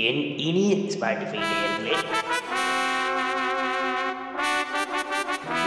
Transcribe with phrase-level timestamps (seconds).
[0.00, 1.94] என் இனிய ஸ்பாட்டிஃபை நேயர்களே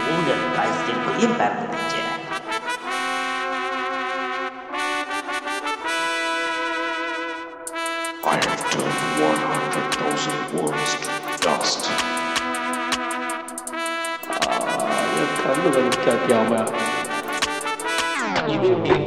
[0.08, 2.02] உங்கள் காய்ச்சலுக்குரிய பார்த்துச்சு
[8.26, 11.12] I have turned 100,000 worlds to
[11.44, 11.82] dust.
[15.40, 16.52] கண்ணு வலிக்காத்தியாம
[18.54, 19.00] இது You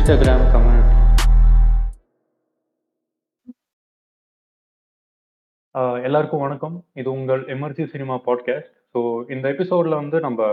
[0.00, 0.92] Filmstagram Community.
[5.74, 6.76] ஆஹ் எல்லாருக்கும் வணக்கம்.
[7.00, 8.70] இது உங்கள் எமர்ஜி சினிமா பாட்காஸ்ட்.
[8.92, 9.00] ஸோ
[9.34, 10.46] இந்த எபிசோட்ல வந்து நம்ம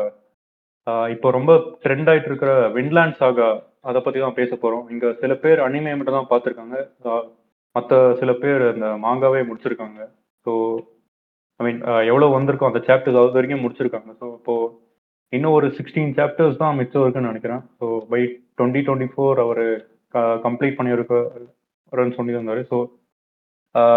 [1.14, 3.48] இப்போ ரொம்ப ட்ரெண்ட் ஆயிட்டு இருக்கிற விண்ட்லேண்ட் சாகா
[3.90, 4.84] அதை பத்தி தான் பேச போறோம்.
[4.96, 6.76] இங்க சில பேர் அனிமே மட்டும் தான் பார்த்துருக்காங்க.
[7.78, 10.02] மற்ற சில பேர் இந்த மாங்காவே முடிச்சிருக்காங்க.
[10.46, 10.54] ஸோ
[11.60, 11.80] ஐ மீன்
[12.12, 14.12] எவ்வளோ வந்திருக்கோம் அந்த சாப்டர்ஸ் அது வரைக்கும் முடிச்சிருக்காங்க.
[14.24, 14.56] ஸோ இப்போ
[15.34, 17.64] இன்னும் ஒரு சிக்ஸ்டீன் சாப்டர்ஸ் தான் மிச்சம் இருக்குன்னு நினைக்கிறேன்.
[17.80, 18.22] So by
[18.58, 19.64] twenty twenty four our
[20.46, 22.62] complete பண்ணியிருக்காருன்னு சொல்லியிருந்தாரு.
[22.72, 22.78] ஸோ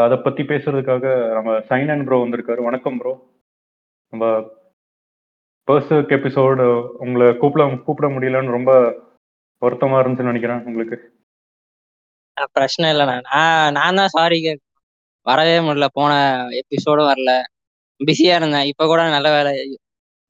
[0.05, 1.05] அதை பற்றி பேசுறதுக்காக
[1.37, 2.61] நம்ம சைன் அண்ட் ப்ரோ வந்திருக்காரு.
[2.69, 3.13] வணக்கம் ப்ரோ
[4.13, 4.25] நம்ம
[5.69, 6.65] பர்சக் எபிசோடு
[7.05, 8.73] உங்களை கூப்பிட கூப்பிட முடியலன்னு ரொம்ப
[9.63, 10.97] வருத்தமாக இருந்துச்சுன்னு நினைக்கிறேன் உங்களுக்கு.
[12.57, 14.39] பிரச்சனை இல்லைண்ணா நான் நான் தான் சாரி
[15.27, 15.87] வரவே முடியல.
[15.99, 16.13] போன
[16.61, 17.33] எபிசோடும் வரல.
[18.01, 18.69] பிஸியாக இருந்தேன்.
[18.71, 19.53] இப்போ கூட நல்ல வேலை.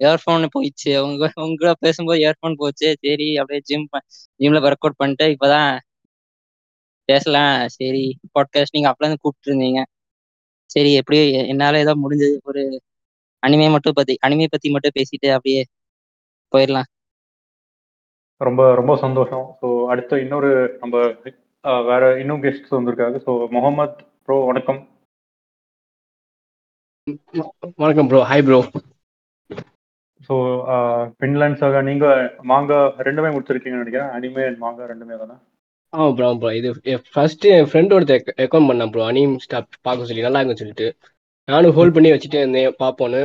[0.01, 0.93] இயர்ஃபோன் போயிடுச்சு.
[1.06, 2.89] உங்க உங்க பேசும்போது இயர்ஃபோன் போச்சு.
[3.05, 3.87] சரி அப்படியே ஜிம்
[4.41, 5.70] ஜிம்ல ஒர்க் அவுட் பண்ணிட்டு இப்பதான்
[7.09, 7.56] பேசலாம்.
[7.79, 8.05] சரி
[8.37, 9.81] பாட்காஸ்ட் நீங்க அப்பல இருந்து கூப்பிட்டு இருந்தீங்க
[10.71, 12.37] சரி எப்படியோ என்னால ஏதோ முடிஞ்சது.
[12.51, 12.62] ஒரு
[13.43, 15.60] அனிமே மட்டும் பத்தி அனிமே பத்தி மட்டும் பேசிட்டு அப்படியே
[16.53, 16.89] போயிடலாம்.
[18.41, 19.47] ரொம்ப ரொம்ப சந்தோஷம்.
[19.60, 20.50] ஸோ அடுத்து இன்னொரு
[20.83, 20.94] நம்ம
[21.91, 23.19] வேற இன்னும் கெஸ்ட்ஸ் வந்திருக்காங்க.
[23.27, 23.97] ஸோ முகமது
[24.27, 24.81] ப்ரோ வணக்கம்.
[27.83, 28.60] வணக்கம் bro hi bro
[30.30, 30.36] so
[31.20, 32.06] Vinland saga நீங்க
[32.50, 32.76] மாங்கா
[33.06, 34.10] ரெண்டுமே முடிச்சிருக்கீங்கன்னு நினைக்கிறேன்.
[34.16, 35.36] அனிமே அண்ட் மாங்கா ரெண்டுமே தானே?
[35.92, 36.68] ஆ ப்ரோ ப்ரோ இது
[37.14, 40.88] ஃபர்ஸ்ட் என் ஃப்ரெண்ட் ஒருத்தர் ரெக்கமெண்ட் பண்ணேன் ப்ரோ அனிம் ஸ்டாப் பார்க்க சொல்லி நல்லா இருக்குன்னு சொல்லிட்டு.
[41.48, 43.22] நானும் ஹோல்ட் பண்ணி வச்சுட்டே இருந்தேன் பார்ப்போன்னு.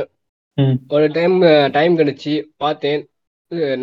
[0.96, 1.36] ஒரு டைம்
[1.76, 2.32] டைம் கிடைச்சி
[2.64, 3.00] பார்த்தேன்.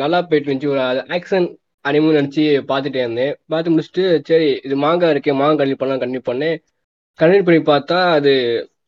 [0.01, 0.73] நல்லா போயிட்டு இருந்துச்சு.
[0.75, 0.81] ஒரு
[1.17, 1.47] ஆக்ஷன்
[1.85, 3.33] அனிமும் நினச்சி பார்த்துட்டே இருந்தேன்.
[3.53, 6.57] பார்த்து முடிச்சுட்டு சரி இது மாங்கா இருக்கே மாங்கா கண்டினியூ பண்ணலாம் கண்டினியூ பண்ணேன்.
[7.19, 8.33] கண்டினியூ பண்ணி பார்த்தா அது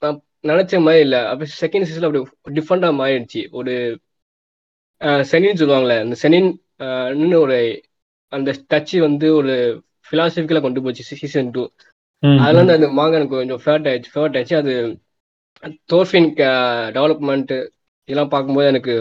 [0.03, 0.19] நான்
[0.52, 1.22] நினைச்ச மாதிரி இல்லை.
[1.31, 2.23] அப்படி செகண்ட் சீசன்ல அப்படி
[2.59, 3.41] டிஃப்ரெண்டாக மாறிடுச்சு.
[3.59, 3.73] ஒரு
[5.32, 6.50] செனின்னு சொல்லுவாங்களே அந்த செனின்
[7.44, 7.58] ஒரு
[8.34, 9.54] அந்த டச் வந்து ஒரு
[10.08, 11.64] பிலாசபிக்கலா கொண்டு போச்சு சீசன் டூ
[12.44, 14.58] அதுல இருந்து அந்த மாங்க எனக்கு கொஞ்சம் ஃபேட் ஆயிடுச்சு ஃபேட் ஆயிடுச்சு.
[14.62, 14.74] அது
[15.92, 16.30] தோர்ஃபின்
[16.98, 17.54] டெவலப்மெண்ட்
[18.10, 18.94] இதெல்லாம் பார்க்கும்போது எனக்கு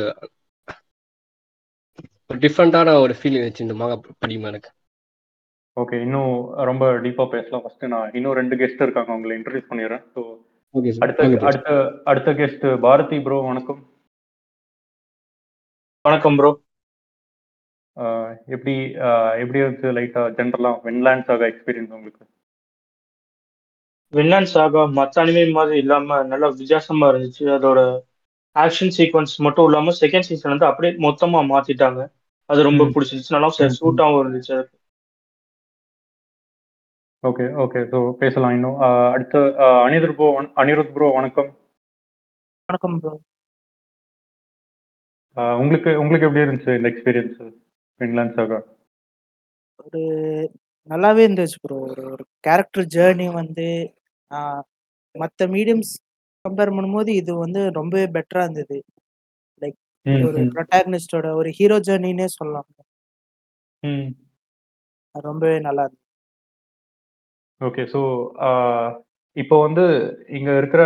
[2.30, 4.70] ஒரு டிஃப்ரெண்டான ஒரு ஃபீல் இருந்துச்சு இந்த மாங்கா படிக்குமா எனக்கு.
[5.76, 6.32] ஓகே இன்னும்
[6.70, 7.62] ரொம்ப டீப்பா பேசலாம்.
[7.64, 10.04] ஃபர்ஸ்ட் நான் இன்னும் ரெண்டு கெஸ்ட் இருக்காங்க உங்களை இன்ட்ரடியூஸ் பண்ணிடுறேன்.
[10.14, 10.20] ஸோ
[10.74, 11.68] ஓகே அடுத்த அடுத்த
[12.10, 13.80] அடுத்த கெஸ்ட் பாரதி ப்ரோ வணக்கம்.
[16.04, 16.50] வணக்கம் ப்ரோ
[17.96, 18.74] ஆஹ் எப்படி
[19.38, 22.24] எப்படி இருந்துச்சு லைட்டா ஜென்ரலா வென்லேண்ட் சாகா எக்ஸ்பீரியன்ஸ் உங்களுக்கு?
[24.12, 27.44] வின்லாண்ட் சாகா மற்ற அனிமே மாதிரி இல்லாம நல்லா வித்தியாசமா இருந்துச்சு.
[27.56, 27.78] அதோட
[28.56, 32.00] ஆக்ஷன் சீக்வன்ஸ் மட்டும் இல்லாம செகண்ட் சீசன் வந்து அப்படியே மொத்தமா மாத்திட்டாங்க.
[32.50, 32.92] அது ரொம்ப ம்.
[32.92, 33.50] பிடிச்சிருச்சு நல்லா.
[33.76, 34.68] சூட்டாகவும் இருந்துச்சு அது.
[37.22, 38.78] ஓகே ஓகே ஸோ பேசலாம் இன்னும்.
[39.14, 39.42] அடுத்த
[39.80, 40.28] அனிருத் ப்ரோ
[40.58, 41.50] அனிருத் ப்ரோ வணக்கம்.
[42.68, 43.12] வணக்கம் ப்ரோ
[45.62, 47.38] உங்களுக்கு உங்களுக்கு எப்படி இருந்துச்சு இந்த எக்ஸ்பீரியன்ஸ்
[48.00, 48.58] வென்லேண்ட் சாகா
[49.78, 50.02] ஒரு
[50.88, 53.66] நல்லாவே இருந்துச்சு ப்ரோ ஒரு ஒரு கேரக்டர் ஜேர்னி வந்து
[55.14, 55.92] மற்ற மீடியம்ஸ்
[56.44, 58.78] கம்பேர் பண்ணும்போது இது வந்து ரொம்பவே பெட்டரா இருந்தது.
[59.62, 59.78] லைக்
[60.28, 62.68] ஒரு ப்ரொட்டாகனிஸ்டோட ஒரு ஹீரோ ஜேர்னினே சொல்லலாம்.
[65.14, 66.02] ரொம்பவே நல்லா இருந்துச்சு.
[67.60, 68.00] ஓகே ஸோ
[69.42, 69.84] இப்போ வந்து
[70.38, 70.82] இங்க இருக்கிற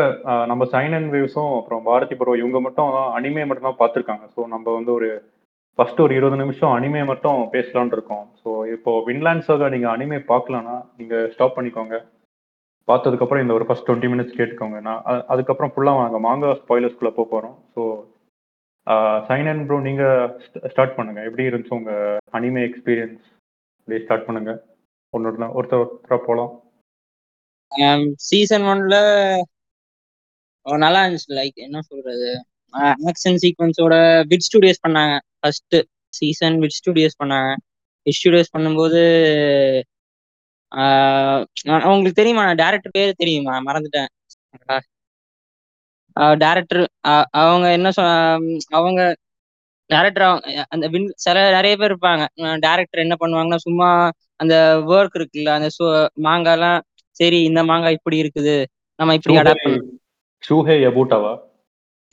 [0.51, 4.25] நம்ம சைன் அண்ட் வேவ்ஸும் அப்புறம் பாரதி ப்ரோ இவங்க மட்டும் அனிமே மட்டும் தான் பார்த்துருக்காங்க.
[4.35, 5.09] ஸோ நம்ம வந்து ஒரு
[5.79, 8.25] ஃபர்ஸ்ட் ஒரு இருபது நிமிஷம் அனிமே மட்டும் பேசலான் இருக்கோம்.
[8.43, 11.97] ஸோ இப்போ வின்லேண்ட் சாகா நீங்க அனிமே பார்க்கலன்னா நீங்க ஸ்டாப் பண்ணிக்கோங்க.
[12.89, 14.79] பார்த்ததுக்கப்புறம் இந்த ஒரு ஃபர்ஸ்ட் டுவெண்ட்டி மினிட்ஸ் கேட்டுக்கோங்க.
[14.87, 15.03] நான்
[15.33, 17.83] அதுக்கப்புறம் ஃபுல்லாக நாங்கள் மாங்கா ஸ்பாய்லர்ஸ்குள்ளே போக போகிறோம் ஸோ
[19.29, 21.21] சைன் அண்ட் ப்ரோ நீங்கள் ஸ்டார்ட் பண்ணுங்க.
[21.29, 21.93] எப்படி இருந்துச்சு உங்க
[22.39, 23.25] அனிமே எக்ஸ்பீரியன்ஸ்
[23.81, 24.55] அப்படியே ஸ்டார்ட் பண்ணுங்க.
[25.15, 26.53] ஒன்று ஒருத்தர் ஒருத்தராக போகலாம்
[27.73, 28.95] Um, சீசன் ஒன்ல
[30.67, 31.31] நல்லா இருந்துச்சு.
[31.39, 32.29] லைக் என்ன சொல்றது?
[33.11, 33.95] ஆக்ஷன் சீக்வன்ஸோட
[34.31, 35.15] பிட் ஸ்டுடியோஸ் பண்ணாங்க.
[35.41, 35.77] ஃபர்ஸ்ட்
[36.13, 37.51] சீசன் விட் ஸ்டுடியோஸ் பண்ணாங்க.
[38.07, 39.01] ஸ்டூடியோஸ் பண்ணும்போது
[40.73, 41.43] ஆஹ்
[41.89, 42.45] உங்களுக்கு தெரியுமா?
[42.63, 43.55] டேரக்டர் பேர் தெரியுமா?
[43.69, 44.09] மறந்துட்டேன்.
[46.43, 46.83] டேரக்டர்
[47.41, 48.03] அவங்க என்ன சொ
[48.79, 49.01] அவங்க
[49.91, 50.25] டேரக்டர்
[50.69, 52.25] அந்த வின் சில நிறைய பேர் இருப்பாங்க.
[52.67, 53.89] டேரக்டர் என்ன பண்ணுவாங்கன்னா சும்மா
[54.41, 54.55] அந்த
[54.89, 55.69] ஒர்க் இருக்குல்ல அந்த
[56.25, 56.81] மாங்காலாம்
[57.21, 58.57] சரி இந்த மாங்காய் இப்படி இருக்குது.
[58.99, 59.79] நம்ம இப்படி அடாப்ட் பண்ண
[60.43, 61.33] ஷூஹே யபூட்டாவா?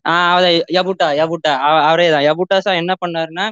[0.05, 1.53] ஆஹ் அத யபுட்டா யபுட்டா.
[1.87, 2.25] அவரே தான்.
[2.27, 3.45] யபுட்டாசா என்ன பண்ணாருன்னா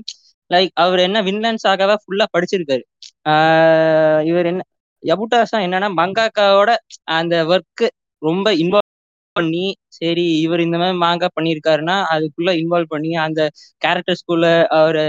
[0.51, 2.83] லைக் அவர் என்ன வின்லாண்ட் சாகாவை ஃபுல்லா படிச்சிருக்காரு.
[3.31, 4.61] ஆஹ் இவர் என்ன
[5.03, 6.71] யபுட்டாசா என்னன்னா மங்காக்காவோட
[7.17, 7.87] அந்த ஒர்க்கு
[8.21, 8.89] ரொம்ப இன்வால்வ்
[9.35, 9.65] பண்ணி
[9.97, 13.41] சரி இவர் இந்த மாதிரி மாங்கா பண்ணியிருக்காருன்னா அதுக்குள்ள இன்வால்வ் பண்ணி அந்த
[13.81, 14.45] கேரக்டர்ஸ்குள்ள
[14.77, 15.05] அவரை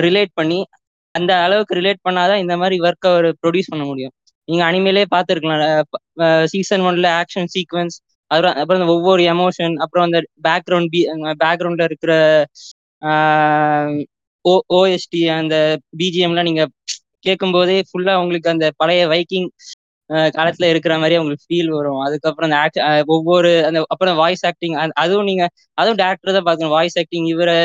[0.00, 0.58] ரிலேட் பண்ணி
[1.14, 4.14] அந்த அளவுக்கு ரிலேட் பண்ணாதான் இந்த மாதிரி ஒர்க் அவர் ப்ரொடியூஸ் பண்ண முடியும்.
[4.48, 5.62] நீங்க அனிமேலே பார்த்துருக்கலாம்.
[6.52, 7.96] சீசன் ஒன்ல ஆக்ஷன் சீக்வன்ஸ்
[8.30, 11.00] அப்புறம் அப்புறம் இந்த ஒவ்வொரு எமோஷன் அப்புறம் அந்த பேக்ரவுண்ட் பி
[11.44, 12.12] பேக்ரவுண்ட்ல இருக்கிற
[14.44, 15.56] ஓ ஓஎஸ்டி அந்த
[16.00, 16.64] பிஜிஎம்லாம் நீங்க
[17.26, 19.48] கேட்கும் போதே ஃபுல்லா உங்களுக்கு அந்த பழைய வைக்கிங்
[20.36, 22.00] காலத்துல இருக்கிற மாதிரி உங்களுக்கு ஃபீல் வரும்.
[22.06, 22.80] அதுக்கப்புறம் அந்த ஆக்ட்
[23.14, 25.44] ஒவ்வொரு அந்த அப்புறம் வாய்ஸ் ஆக்டிங் அதுவும் நீங்க
[25.80, 26.74] அதுவும் டேரக்டர் தான் பார்க்கணும்.
[26.76, 27.56] வாய்ஸ் ஆக்டிங் இவரை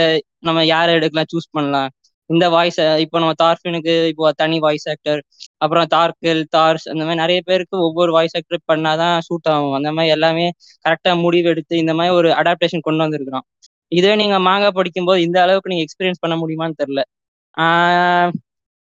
[0.48, 1.32] நம்ம யாரை எடுக்கலாம்?
[1.34, 1.90] சூஸ் பண்ணலாம்.
[2.30, 5.22] இந்த வாய்ஸ் இப்போ நம்ம தார்ஃபினுக்கு இப்போ தனி வாய்ஸ் ஆக்டர்
[5.64, 9.76] அப்புறம் தார்கில் தார்ஸ் அந்த மாதிரி நிறைய பேருக்கு ஒவ்வொரு வாய்ஸ் ஆக்டர் பண்ணாதான் சூட் ஆகும்.
[9.80, 10.46] அந்த மாதிரி எல்லாமே
[10.86, 13.46] கரெக்டா முடிவு எடுத்து இந்த மாதிரி ஒரு அடாப்டேஷன் கொண்டு வந்திருக்கிறோம்
[13.92, 17.02] இதுவே நீங்க மாங்கா படிக்கும்போது இந்த அளவுக்கு நீங்க எக்ஸ்பீரியன்ஸ் பண்ண முடியுமான்னு தெரியல.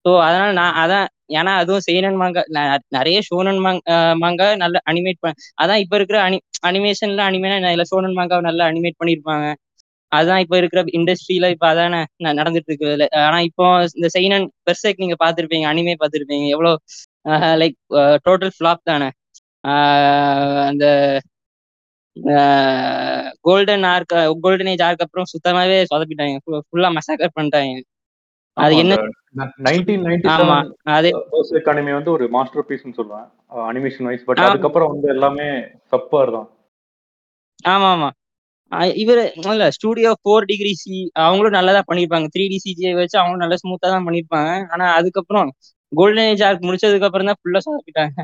[0.06, 2.42] ஸோ அதனால நான் அதான் ஏன்னா அதுவும் செய்னன் மாங்கா
[2.98, 3.62] நிறைய ஷோனன்
[4.24, 6.38] மாங்கா நல்லா அனிமேட் பண்ண அதான் இப்ப இருக்கிற அனி
[6.70, 7.58] அனிமேஷன்ல அனிமேனா
[7.92, 9.46] சோனன் மாங்காவை நல்லா அனிமேட் பண்ணியிருப்பாங்க.
[10.14, 12.00] அதுதான் இப்ப இருக்கிற இண்டஸ்ட்ரியில இப்ப அதானே
[12.40, 12.90] நடந்துட்டு இருக்கு
[13.24, 13.66] ஆனா இப்போ
[13.96, 16.78] இந்த செய்னன் பெர்செக் நீங்க பாத்திருப்பீங்க அனிமே பாத்திருப்பீங்க எவ்வளவு
[17.62, 17.78] லைக்
[18.26, 19.10] டோட்டல் ஃபிளாப் தானே.
[20.70, 20.86] அந்த
[23.46, 24.14] golden arc
[24.44, 26.36] golden age arc அப்புறம் சுத்தமாவே சொதப்பிட்டாங்க.
[26.66, 27.74] ஃபுல்லா மசாக்கர் பண்ணிட்டாங்க.
[28.58, 28.96] அது என்ன?
[30.34, 30.58] ஆமா.
[30.96, 31.10] அது
[31.70, 33.28] அனிமே வந்து ஒரு மாஸ்டர் பீஸ்னு சொல்லுவேன்
[33.70, 35.48] அனிமேஷன் வைஸ் பட் அதுக்கப்புறம் வந்து எல்லாமே
[35.92, 36.48] சப்பர் தான்.
[37.66, 38.10] ஆமா ஆமா
[39.02, 40.94] இவர் இல்ல ஸ்டூடியோ ஃபோர் டிகிரி சி
[41.24, 44.52] அவங்களும் நல்லா தான் பண்ணிருப்பாங்க த்ரீ டி சிஜியை வச்சு அவங்களும் நல்லா ஸ்மூத்தா தான் பண்ணிருப்பாங்க.
[44.74, 45.50] ஆனா அதுக்கப்புறம்
[45.92, 48.18] கோல்டன் ஏஜ் ஆர்க் முடிச்சதுக்கு அப்புறம் தான் ஃபுல்லா சாப்பிட்டாங்க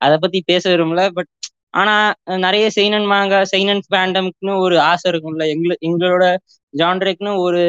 [0.00, 1.30] அதை பத்தி பேச விரும்பல பட்
[1.80, 1.94] ஆனா
[2.44, 5.44] நிறைய செய்னன் மாங்க செய்னன் ஃபேண்டம்க்குன்னு ஒரு ஆசை இருக்கும்ல.
[5.54, 6.24] எங்கள எங்களோட
[6.74, 7.62] ஜான்ரேக்குன்னு ஒரு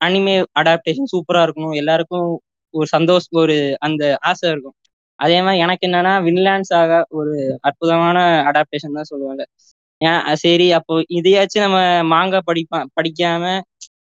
[0.00, 1.76] அனிமே அடாப்டேஷன் சூப்பரா இருக்கணும்.
[1.82, 2.28] எல்லாருக்கும்
[2.74, 3.56] ஒரு சந்தோஷம் ஒரு
[3.86, 4.76] அந்த ஆசை இருக்கும்.
[5.18, 7.34] அதே மாதிரி எனக்கு என்னன்னா வின்லாண்ட்ஸ் ஆக ஒரு
[7.68, 8.18] அற்புதமான
[8.50, 9.42] அடாப்டேஷன் தான் சொல்லுவாங்க.
[10.04, 11.78] ஏன் சரி அப்போ இதையாச்சும் நம்ம
[12.12, 13.44] மாங்கா படிப்பா படிக்காம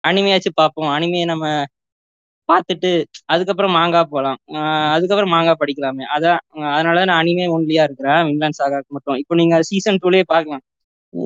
[0.04, 0.92] அனிமையாச்சும் பார்ப்போம்.
[0.96, 1.46] அனிமையை நம்ம
[2.50, 2.90] பார்த்துட்டு
[3.34, 4.40] அதுக்கப்புறம் மாங்காய் போகலாம்
[4.96, 6.04] அதுக்கப்புறம் மாங்காய் படிக்கலாமே.
[6.16, 6.40] அதான்
[6.76, 8.22] அதனால நான் அனிமே ஒன்லியா இருக்கிறேன்.
[8.28, 9.18] வின்லாண்ட் சாகாக்கு மட்டும்.
[9.24, 10.64] இப்போ நீங்க சீசன் டூலயே பார்க்கலாம்.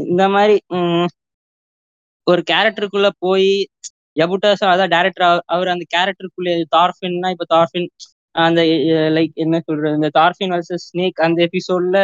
[0.08, 0.56] இந்த மாதிரி
[2.28, 3.50] ஒரு கேரக்டருக்குள்ள போய்
[4.18, 7.88] யபுட்டாசா அதான் டேரக்டர் அவர் அந்த கேரக்டருக்குள்ளே தார்ஃபின்னா இப்போ தார்ஃபின்
[8.36, 8.62] அந்த
[9.16, 12.00] லைக் என்ன சொல்றது இந்த தார்ஃபின் வர்சஸ் ஸ்னேக் அந்த எபிசோட்ல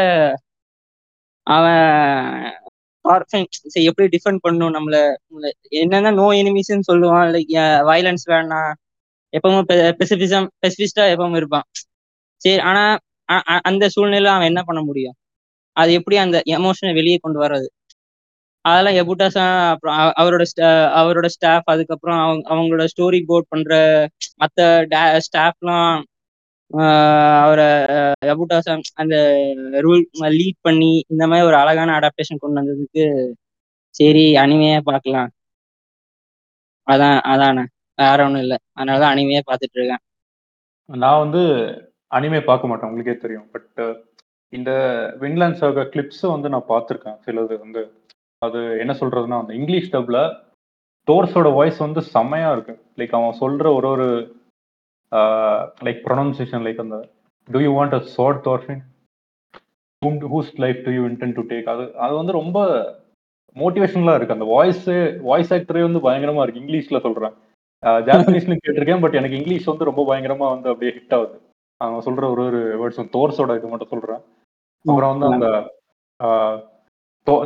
[1.47, 1.83] அவன்
[3.73, 4.95] சரி எப்படி டிஃபெண்ட் பண்ணும் நம்மள
[5.81, 7.27] என்னன்னா நோ எனிமிஸ்ன்னு சொல்லுவான்.
[7.35, 7.51] லைக்
[7.89, 8.71] வயலன்ஸ் வேணாம்
[9.33, 9.67] எப்பவும்
[9.99, 11.65] பெசிபிசம் பெசிபிஸ்டா எப்பவும் இருப்பான்.
[12.41, 12.83] சரி ஆனா
[13.69, 15.15] அந்த சூழ்நிலை அவன் என்ன பண்ண முடியும்?
[15.77, 17.67] அது எப்படி அந்த எமோஷனை வெளியே கொண்டு வர்றது?
[18.65, 19.43] அதெல்லாம் எபுட்டாசா
[19.73, 20.43] அப்புறம் அவரோட
[21.01, 23.73] அவரோட ஸ்டாஃப் அதுக்கப்புறம் அவங்க அவங்களோட ஸ்டோரி போர்ட் பண்ற
[24.41, 24.59] மற்ற
[25.27, 25.97] ஸ்டாஃப்லாம்
[26.71, 27.67] அவரை
[28.25, 29.15] எபுட்டாசா அந்த
[29.81, 30.03] ரூல்
[30.39, 33.03] லீட் பண்ணி இந்த மாதிரி ஒரு அழகான அடாப்டேஷன் கொண்டு வந்ததுக்கு
[33.95, 35.29] சரி அனிமையா பார்க்கலாம்.
[36.87, 37.63] அதான் அதானே.
[37.99, 38.57] வேற ஒன்றும் இல்லை.
[38.73, 40.01] அதனால தான் அனிமையே பார்த்துட்டு இருக்கேன்.
[40.89, 41.41] நான் வந்து
[42.11, 42.89] அனிமே பார்க்க மாட்டேன்.
[42.89, 43.47] உங்களுக்கே தெரியும்.
[43.51, 43.79] பட்
[44.53, 44.71] இந்த
[45.21, 47.17] வின்லாண்ட் சாக கிளிப்ஸும் வந்து நான் பார்த்துருக்கேன்.
[47.25, 47.81] சிலது வந்து
[48.41, 50.19] அது என்ன சொல்றதுன்னா அந்த இங்கிலீஷ் டப்ல
[51.07, 52.73] டோர்ஸோட வாய்ஸ் வந்து செம்மையா இருக்கு.
[52.97, 54.07] லைக் அவன் சொல்ற ஒரு ஒரு
[55.87, 56.97] லைக் ப்ரொனன்சியேஷன் லைக் அந்த
[57.47, 58.83] do you want a short Thorfinn
[60.33, 62.59] whose life do you intend to take அது அது வந்து ரொம்ப
[63.55, 64.37] மோட்டிவேஷனலாக இருக்கு.
[64.37, 64.85] அந்த வாய்ஸ்
[65.29, 66.61] வாய்ஸ் ஆக்டரே வந்து பயங்கரமா இருக்கு.
[66.63, 67.35] இங்கிலீஷ்ல சொல்றேன்.
[67.83, 71.35] Uh, ஜாப்பனீஸ்லையும் கேட்டிருக்கேன் பட் எனக்கு இங்கிலீஷ் வந்து ரொம்ப பயங்கரமா வந்து அப்படியே ஹிட் ஆகுது.
[71.81, 74.21] அவன் சொல்ற ஒரு ஒரு வேர்ட்ஸ் தோர்ஸோட இது மட்டும் சொல்கிறேன்
[74.85, 75.47] அப்புறம் வந்து அந்த
[76.19, 76.55] uh,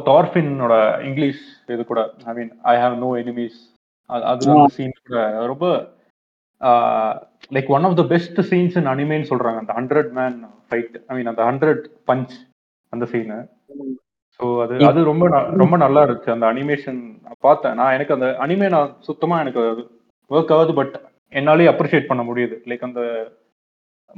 [0.09, 0.75] தார்ஃபினோட
[1.09, 3.59] இங்கிலீஷ் இது கூட I mean I have no enemies
[4.09, 5.21] அது சீன் கூட
[5.51, 5.65] ரொம்ப
[7.55, 9.59] like one of the best scenes in அனிமேன்னு சொல்றாங்க.
[9.63, 10.37] அந்த hundred man
[10.69, 12.33] fight I mean அந்த ஹண்ட்ரட் பஞ்ச்
[12.93, 13.39] அந்த சீனு
[14.39, 15.25] ஸோ அது அது ரொம்ப
[15.61, 16.31] ரொம்ப நல்லா இருந்துச்சு.
[16.35, 16.99] அந்த அனிமேஷன்
[17.47, 17.75] பார்த்தேன்.
[17.79, 19.63] நான் எனக்கு அந்த அனிமே நான் சுத்தமா எனக்கு
[20.31, 20.95] ஒர்க் ஆகுது பட்
[21.33, 22.55] என்னாலே அப்ரிஷியேட் பண்ண முடியுது.
[22.69, 23.01] லைக் அந்த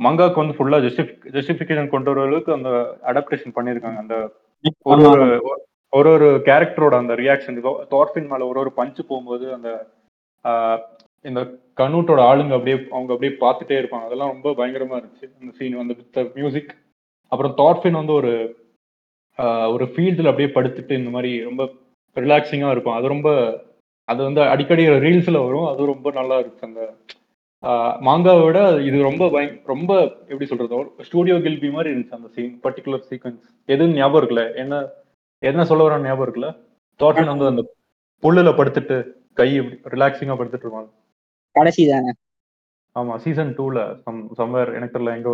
[0.05, 2.69] மங்காக்கு வந்து ஃபுல்லா ஜஸ்டிஃபிக் ஜஸ்டிஃபிகேஷன் கொண்டு வர அளவுக்கு அந்த
[3.11, 4.17] அடாப்டேஷன் பண்ணியிருக்காங்க அந்த
[4.91, 5.25] ஒரு ஒரு
[5.93, 7.57] ஒரு ஒரு கேரக்டரோட அந்த ரியாக்ஷன்
[7.93, 9.69] தோர்ஃபின் மேல ஒரு ஒரு பஞ்சு போகும்போது அந்த
[11.25, 11.41] இந்த
[11.79, 14.07] கனூட்டோட ஆளுங்க அப்படியே அவங்க அப்படியே பார்த்துட்டே இருப்பாங்க.
[14.07, 15.27] அதெல்லாம் ரொம்ப பயங்கரமா இருந்துச்சு.
[15.39, 16.71] அந்த சீன் வந்து வித் மியூசிக்
[17.31, 18.31] அப்புறம் தாட்ஃபின் வந்து ஒரு
[19.73, 21.63] ஒரு ஃபீல்டில் அப்படியே படுத்துட்டு இந்த மாதிரி ரொம்ப
[22.17, 22.97] ரிலாக்ஸிங்காக இருக்கும்.
[22.97, 23.29] அது ரொம்ப
[24.11, 25.67] அது வந்து அடிக்கடி ரீல்ஸில் வரும்.
[25.71, 26.81] அது ரொம்ப நல்லா இருக்கு அந்த
[28.07, 29.91] மாங்காவை விட இது ரொம்ப பய ரொம்ப
[30.31, 30.77] எப்படி சொல்றது?
[31.07, 34.45] ஸ்டூடியோ கில்பி மாதிரி இருந்துச்சு அந்த சீன் பர்டிகுலர் சீக்வன்ஸ் எதுவும் ஞாபகம் இருக்குல்ல?
[34.63, 34.73] என்ன
[35.43, 36.49] என்ன சொல்ல வர ஞாபகம் இருக்குல்ல?
[36.99, 37.63] தாட்ஃபின் வந்து அந்த
[38.23, 38.97] புல்லுல படுத்துட்டு
[39.39, 39.49] கை
[39.93, 40.89] ரிலாக்ஸிங்காக படுத்துட்டு இருப்பாங்க.
[41.55, 42.11] கடைசி தானே?
[42.95, 45.29] ஆமா சீசன் டூல சம் சம்வேர் எனக்கு தெரியல எங்க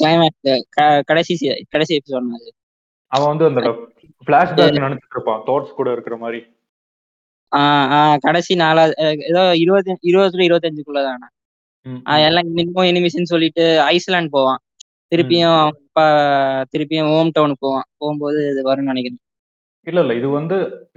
[0.00, 0.62] கிளைமேக்ஸ்
[1.04, 1.34] கடைசி
[1.70, 2.48] கடைசி எபிசோட் அது.
[3.12, 3.60] அவன் வந்து அந்த
[4.26, 6.40] பிளாஷ்பேக் நினைச்சிட்டு இருப்பான் தாட்ஸ் கூட இருக்கிற மாதிரி.
[8.20, 8.94] கடைசி நாலாவது
[9.30, 11.26] ஏதோ இருபத்தி இருபதுல இருபத்தஞ்சுக்குள்ள தானே
[11.86, 12.24] ம், ஆஹ் ம்.
[12.26, 14.60] எல்லாம் மினிமம் எனிமிஷன் சொல்லிட்டு ஐஸ்லாண்ட் போவான்.
[15.12, 15.58] திருப்பியும்
[16.72, 17.86] திருப்பியும் ஹோம் டவுனுக்கு போவான்.
[17.96, 19.22] போகும்போது இது வரும்னு நினைக்கிறேன்.
[19.86, 20.12] இல்ல இல்ல.
[20.20, 20.56] இது வந்து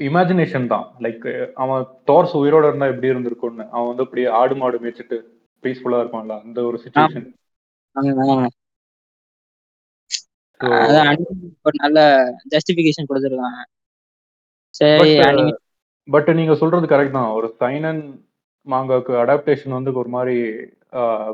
[0.10, 0.86] இமேஜினேஷன் தான்.
[1.06, 1.26] லைக்
[1.64, 3.66] அவன் தாட்ஸ் உயிரோட இருந்தா எப்படி இருந்திருக்கும்னு.
[3.76, 5.18] அவன் வந்து அப்படியே ஆடு மாடு மேய்ச்சிட்டு
[5.64, 7.28] பீஸ்ஃபுல்லா இருப்பான்ல அந்த ஒரு சுச்சுவேஷன்
[11.66, 12.00] ஒரு நல்ல
[12.54, 13.60] ஜஸ்டிபிகேஷன் கொடுத்துருக்காங்க.
[14.80, 15.14] சரி
[16.08, 17.32] பட் நீங்க சொல்றது கரெக்ட் தான்.
[17.38, 18.02] ஒரு சைனன்
[18.68, 20.36] மாங்காக்கு அடாப்டேஷன் வந்து ஒரு மாதிரி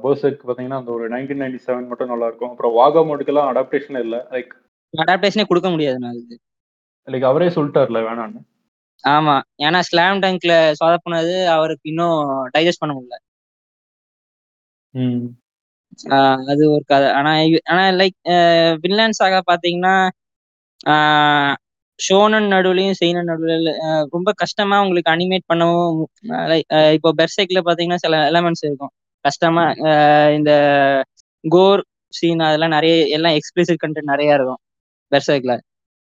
[0.04, 2.52] பர்சக் பாத்தீங்கன்னா அந்த ஒரு நைன்டீன் நைன்டி செவன் மட்டும் நல்லா இருக்கும்.
[2.54, 4.18] அப்புறம் வாகா மோடுக்கெல்லாம் அடாப்டேஷன் இல்ல.
[4.36, 4.54] லைக்
[4.94, 6.20] அடாப்டேஷனே கொடுக்க முடியாது நான்
[7.08, 8.40] லைக் அவரே சொல்லிட்டார்ல வேணான்னு
[9.04, 9.36] ஆமா.
[9.66, 12.20] ஏன்னா ஸ்லாம் டங்க்ல சொதப்புனது அவருக்கு இன்னும்
[12.56, 13.18] டைஜஸ்ட் பண்ண முடியல.
[16.52, 17.08] அது ஒரு கதை.
[17.18, 17.32] ஆனா
[17.72, 18.18] ஆனா லைக்
[18.84, 19.96] வில்லன்ஸ் ஆக பாத்தீங்கன்னா
[22.00, 23.72] ஷோனன் நடுவுலயும் செய்னன் நடுவுல
[24.14, 26.00] ரொம்ப கஷ்டமா உங்களுக்கு அனிமேட் பண்ணவும்
[26.52, 26.66] லைக்
[26.98, 28.94] இப்போ பெர்செக்ல பாத்தீங்கன்னா சில எலமெண்ட்ஸ் இருக்கும்.
[29.26, 29.64] கஷ்டமா
[30.38, 30.52] இந்த
[31.44, 31.82] கோர்
[32.14, 34.62] சீன் அதெல்லாம் நிறைய எல்லாம் எக்ஸ்பிளிசிட் கண்டென்ட் நிறைய இருக்கும்
[35.12, 35.54] பெர்செக்ல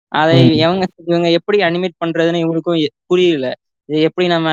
[0.09, 0.53] அதை ம்.
[0.53, 3.55] இவங்க இவங்க எப்படி அனிமேட் பண்றதுன்னு இவங்களுக்கும் எ- புரியல.
[3.85, 4.49] இது எப்படி நம்ம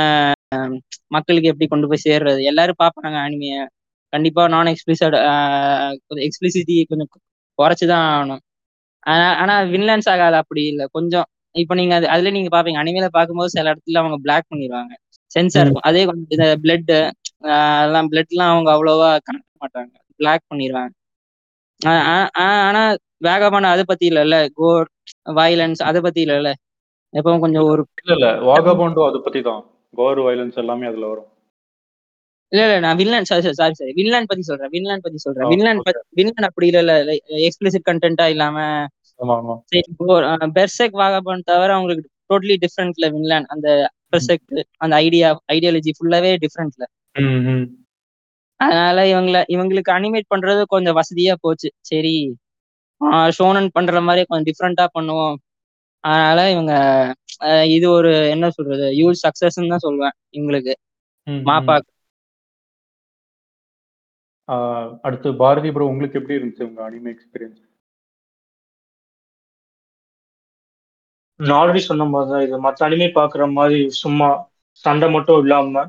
[1.08, 2.42] மக்களுக்கு எப்படி கொண்டு போய் சேர்றது?
[2.44, 3.66] எல்லாரும் பார்ப்பாங்க அனிமைய
[4.10, 5.16] கண்டிப்பா நான் எக்ஸ்பிளிசிட்
[6.16, 7.08] எக்ஸ்பிளிசிட்டி கொஞ்சம்
[7.58, 8.44] குறைச்சுதான் ஆகணும்.
[9.00, 10.88] ஆனா ஆனா வின்லாண்ட்ஸ் ஆகாது அப்படி இல்லை.
[10.92, 14.94] கொஞ்சம் இப்போ நீங்க அது அதுல நீங்க பாப்பீங்க அனிமையில பார்க்கும்போது சில இடத்துல அவங்க பிளாக் பண்ணிடுவாங்க.
[15.26, 15.70] சென்சார் ம்.
[15.70, 15.92] இருக்கும்.
[15.92, 17.12] அதே கொஞ்சம் இந்த பிளட்
[17.50, 19.94] அதெல்லாம் பிளட்லாம் அவங்க அவ்வளோவா கணக்க மாட்டாங்க.
[20.16, 21.05] பிளாக் பண்ணிடுவாங்க.
[21.82, 22.82] ஆனா
[23.28, 24.38] வேகமான அதை பத்தி இல்லைல்ல.
[24.60, 24.88] கோர்
[25.40, 26.52] வயலன்ஸ் அதை பத்தி இல்லைல்ல.
[27.14, 29.62] எப்பவும் கொஞ்சம் ஒரு இல்ல இல்ல வாகாபாண்டோ அதை பத்தி தான்.
[29.94, 31.30] கோர் வயலன்ஸ் எல்லாமே அதுல வரும்.
[32.52, 35.48] இல்ல இல்ல நான் Vinland sorry sorry sorry Vinland பத்தி சொல்றேன் வின்லாண்ட் பத்தி சொல்றேன்.
[35.54, 35.88] வின்லாண்ட்.
[36.20, 37.14] வின்லாண்ட் அப்படி இல்ல இல்ல
[37.48, 38.58] எக்ஸ்பிளிசிட் கண்டென்ட்டா இல்லாம.
[40.58, 43.68] பெர்செக் வாகபான் தவிர அவங்களுக்கு டோட்டலி டிஃப்ரெண்ட்ல வின்லாண்ட் அந்த
[44.14, 44.44] பெர்செக்
[44.78, 46.84] அந்த ஐடியா ஐடியாலஜி ஃபுல்லாவே டிஃப்ரெண்ட்ல.
[48.60, 51.70] அதனால இவங்கள இவங்களுக்கு அனிமேட் பண்றது கொஞ்சம் வசதியா போச்சு.
[51.90, 52.16] சரி
[53.38, 55.36] ஷோனன் பண்ற மாதிரி கொஞ்சம் டிஃப்ரெண்டா பண்ணுவோம்.
[56.04, 56.74] அதனால இவங்க
[57.76, 60.74] இது ஒரு என்ன சொல்றது யூஸ் சக்சஸ்ன்னு தான் சொல்லுவேன் இவங்களுக்கு.
[61.48, 61.76] மாப்பா.
[65.04, 67.62] அடுத்து பாரதி ப்ரோ உங்களுக்கு எப்படி இருந்துச்சு உங்க அனிமே எக்ஸ்பீரியன்ஸ்
[71.40, 72.58] நான் ஆல்ரெடி சொன்ன மாதிரி தான் இது.
[72.66, 74.30] மற்ற அனிமே பார்க்குற மாதிரி சும்மா
[74.84, 75.84] சண்டை மட்டும் இல்லாம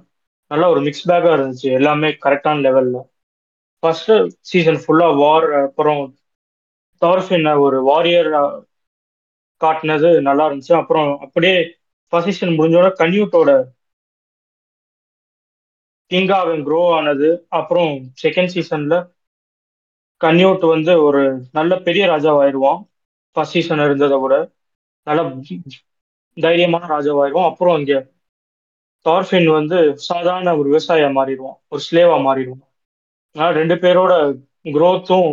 [0.50, 1.68] நல்லா ஒரு மிக்ஸ் பேக்கா இருந்துச்சு.
[1.78, 2.98] எல்லாமே கரெக்டான லெவல்ல
[3.82, 4.12] ஃபர்ஸ்ட்
[4.50, 6.02] சீசன் ஃபுல்லா வார் அப்புறம்
[7.02, 8.30] டார்ஃபின் ஒரு வாரியர்
[9.60, 10.74] காட்டினது நல்லா இருந்துச்சு.
[10.80, 11.56] அப்புறம் அப்படியே
[12.12, 13.50] ஃபர்ஸ்ட் சீசன் முடிஞ்சோட கன்யூட்டோட
[16.10, 17.28] கிங்கா க்ரோ ஆனது.
[17.58, 18.96] அப்புறம் செகண்ட் சீசன்ல
[20.20, 21.22] கன்யூட் வந்து ஒரு
[21.52, 22.80] நல்ல பெரிய ராஜாவாயிடுவான்
[23.36, 24.34] ஃபர்ஸ்ட் சீசன் இருந்ததை விட
[25.06, 25.20] நல்ல
[26.36, 27.98] தைரியமான ராஜாவாயிடுவான் அப்புறம் இங்கே
[29.06, 31.58] தார்ஃபின் வந்து சாதாரண ஒரு விவசாயியா மாறிடுவான்.
[31.68, 32.62] ஒரு ஸ்லேவா மாறிடுவான்.
[33.36, 34.12] அதனால ரெண்டு பேரோட
[34.74, 35.30] குரோத்தும்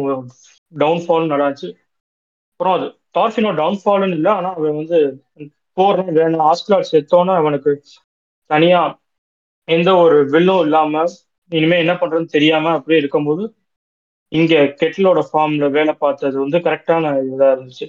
[0.74, 1.68] டவுன்ஃபால் நடாச்சு.
[2.52, 5.00] அப்புறம் அது தார்ஃபினோட டவுன்ஃபால்னு இல்லை ஆனால் அவன் வந்து
[5.78, 7.72] போர்னு வேணும் ஆஸ்கிளாட் செத்தோன்னு அவனுக்கு
[8.50, 8.82] தனியா
[9.68, 11.04] எந்த ஒரு வில்லும் இல்லாம
[11.52, 13.44] இனிமே என்ன பண்றதுன்னு தெரியாம அப்படியே இருக்கும்போது
[14.32, 17.88] இங்க கெட்டிலோட ஃபார்ம்ல வேலை பார்த்தது வந்து கரெக்டான இதா இருந்துச்சு.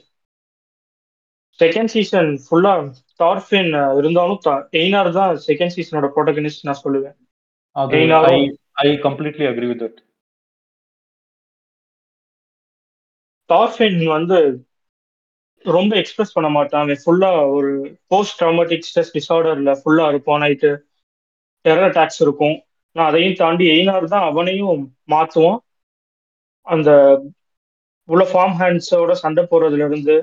[1.60, 2.72] செகண்ட் சீசன் ஃபுல்லா
[3.20, 4.40] டார்ஃபின் இருந்தாலும்
[4.80, 7.16] எய்னார் தான் செகண்ட் சீசனோட ப்ரோட்டகனிஸ்ட் நான் சொல்லுவேன்.
[8.84, 10.00] I completely agree with that
[13.50, 14.38] Thorfinn வந்து
[15.64, 16.82] ரொம்ப எக்ஸ்பிரஸ் பண்ண மாட்டான்.
[16.84, 17.70] அவன் ஃபுல்லா ஒரு
[18.12, 20.42] போஸ்ட் ட்ராமட்டிக் ஸ்ட்ரெஸ் டிசார்டர்ல ஃபுல்லா இருப்பான்.
[20.44, 20.70] நைட்டு
[21.64, 22.56] டெரர் அட்டாக்ஸ் இருக்கும்.
[22.96, 25.60] நான் அதையும் தாண்டி எய்னார் தான் அவனையும் மாத்துவான்.
[26.66, 26.90] அந்த
[28.08, 30.16] உள்ள ஃபார்ம் ஹேண்ட்ஸோட சண்டை போடுறதுல இருந்து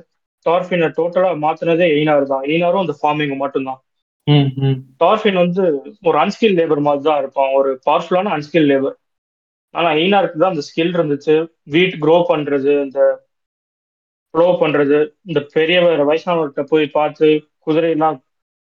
[0.46, 2.46] டார்ஃபினை டோட்டலா மாத்துனதே எய்னார் தான்.
[2.52, 3.80] எய்னாரும் அந்த ஃபார்மிங் மட்டும்தான்.
[5.04, 5.64] டார்ஃபின் வந்து
[6.10, 7.52] ஒரு அன்ஸ்கில் லேபர் மாதிரி தான் இருப்பான்.
[7.60, 8.96] ஒரு பவர்ஃபுல்லான அன்ஸ்கில் லேபர்
[9.76, 11.36] ஆனா எய்னாருக்கு தான் அந்த ஸ்கில் இருந்துச்சு.
[11.76, 13.00] வீட் க்ரோ பண்றது இந்த
[14.34, 14.98] ப்ளோ பண்றது
[15.30, 17.28] இந்த பெரியவர் வயசானவர்கிட்ட போய் பார்த்து
[17.66, 18.18] குதிரையெல்லாம்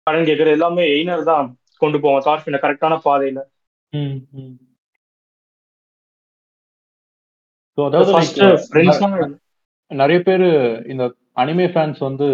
[0.07, 1.47] கடன் கேட்கறது எல்லாமே எய்னர் தான்
[1.83, 2.25] கொண்டு போவான்.
[2.29, 3.41] டார்ஃபினை கரெக்டான பாதையில.
[9.91, 10.47] நிறைய பேர்
[10.93, 11.05] இந்த
[11.41, 12.29] அனிமே ஃபேன்ஸ் வந்து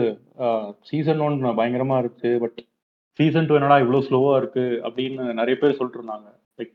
[0.89, 2.59] சீசன் ஒன் பயங்கரமா இருக்கு பட்
[3.19, 6.73] சீசன் டூ என்னடா இவ்வளோ ஸ்லோவா இருக்கு அப்படின்னு நிறைய பேர் சொல்லிட்டு இருந்தாங்க லைக்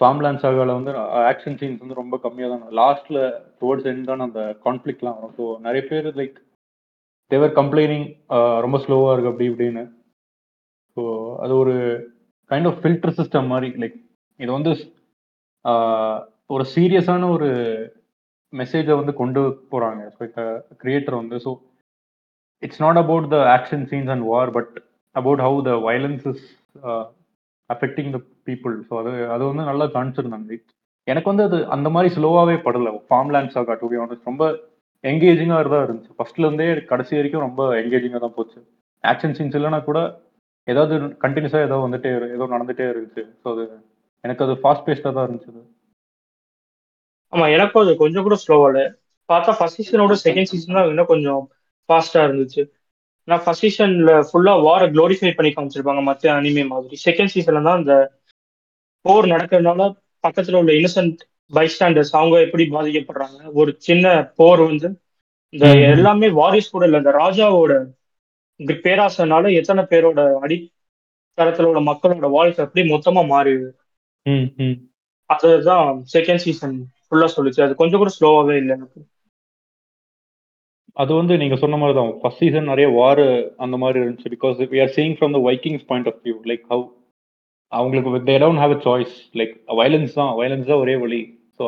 [0.00, 0.92] ஃபார்ம்லேண்ட் சாகால வந்து
[1.32, 3.18] ஆக்ஷன் சீன்ஸ் வந்து ரொம்ப கம்மியாக தான் லாஸ்ட்ல
[3.60, 5.34] டுவர்ட்ஸ் எண்ட் தான் அந்த கான்ஃப்ளிக்ட்லாம் வரும்.
[5.38, 6.36] ஸோ நிறைய பேர் லைக்
[7.30, 8.06] தேவர் கம்ப்ளைனிங்
[8.64, 9.84] ரொம்ப ஸ்லோவாக இருக்கு அப்படி இப்படின்னு.
[10.96, 11.02] ஸோ
[11.44, 11.76] அது ஒரு
[12.50, 13.96] கைண்ட் ஆஃப் ஃபில்டர் சிஸ்டம் மாதிரி லைக்
[14.40, 14.72] இது வந்து
[16.54, 17.48] ஒரு சீரியஸான ஒரு
[18.56, 20.02] மெசேஜை வந்து கொண்டு போறாங்க.
[20.82, 21.50] கிரியேட்டர் வந்து so
[22.62, 24.82] it's not about the action scenes and war but
[25.12, 26.44] about how the violence is
[27.70, 30.58] affecting the people so அது அது வந்து நல்லா காமிச்சிருந்தாங்க.
[31.04, 33.00] எனக்கு வந்து அது அந்த மாதிரி ஸ்லோவாகவே படல.
[33.10, 33.88] ஃபார்ம் லேண்ட்ஸ் ஆகா டு
[34.24, 34.44] ரொம்ப
[35.04, 36.14] என்கேஜிங்காக தான் இருந்துச்சு.
[36.18, 38.60] ஃபர்ஸ்ட்லேருந்தே கடைசி வரைக்கும் ரொம்ப என்கேஜிங்காக தான் போச்சு.
[39.04, 40.20] ஆக்ஷன் சீன்ஸ் இல்லைன்னா கூட
[40.64, 43.22] ஏதாவது கண்டினியூஸாக ஏதோ வந்துட்டே இரு- ஏதோ நடந்துகிட்டே இருந்துச்சு.
[43.44, 43.64] ஸோ அது
[44.20, 45.75] எனக்கு அது ஃபாஸ்ட் பேஸ்டாக தான் இருந்துச்சு.
[47.32, 48.82] ஆமா எனக்கும் அது கொஞ்சம் கூட ஸ்லோவா இல்ல
[49.28, 51.42] பார்த்தா ஃபர்ஸ்ட் சீசனோட செகண்ட் சீசன் தான் இன்னும் கொஞ்சம்
[51.88, 52.62] ஃபாஸ்டா இருந்துச்சு.
[53.28, 56.96] நான் ஃபர்ஸ்ட் சீசன்ல ஃபுல்லா வார க்ளோரிஃபை பண்ணி காமிச்சிருப்பாங்க மத்த அனிமே மாதிரி.
[57.06, 57.94] செகண்ட் சீசன்ல தான் இந்த
[59.04, 59.82] போர் நடக்கிறதுனால
[60.24, 61.20] பக்கத்துல உள்ள இன்னசென்ட்
[61.52, 63.38] பைஸ்டாண்டர்ஸ் அவங்க எப்படி பாதிக்கப்படுறாங்க?
[63.54, 64.06] ஒரு சின்ன
[64.38, 64.88] போர் வந்து
[65.54, 65.66] இந்த.
[65.90, 67.72] எல்லாமே வாரிஸ் கூட இல்ல இந்த ராஜாவோட
[68.84, 73.70] பேராசனால எத்தனை பேரோட அடித்தளத்துல உள்ள மக்களோட வாழ்க்கை எப்படி மொத்தமா மாறிடுது.
[75.30, 77.60] அதுதான் செகண்ட் சீசன் ஃபுல்லா சொல்லுச்சு.
[77.66, 79.00] அது கொஞ்சம் கூட ஸ்லோவாவே இல்லை எனக்கு.
[81.02, 83.24] அது வந்து நீங்க சொன்ன மாதிரி தான் ஃபர்ஸ்ட் சீசன் நிறைய வார்
[83.64, 84.30] அந்த மாதிரி இருந்துச்சு.
[84.36, 86.84] Because we are seeing from the Vikings point of view like how
[87.72, 90.32] அவங்களுக்கு they don't have a choice like violence தான்.
[90.40, 91.22] வயலன்ஸ் தான் ஒரே வழி.
[91.58, 91.64] ஸோ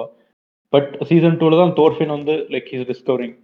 [0.73, 3.37] பட் சீசன் டூல தான் தோர்ஃபின் வந்து லைக் இஸ் டிஸ்கவரிங்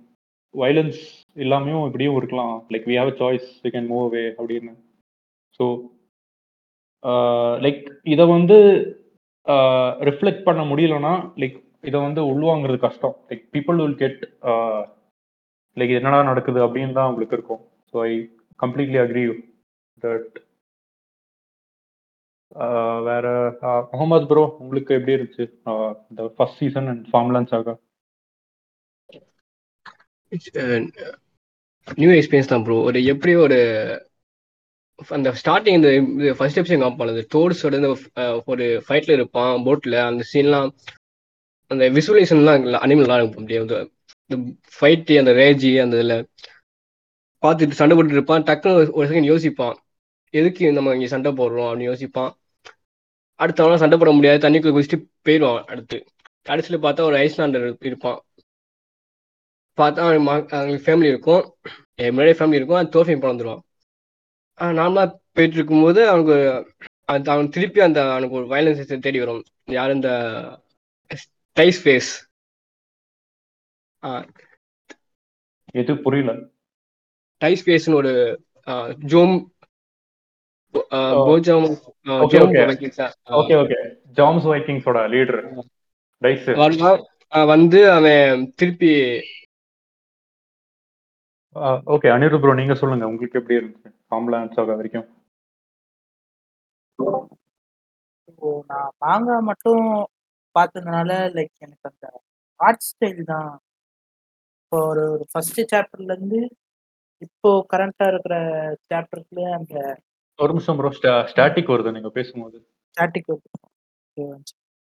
[0.55, 1.01] வயலன்ஸ்
[1.45, 2.55] இல்லாமையும் இப்படியும் இருக்கலாம்.
[2.73, 4.73] Like we have a choice we can move away அப்படின்னு.
[5.59, 5.67] ஸோ
[7.65, 8.57] லைக் uh, இதை வந்து
[9.47, 11.57] uh, ரிஃப்ளெக்ட் பண்ண முடியலன்னா லைக்
[11.89, 13.15] இதை வந்து உள்வாங்கிறது கஷ்டம்.
[13.31, 14.23] Like people will get
[15.77, 17.63] like என்னடா நடக்குது அப்படின்னு தான் உங்களுக்கு இருக்கும்.
[17.93, 18.13] So I
[18.65, 19.25] completely agree
[19.99, 20.33] that
[23.09, 23.27] வேற
[23.69, 25.45] uh, முகமது ப்ரோ உங்களுக்கு எப்படி இருந்துச்சு?
[25.71, 27.77] Uh, இந்த ஃபர்ஸ்ட் சீசன் அண்ட் ஃபார்ம்லான்ஸ் ஆக
[32.01, 33.59] நியூ எக்ஸ்பீரியன்ஸ் தான் ப்ரோ ஒரு எப்படி ஒரு
[35.17, 35.91] அந்த ஸ்டார்டிங் இந்த
[36.39, 37.89] ஃபர்ஸ்ட் எபிசோட் காமிப்பான் அந்த டோர்ஸோட
[38.53, 40.71] ஒரு ஃபைட்ல இருப்பான் போட்ல அந்த சீன்லாம்
[41.67, 43.93] அந்த விசுவலைசேஷன்லாம் அனிமல் நல்லா இருக்கும் அப்படியே வந்து
[44.27, 44.51] இந்த
[44.81, 46.29] ஃபைட்டு அந்த ரேஜி அந்த இதில்
[47.43, 48.43] பார்த்துட்டு சண்டை போட்டுட்டு இருப்பான்.
[48.43, 49.75] டக்குன்னு ஒரு- செகண்ட் யோசிப்பான்.
[50.31, 52.33] எதுக்கு நம்ம இங்கே சண்டை போடுறோம் அப்படின்னு யோசிப்பான்.
[53.39, 54.49] அடுத்தவனா சண்டை போட முடியாது.
[54.49, 56.05] தண்ணிக்குள்ள குதிச்சுட்டு போயிடுவான் அடுத்து.
[56.43, 58.23] கடைசியில் பார்த்தா ஒரு ஐஸ்லாண்டர் இருப்பான்.
[59.77, 61.57] பார்த்தா அவன் அவங்களுக்கு ஃபேமிலி இருக்கும்.
[61.95, 62.77] என் முன்னாடியே ஃபேமிலி இருக்கும்.
[62.77, 63.61] அது தோஃபையும் பிறந்துருவான்.
[64.61, 66.67] நார்மலாக போயிட்டு இருக்கும்போது அவனுக்கு
[67.05, 69.45] அந்த அவன் திருப்பி அந்த அவனுக்கு ஒரு வயலன்ஸ் தேடி வரும்.
[69.65, 70.11] யார் இந்த
[71.57, 72.11] டைஸ் ஃபேஸ்
[75.81, 76.33] எது புரியல?
[77.43, 78.13] டைஸ் ஃபேஸ்னு ஒரு
[79.13, 79.35] ஜோம்.
[81.29, 81.67] போஜாம்
[83.41, 83.79] ஓகே ஓகே
[84.19, 85.41] ஜாம்ஸ் வைக்கிங்ஸோட லீடர்
[86.23, 86.45] டைஸ்
[87.53, 88.93] வந்து அவன் திருப்பி
[91.95, 93.05] ஓகே அனிருத் ப்ரோ நீங்க சொல்லுங்க.
[93.11, 93.91] உங்களுக்கு எப்படி இருந்துச்சு?
[94.09, 95.07] ஃபார்ம்லான்ஸ் ஆக வரைக்கும்.
[98.71, 99.85] நான் மாங்கா மட்டும்
[100.55, 102.07] பார்த்ததுனால லைக் எனக்கு அந்த
[102.61, 103.51] ஆர்ட் ஸ்டைல் தான்.
[104.63, 106.41] இப்போ ஒரு ஒரு ஃபர்ஸ்ட் சாப்டர்ல இருந்து
[107.27, 108.37] இப்போ கரண்டா இருக்கிற
[108.91, 109.75] சாப்டருக்குள்ள அந்த
[110.39, 110.91] ஒரு நிமிஷம் ப்ரோ
[111.33, 112.59] ஸ்டாட்டிக் வருது நீங்க பேசும்போது.
[112.97, 113.31] ஸ்டாட்டிக்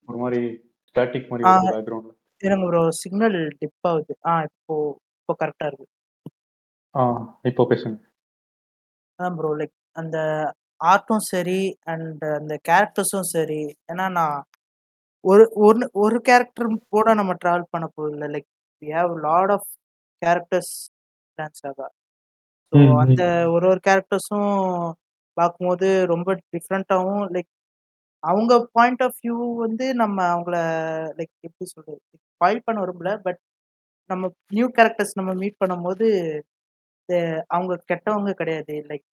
[0.08, 0.40] ஒரு மாதிரி
[0.88, 1.44] ஸ்டாட்டிக் மாதிரி.
[1.48, 4.14] வருது பேக்ரவுண்ட்ல எனக்கு ஒரு சிக்னல் டிப் ஆகுது.
[4.26, 4.74] ஆ இப்போ
[5.20, 5.86] இப்போ கரெக்டா இருக்கு.
[6.94, 7.02] ஆ
[7.50, 7.96] இப்போ பேசுங்க.
[9.18, 10.18] அதான் ப்ரோ லைக் அந்த
[10.84, 11.60] ஆர்ட்டும் சரி
[11.92, 13.60] அண்ட் அந்த கேரக்டர்ஸும் சரி.
[13.92, 14.36] ஏன்னா நான்
[15.24, 18.48] ஒரு ஒரு ஒரு கேரக்டர் கூட நம்ம ட்ராவல் பண்ண போதில்லை like
[18.82, 19.68] we have lot of
[20.22, 20.74] characters
[21.38, 21.86] dance ஆகா
[22.72, 22.76] ஸோ.
[23.02, 23.22] அந்த
[23.54, 24.52] ஒரு ஒரு கேரக்டர்ஸும்
[25.36, 27.50] பார்க்கும்போது ரொம்ப டிஃப்ரெண்ட்டாகவும் லைக்
[28.22, 30.56] அவங்க பாயிண்ட் ஆஃப் வியூ வந்து நம்ம அவங்கள
[31.18, 33.10] லைக் எப்படி சொல்றது ஸ்பாயில் பண்ண விரும்பல.
[33.26, 33.40] பட்
[34.10, 36.06] நம்ம நியூ கேரக்டர்ஸ் நம்ம மீட் பண்ணும்போது
[37.54, 38.74] அவங்க கெட்டவங்க கிடையாது.
[38.90, 39.04] Like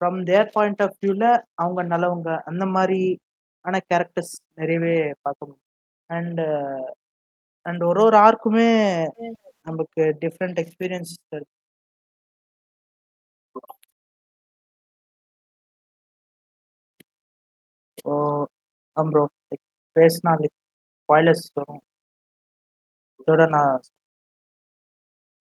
[0.00, 1.28] from their point of வியூவில்
[1.62, 3.00] அவங்க நல்லவங்க அந்த மாதிரி
[3.66, 5.64] ஆனா கேரக்டர்ஸ் நிறையவே பார்க்க முடியும்
[6.10, 6.40] அண்ட்
[7.66, 8.68] அண்ட் ஒரு ஒரு ஆர்க்குமே
[9.62, 11.54] நமக்கு டிஃப்ரெண்ட் எக்ஸ்பீரியன்ஸ் இருக்கு
[17.98, 18.12] ஸோ
[18.96, 19.22] ப்ரோ
[19.96, 20.56] பேசினா லைக்
[20.98, 21.82] ஸ்பாய்லர்ஸ் வரும்.
[23.20, 23.72] இதோட நான்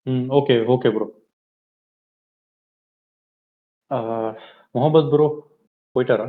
[0.05, 1.07] ம் okay okay bro
[4.75, 5.27] Mohammed bro
[5.95, 6.27] போயிட்டாரா?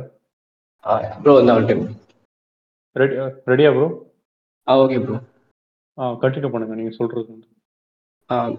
[0.81, 1.95] ப்ரோ இந்த டைம்
[2.93, 4.11] ரெடி ரெடியா ப்ரோ
[4.67, 5.19] ஆ ஓகே ப்ரோ
[5.97, 7.45] ஆ கண்டினியூ பண்ணுங்க நீங்க சொல்றது
[8.27, 8.55] வந்து.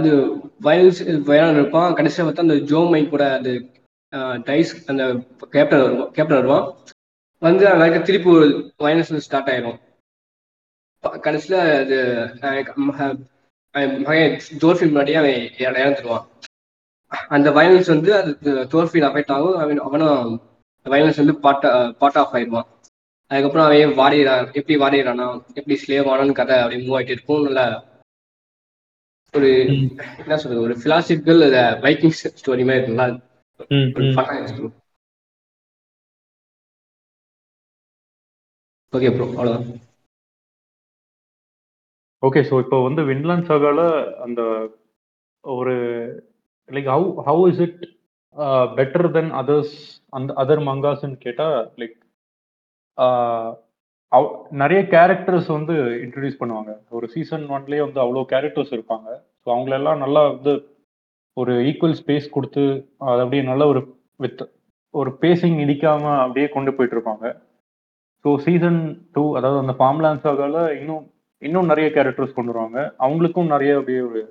[0.00, 3.50] இது வயல்ஸ் வயலான் இருப்பான் கடைசியில் பார்த்தா அந்த ஜோ மைக் கூட அந்த
[4.50, 5.14] டைஸ் அந்த
[5.50, 6.74] கேப்டன் வருவான் கேப்டன் வருவான்
[7.38, 9.78] வந்து அவன் திருப்பி ஒரு வயலன்ஸ் ஸ்டார்ட் ஆயிரும்.
[11.20, 13.26] கடைசியில் அது மகன்
[14.58, 16.26] ஜோர்ஃபின் முன்னாடியே அவன் இற- இறந்துருவான்.
[17.28, 19.56] அந்த வயலன்ஸ் வந்து அது ஜோர்ஃபின் அஃபெக்ட் ஆகும்.
[19.56, 20.40] அவன் அவனும்
[20.86, 21.66] வயலன்ஸ் வந்து பாட்ட
[22.00, 22.68] பார்ட் ஆஃப் ஆயிடுவான்
[23.30, 25.26] அதுக்கப்புறம் அவன் வாடிறான் எப்படி வாடிறானா
[25.58, 27.46] எப்படி ஸ்லேவ் ஆனான்னு கதை அப்படி மூவ் ஆயிட்டு இருக்கும்.
[27.48, 27.62] நல்ல
[29.34, 29.48] ஒரு
[30.20, 31.42] என்ன சொல்றது ஒரு பிலாசிபிக்கல்
[31.86, 33.08] வைக்கிங் ஸ்டோரி மாதிரி இருக்குங்களா.
[38.92, 39.66] ஓகே ப்ரோ அவ்வளோதான்
[42.22, 43.80] ஓகே ஸோ இப்போ வந்து வின்லாண்ட் சாகால
[44.24, 44.40] அந்த
[45.44, 45.74] ஒரு
[46.68, 47.82] like how how is it
[48.78, 49.76] better then others
[50.16, 51.96] அந்த அதர் மங்காஸ்ன்னு கேட்டால் லைக்
[54.62, 56.72] நிறைய கேரக்டர்ஸ் வந்து இன்ட்ரடியூஸ் பண்ணுவாங்க.
[56.96, 59.08] ஒரு சீசன் ஒன்லேயே வந்து அவ்வளோ கேரக்டர்ஸ் இருப்பாங்க.
[59.42, 60.52] ஸோ அவங்களெல்லாம் நல்லா வந்து
[61.36, 62.64] ஒரு ஈக்குவல் ஸ்பேஸ் கொடுத்து
[63.10, 63.80] அது அப்படியே நல்ல ஒரு
[64.24, 64.44] வித்
[64.94, 67.26] ஒரு பேசிங் இடிக்காம அப்படியே கொண்டு போயிட்டு இருப்பாங்க.
[68.24, 68.80] ஸோ சீசன்
[69.16, 71.04] டூ அதாவது அந்த ஃபார்ம்லான்ஸாகால இன்னும்
[71.42, 72.78] இன்னும் நிறைய கேரக்டர்ஸ் கொண்டு வருவாங்க.
[73.04, 74.22] அவங்களுக்கும் நிறைய அப்படியே ஒரு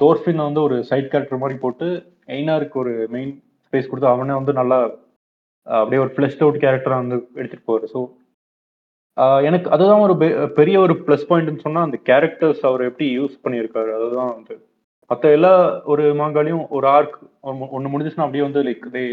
[0.00, 1.88] தோர்ஃபின் வந்து ஒரு சைட் கேரக்டர் மாதிரி போட்டு
[2.36, 3.34] எய்னாருக்கு ஒரு மெயின்
[3.74, 4.78] ஸ்பேஸ் கொடுத்து அவனே வந்து நல்லா
[5.66, 7.86] அப்படியே ஒரு ஃப்ளஷ்ட் அவுட் கேரக்டராக வந்து எடுத்துகிட்டு போவார்.
[7.94, 8.00] ஸோ
[9.42, 13.90] எனக்கு அதுதான் ஒரு பெ- பெரிய ஒரு ப்ளஸ் பாயிண்ட்னு சொன்னால் அந்த கேரக்டர்ஸ் அவர் எப்படி யூஸ் பண்ணியிருக்காரு.
[13.98, 14.68] அதுதான் வந்து
[15.06, 19.04] மற்ற எல்லா ஒரு மாங்காலையும் ஒரு ஆர்க் ஒன்று முடிஞ்சிச்சுன்னா அப்படியே வந்து லைக் தே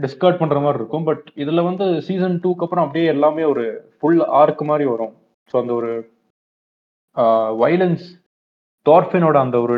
[0.00, 1.04] டிஸ்கார்ட் பண்ணுற மாதிரி இருக்கும்.
[1.04, 5.14] பட் இதில் வந்து சீசன் டூக்கு அப்புறம் அப்படியே எல்லாமே ஒரு ஃபுல் ஆர்க் மாதிரி வரும்.
[5.52, 5.92] ஸோ அந்த ஒரு
[7.64, 8.06] வைலன்ஸ்
[8.86, 9.76] டார்ஃபினோட அந்த ஒரு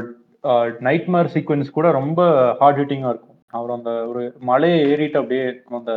[0.89, 2.21] நைட்மேர் சீக்வன்ஸ் கூட ரொம்ப
[2.61, 3.41] ஹார்ட் ஹிட்டிங்காக இருக்கும்.
[3.57, 5.47] அவர் அந்த ஒரு மலையை ஏறிட்டு அப்படியே
[5.79, 5.93] அந்த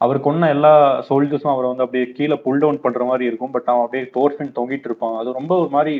[0.00, 0.72] அவர் கொன்ன எல்லா
[1.08, 3.52] சோல்ஜர்ஸும் அவரை வந்து அப்படியே கீழே புல் டவுன் பண்ணுற மாதிரி இருக்கும்.
[3.56, 5.18] பட் அவன் அப்படியே தோர்ஃபின் தொங்கிட்டு இருப்பான்.
[5.20, 5.94] அது ரொம்ப ஒரு மாதிரி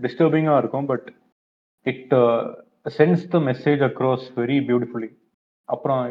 [0.00, 0.86] டிஸ்டர்பிங்காக இருக்கும்.
[0.92, 1.08] But
[1.86, 2.14] it
[2.98, 5.10] sends the message across very beautifully
[5.68, 6.02] அப்புறம்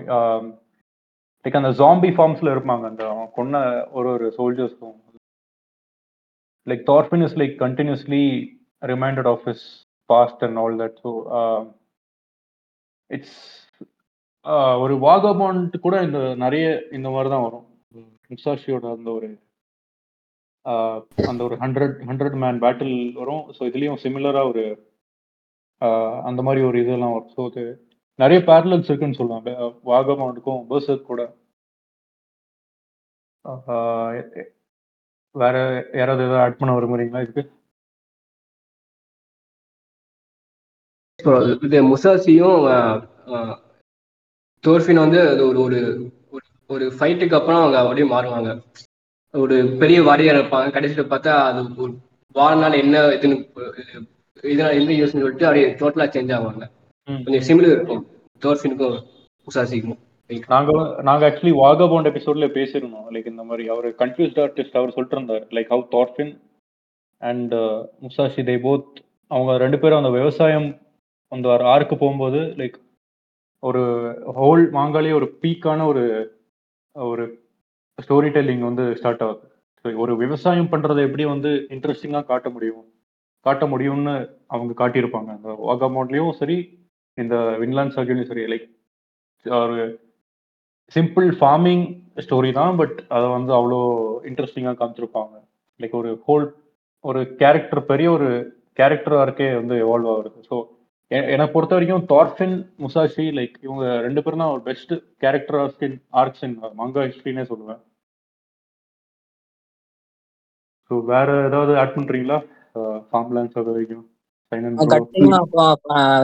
[1.45, 2.85] லைக் அந்த ஜாம்பி ஃபார்ம்ஸில் இருப்பாங்க.
[2.91, 3.55] அந்த அவன் கொன்ன
[3.97, 4.95] ஒரு ஒரு சோல்ஜர்ஸும்
[6.67, 8.23] like Thorfinn is like continuously
[8.91, 9.61] reminded of his
[10.09, 11.11] past and all that so
[13.09, 13.39] it's
[14.83, 16.65] ஒரு வாகபாண்ட் கூட இந்த நிறைய
[16.97, 17.65] இந்த மாதிரி தான் வரும்.
[18.33, 19.29] முசாஷியோட அந்த ஒரு
[21.31, 23.43] அந்த ஒரு ஹண்ட்ரட் ஹண்ட்ரட் மேன் பேட்டில் வரும்.
[23.55, 24.63] ஸோ இதுலேயும் சிமிலராக ஒரு
[26.29, 27.33] அந்த மாதிரி ஒரு இதெல்லாம் வரும்.
[27.37, 27.63] ஸோ இது
[28.23, 29.49] நிறைய பேரலன்ஸ் இருக்குன்னு சொல்லுவாங்க.
[29.91, 31.21] வாகபாண்டுக்கும் பர்சர் கூட.
[35.35, 35.55] வேற
[35.99, 37.43] யாராவது ஏதாவது ஆட் பண்ண விரும்புறீங்களா இதுக்கு?
[41.25, 43.07] Bro, இது முசாசியும்
[44.67, 48.61] தோர்ஃபின் வந்து அது ஒரு ஒரு ஒரு- ஒரு ஃபைட்டுக்கு அப்புறம் அவங்க அப்படியே மாறுவாங்க.
[49.31, 50.71] ஒரு பெரிய வாரியார் இருப்பாங்க.
[50.71, 51.97] கடைசியில் பார்த்தா அது ஒரு
[52.33, 54.09] வாழ்நாள் என்ன இதுன்னு இது-
[54.41, 56.71] இதனால என்ன யூஸ்னு சொல்லிட்டு அப்படியே டோட்டலாக சேஞ்ச் ஆவாங்க.
[57.25, 58.07] கொஞ்சம் சிமிலர் இருக்கும்.
[58.41, 59.03] தோர்ஃபினுக்கும்
[59.45, 59.97] முசாசிக்கும்.
[60.47, 63.05] நாங்க நாங்க ஆக்சுவலி வாகபாண்ட் எபிசோட்ல பேசியிருந்தோம்.
[63.09, 66.39] லைக் இந்த மாதிரி அவர் கன்ஃபியூஸ்ட் ஆர்டிஸ்ட் அவர் சொல்லிட்டு இருந்தார் like how Thorfinn
[67.17, 68.95] and Musashi they both
[69.27, 70.84] அவங்க ரெண்டு பேரும் அந்த விவசாயம்
[71.35, 72.77] அந்த ஆர்க்கு போகும்போது லைக்
[73.63, 73.81] ஒரு
[74.39, 76.03] ஹோல் மாங்காலே ஒரு பீக்கான ஒரு
[76.95, 77.23] ஒரு
[77.99, 79.45] ஸ்டோரி டெல்லிங் வந்து ஸ்டார்ட் ஆகுது.
[80.03, 82.85] ஒரு விவசாயம் பண்றதை எப்படி வந்து இன்ட்ரெஸ்டிங்கா காட்ட முடியும்
[83.45, 84.15] காட்ட முடியும்னு
[84.53, 85.29] அவங்க காட்டியிருப்பாங்க.
[85.37, 86.57] அந்த வாகபாண்ட்லயும் சரி
[87.17, 88.67] இந்த வின்லாண்ட் சர்க்கிள்லையும் சரி லைக்
[89.45, 89.77] ஒரு
[90.95, 91.85] சிம்பிள் ஃபார்மிங்
[92.25, 93.79] ஸ்டோரி தான் பட் அதை வந்து அவ்வளோ
[94.29, 95.35] இன்ட்ரெஸ்டிங்காக காமிச்சிருப்பாங்க.
[95.79, 96.45] லைக் ஒரு ஹோல்
[97.05, 98.29] ஒரு கேரக்டர் பெரிய ஒரு
[98.79, 100.55] கேரக்டர் இருக்கே வந்து எவால்வ் ஆகுது ஸோ
[101.11, 105.97] என்னை பொறுத்த வரைக்கும் தார்ஃபின் முசாஷி லைக் இவங்க ரெண்டு பேரும் தான் ஒரு best character arcs in
[106.21, 107.81] arcs in manga ஹிஸ்ட்ரினே சொல்லுவேன்.
[110.91, 112.37] ஸோ வேற ஏதாவது ஆட் பண்றீங்களா?
[113.11, 114.03] ஃபார்ம்லான்ஸ் அது வரைக்கும்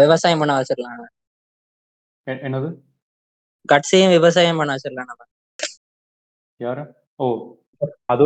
[0.03, 0.99] விவசாயம் பண்ண வச்சிடலாம்
[2.45, 2.69] என்னது?
[3.69, 5.23] கட்ஸையும் விவசாயம் பண்ண வச்சிடலாம் நம்ம
[6.59, 6.83] யாரு?
[7.19, 7.25] ஓ
[8.13, 8.25] அது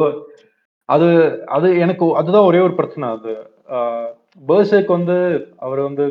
[0.89, 1.07] அது
[1.55, 3.05] அது எனக்கு அதுதான் ஒரே ஒரு பிரச்சனை.
[3.17, 3.31] அது
[4.49, 5.17] பேர்சேக் வந்து
[5.65, 6.05] அவர் வந்து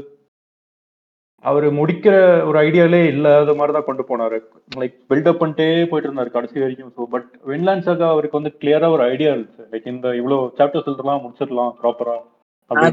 [1.44, 2.14] அவர் முடிக்கிற
[2.48, 4.38] ஒரு ஐடியாலே இல்லாத மாதிரி தான் கொண்டு போனாரு.
[4.72, 6.92] லைக் பில்டப் பண்ணிட்டே போயிட்டு இருந்தாரு கடைசி வரைக்கும்.
[6.96, 9.64] ஸோ பட் வின்லாண்ட்ஸாக அவருக்கு வந்து கிளியரா ஒரு ஐடியா இருந்துச்சு.
[9.72, 12.16] லைக் இந்த இவ்வளோ சாப்டர்ஸ் எழுதலாம் முடிச்சிடலாம் ப்ராப்பரா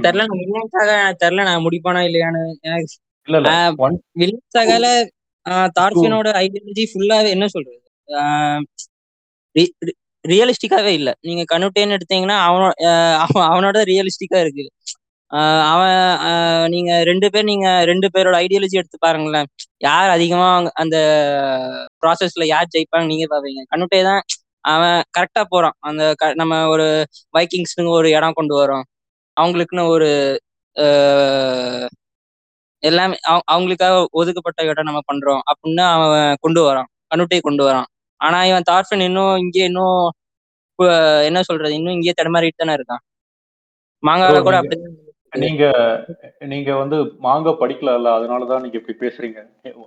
[0.03, 2.41] தெரியல வில்லியன்ஸாக எனக்கு தெரியல நான் முடிப்பானா இல்லையான்னு.
[3.27, 3.49] இல்ல இல்ல.
[3.53, 4.87] ஆஹ் ஒன் வில்லியன்ஸாகால
[5.77, 7.79] தார்ஃபினோட ஐடியாலஜி ஃபுல்லாவே என்ன சொல்றது?
[10.25, 11.09] ரியலிஸ்டிக்காவே இல்ல.
[11.27, 14.65] நீங்க கனுட்டேன்னு எடுத்தீங்கன்னா அவனோ ஆஹ் அவன் அவனோட ரியலிஸ்டிக்கா இருக்கு
[15.37, 19.45] அவன் நீங்க ரெண்டு பேர் நீங்க ரெண்டு பேரோட ஐடியாலஜி எடுத்து பாருங்களேன்.
[19.77, 20.97] யார் அதிகமா அந்த
[22.05, 23.63] ப்ராசஸ்ல யார் ஜெயிப்பாங்க நீங்க பாப்பீங்க.
[23.75, 24.21] கனுட்டே தான்
[24.59, 25.71] அவன் கரெக்டா போறான்.
[25.79, 27.05] அந்த க- நம்ம ஒரு
[27.37, 28.83] வைக்கிங்ஸ்னு ஒரு இடம் கொண்டு வரோம்
[29.41, 30.39] அவங்களுக்குன்னு ஒரு
[32.79, 35.39] எல்லாமே அவ- அவங்களுக்காக ஒதுக்கப்பட்ட இடம் நம்ம பண்றோம்.
[35.51, 36.85] அப்படின்னு அவன் கொண்டு வரான்.
[37.15, 37.83] கண்ணுட்டை கொண்டு வரான்.
[38.17, 40.11] ஆனா இவன் தார்ஃபின் இன்னும் இங்கே இன்னும்
[41.23, 41.73] என்ன சொல்றது?
[41.73, 43.09] இன்னும் இங்கேயே தடுமாறிட்டு தானே இருக்கான்.
[44.07, 45.09] மாங்கால கூட அப்படிதான்.
[45.33, 45.63] நீங்க
[46.53, 49.39] நீங்க வந்து மாங்க படிக்கல அதனாலதான் நீங்க இப்படி பேசுறீங்க.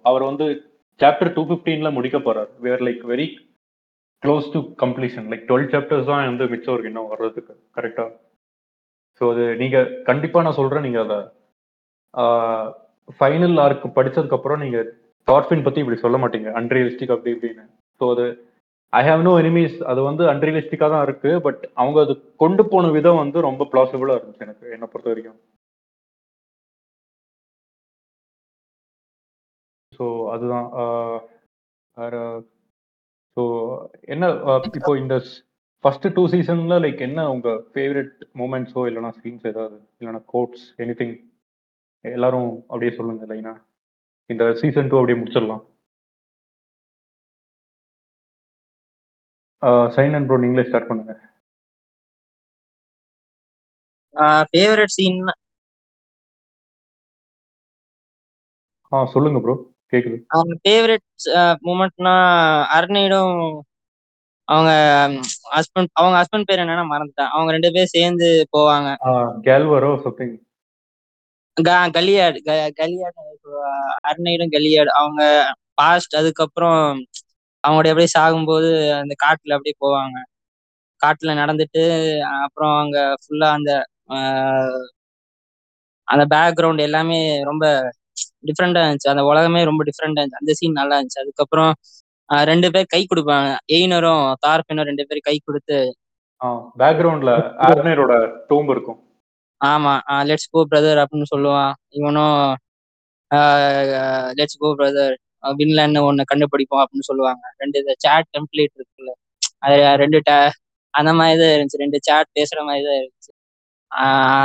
[0.02, 0.46] அவர் வந்து
[1.00, 2.50] சாப்டர் டூ பிப்டீன்ல முடிக்க போறாரு.
[2.66, 3.26] Where like very
[4.22, 8.04] close to completion like twelve chapters தான் வந்து மிச்சம் இருக்கு இன்னும் வர்றதுக்கு கரெக்டா
[9.20, 9.78] ஸோ அது நீங்க
[10.08, 11.18] கண்டிப்பா நான் சொல்றேன் நீங்க அதை
[13.20, 14.78] ஃபைனல் ஆர்க் படிச்சதுக்கு அப்புறம் நீங்க
[15.28, 16.48] டார்ஃபின் பத்தி இப்படி சொல்ல மாட்டீங்க.
[16.60, 17.64] அன்ரியலிஸ்டிக் அப்படி இப்படின்னு.
[18.00, 18.24] ஸோ அது
[18.92, 23.22] ஐ ஹாவ் நோ எனிமீஸ் அது வந்து அன்ரியலிஸ்டிக்காக தான் இருக்கு பட் அவங்க அது கொண்டு போன விதம்
[23.22, 25.38] வந்து ரொம்ப பிளாசிபிளாக இருந்துச்சு எனக்கு என்னை பொறுத்த வரைக்கும்.
[29.96, 30.68] ஸோ அதுதான்.
[31.96, 32.14] வேற
[33.36, 33.42] ஸோ
[34.14, 34.24] என்ன
[34.78, 35.14] இப்போ இந்த
[35.84, 41.14] ஃபர்ஸ்ட் டூ சீசன்ல லைக் என்ன உங்க ஃபேவரட் மூமெண்ட்ஸோ இல்லைனா சீன்ஸ் ஏதாவது இல்லைனா கோட்ஸ் எனிதிங்
[42.04, 43.52] எல்லாரும் அப்படியே சொல்லுங்க லைனா.
[44.30, 45.62] இந்த சீசன் டூ அப்படியே முடிச்சிடலாம்.
[49.96, 51.14] சைன் அண்ட் ப்ரோ நீங்களே ஸ்டார்ட் பண்ணுங்க.
[54.50, 55.20] ஃபேவரட் சீன்
[58.92, 59.54] ஆ சொல்லுங்க ப்ரோ
[59.92, 60.16] கேக்குது.
[60.64, 61.06] ஃபேவரட்
[61.68, 62.14] மூமெண்ட்னா
[62.76, 63.36] அருணையிடம்
[64.48, 64.70] அவங்க
[65.56, 67.30] ஹஸ்பண்ட் அவங்க ஹஸ்பண்ட் பேர் என்னன்னா மறந்துட்டேன்.
[67.34, 68.88] அவங்க ரெண்டு பேரும் சேர்ந்து போவாங்க.
[69.46, 70.34] கேல்வரோ சம்திங்
[71.96, 72.38] கலியாடு
[72.80, 73.18] கலியாடு
[74.08, 74.90] அருணையிடம் கலியாடு.
[75.00, 75.22] அவங்க
[75.80, 76.80] பாஸ்ட் அதுக்கப்புறம்
[77.64, 80.16] அவங்களுடைய அப்படியே சாகும்போது அந்த காட்டுல அப்படியே போவாங்க.
[81.00, 81.82] காட்டுல நடந்துட்டு
[82.44, 83.70] அப்புறம் அங்க ஃபுல்லா அந்த
[86.08, 87.18] அந்த பேக்ரவுண்ட் எல்லாமே
[87.50, 87.64] ரொம்ப
[88.48, 89.12] டிஃப்ரெண்டா இருந்துச்சு.
[89.12, 90.42] அந்த உலகமே ரொம்ப டிஃப்ரெண்டா இருந்துச்சு.
[90.42, 91.22] அந்த சீன் நல்லா இருந்துச்சு.
[91.24, 91.72] அதுக்கப்புறம்
[92.50, 93.48] ரெண்டு பேர் கை கொடுப்பாங்க.
[93.76, 95.78] எய்னரும் தார்பினும் ரெண்டு பேரும் கை கொடுத்து.
[96.80, 97.32] பேக்ரவுண்ட்ல
[97.66, 98.14] ஆர்னரோட
[98.48, 98.98] டூம் இருக்கும்.
[99.60, 99.92] ஆமா.
[100.28, 101.72] லெட்ஸ் கோ பிரதர் அப்படின்னு சொல்லுவான்.
[101.98, 102.38] இவனும்
[104.38, 105.14] லெட்ஸ் கோ பிரதர்
[105.52, 107.52] வின்லான்னு ஒண்ணு கண்டுபிடிப்போம் அப்படின்னு சொல்லுவாங்க.
[107.56, 109.10] ரெண்டு இந்த சேட் டெம்ப்ளேட் இருக்குல்ல.
[109.58, 110.50] அது ரெண்டு ta-
[110.90, 111.78] அந்த மாதிரி தான் இருந்துச்சு.
[111.78, 113.52] ரெண்டு சேட் பேசுற மாதிரி தான் இருந்துச்சு.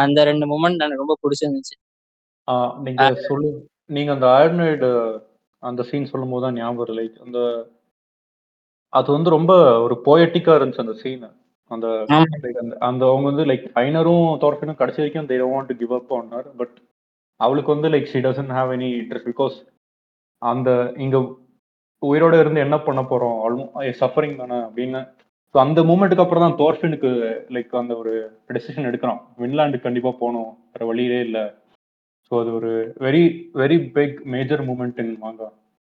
[0.01, 2.81] அந்த ரெண்டு மூமெண்ட் எனக்கு ரொம்ப பிடிச்சிருந்துச்சு.
[2.83, 5.21] நீங்க சொல்லு நீங்க அந்த ஆர்னைடு
[5.59, 7.67] அந்த சீன் சொல்லும் போது தான் ஞாபகம் லைக் அந்த
[8.89, 11.31] அது வந்து ரொம்ப ஒரு போயட்டிக்கா இருந்துச்சு அந்த சீன்
[11.67, 12.05] அந்த
[12.79, 16.55] அந்த அவங்க வந்து லைக் ஐனரும் தோர்ஃபினும் கடைசி வரைக்கும் want to give up on her.
[16.57, 16.81] But
[17.35, 19.65] அவளுக்கு வந்து like she doesn't have any interest because
[20.41, 20.69] அந்த
[21.05, 21.17] இங்க
[22.01, 23.39] உயிரோட இருந்து என்ன பண்ண போறோம்?
[24.01, 25.01] சஃபரிங் eh, தானே அப்படின்னு.
[25.55, 27.09] ஸோ அந்த மூமெண்ட்டுக்கு அப்புறம் தான் தோர்ஃபினுக்கு
[27.55, 28.11] லைக் அந்த ஒரு
[28.51, 30.51] டெசிஷன் எடுக்கிறான் வின்லாண்டுக்கு கண்டிப்பா போகணும்.
[30.73, 31.43] வேற வழியிலே இல்லை.
[32.31, 32.71] ஸோ அது ஒரு
[33.05, 33.23] very
[33.61, 35.43] very big major moment வாங்க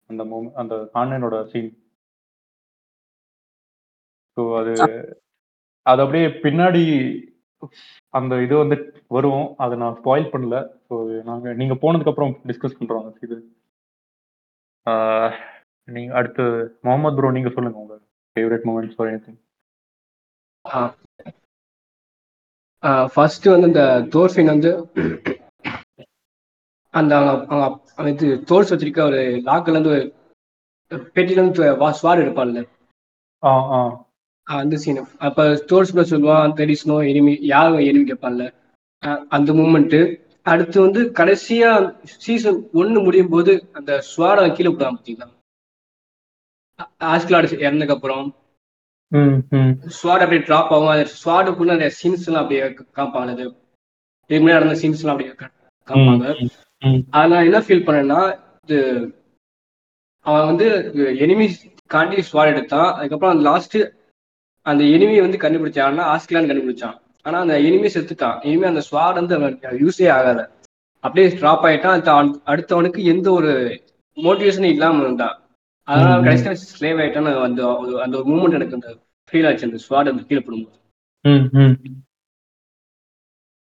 [0.09, 1.71] அந்த மூமெண்ட் அந்த ஆன்லைனோட சீன்
[4.37, 4.73] ஸோ அது
[5.85, 6.83] அது அப்படியே பின்னாடி
[8.13, 9.45] அந்த இது வந்து வரும்.
[9.63, 10.57] அதை நான் ஸ்பாயில் பண்ணல.
[10.87, 10.95] ஸோ
[11.29, 13.37] நாங்கள் நீங்கள் போனதுக்கப்புறம் டிஸ்கஸ் பண்ணுறோம் அந்த இது.
[15.87, 16.43] நீங்க அடுத்து
[16.85, 17.95] முகமது ப்ரோ நீங்க சொல்லுங்க உங்க
[18.35, 19.19] favourite moments for any
[23.13, 24.71] first வந்து இந்த தோர்ஃபின் வந்து
[26.93, 27.13] அந்த
[27.51, 29.95] அவங்க இது தோர்ஸ் வச்சிருக்க ஒரு லாக்கில் இருந்து
[31.15, 32.61] பெட்டில இருந்து வா ஸ்வாட் எடுப்பான்ல.
[34.47, 36.53] அந்த சீன் அப்ப கூட சொல்லுவான்?
[36.59, 38.45] தெர் இஸ் நோ எனிமி யார் எனிமி கேட்பான்ல
[39.35, 39.97] அந்த மூமெண்ட்
[40.45, 41.71] அடுத்து வந்து கடைசியா
[42.23, 45.29] சீசன் ஒன்னு முடியும் போது அந்த ஸ்வாட கீழே விடுவான் பார்த்தீங்களா
[47.11, 48.27] ஆஸ்கிலாடு இறந்ததுக்கு அப்புறம்.
[49.97, 50.91] ஸ்வாட் அப்படியே ட்ராப் ஆகும்.
[50.93, 52.63] அந்த ஸ்வாடுக்குள்ள அந்த சீன்ஸ் எல்லாம் அப்படியே
[52.99, 53.45] காப்பாங்க அது
[54.29, 55.33] இதுக்கு நடந்த சீன்ஸ் எல்லாம் அப்படியே
[55.91, 56.25] காப்பாங்க.
[57.17, 58.21] அது நான் என்ன ஃபீல் பண்ணேன்னா
[58.63, 58.79] இது
[60.25, 60.67] அவன் வந்து
[61.25, 61.45] எனிமி
[61.93, 62.89] காண்டி ஸ்வாட் எடுத்தான்.
[62.97, 63.77] அதுக்கப்புறம் அந்த லாஸ்ட்
[64.65, 66.97] அந்த எனிமி வந்து கண்டுபிடிச்சான்னா ஆஸ்கிலான்னு கண்டுபிடிச்சான்.
[67.23, 68.45] ஆனா அந்த எனிமி செத்துட்டான்.
[68.45, 70.51] இனிமே அந்த ஸ்வாட் வந்து அவன் யூஸே ஆகாத.
[70.99, 72.41] அப்படியே ட்ராப் ஆயிட்டான்.
[72.45, 73.81] அடுத்தவனுக்கு எந்த ஒரு
[74.15, 75.41] மோட்டிவேஷனும் இல்லாம இருந்தான்.
[75.83, 76.33] அதனால.
[76.33, 78.97] கடைசியா ஸ்லேவ் ஆயிட்டான்னு அந்த அந்த ஒரு மூமெண்ட் எனக்கு அந்த
[79.31, 79.65] ஃபீல் ஆச்சு.
[79.65, 80.77] அந்த ஸ்வாட் அந்த கீழே போடும்போது.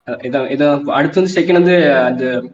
[0.06, 0.90] இதான் இதான்.
[0.90, 2.52] அடுத்து வந்து செகண்ட் வந்து அந்த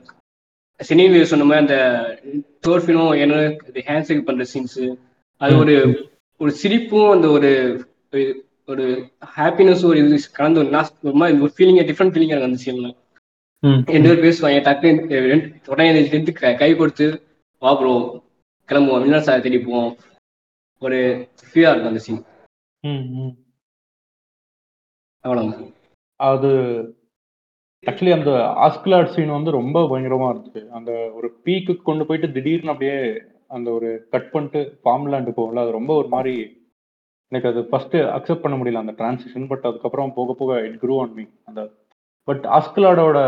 [0.88, 2.20] சினிவி சொன்ன மாதிரி அந்த
[2.66, 3.34] தோர்ஃபினும் என்ன
[3.72, 4.98] ஹேண்ட்ஷேக் பண்ற சீன்ஸ்
[5.36, 7.84] அது ஒரு ஒரு சிரிப்பும் அந்த ஒரு
[8.68, 12.94] ஒரு- ஹாப்பினஸ் ஒரு இது கலந்து ஒரு நாஸ் ஒரு ஃபீலிங் டிஃப்ரெண்ட் ஃபீலிங் எனக்கு அந்த சீன்ல
[13.84, 14.88] ரெண்டு பேர் பேசுவாங்க டக்கு
[15.28, 17.06] ரெண்டு உடனே எழுந்து கை- கொடுத்து
[17.58, 18.24] வா ப்ரோ
[18.68, 19.96] கிளம்புவோம் வில்லன் சார் தேடி போவோம்.
[20.80, 20.98] ஒரு
[21.40, 22.22] ஃபீலா இருக்கும் அந்த சீன்
[25.24, 25.72] அவ்வளவுதான்.
[26.20, 26.50] அது
[27.86, 28.30] ஆக்சுவலி அந்த
[28.66, 30.68] ஆஸ்கிலாட் சீன் வந்து ரொம்ப பயங்கரமா இருந்துச்சு.
[30.68, 32.98] அந்த ஒரு பீக்கு கொண்டு போயிட்டு திடீர்னு அப்படியே
[33.48, 36.55] அந்த ஒரு கட் பண்ணிட்டு ஃபார்ம்லாண்டு போகும்ல அது ரொம்ப ஒரு மாதிரி
[37.32, 41.14] எனக்கு அது ஃபர்ஸ்ட் அக்செப்ட் பண்ண முடியல அந்த டிரான்சிஷன் பட் அதுக்கப்புறம் போக போக இட் க்ரூ ஆன்
[41.14, 41.62] மீ அந்த
[42.28, 43.18] பட் ஆஸ்கலாடோட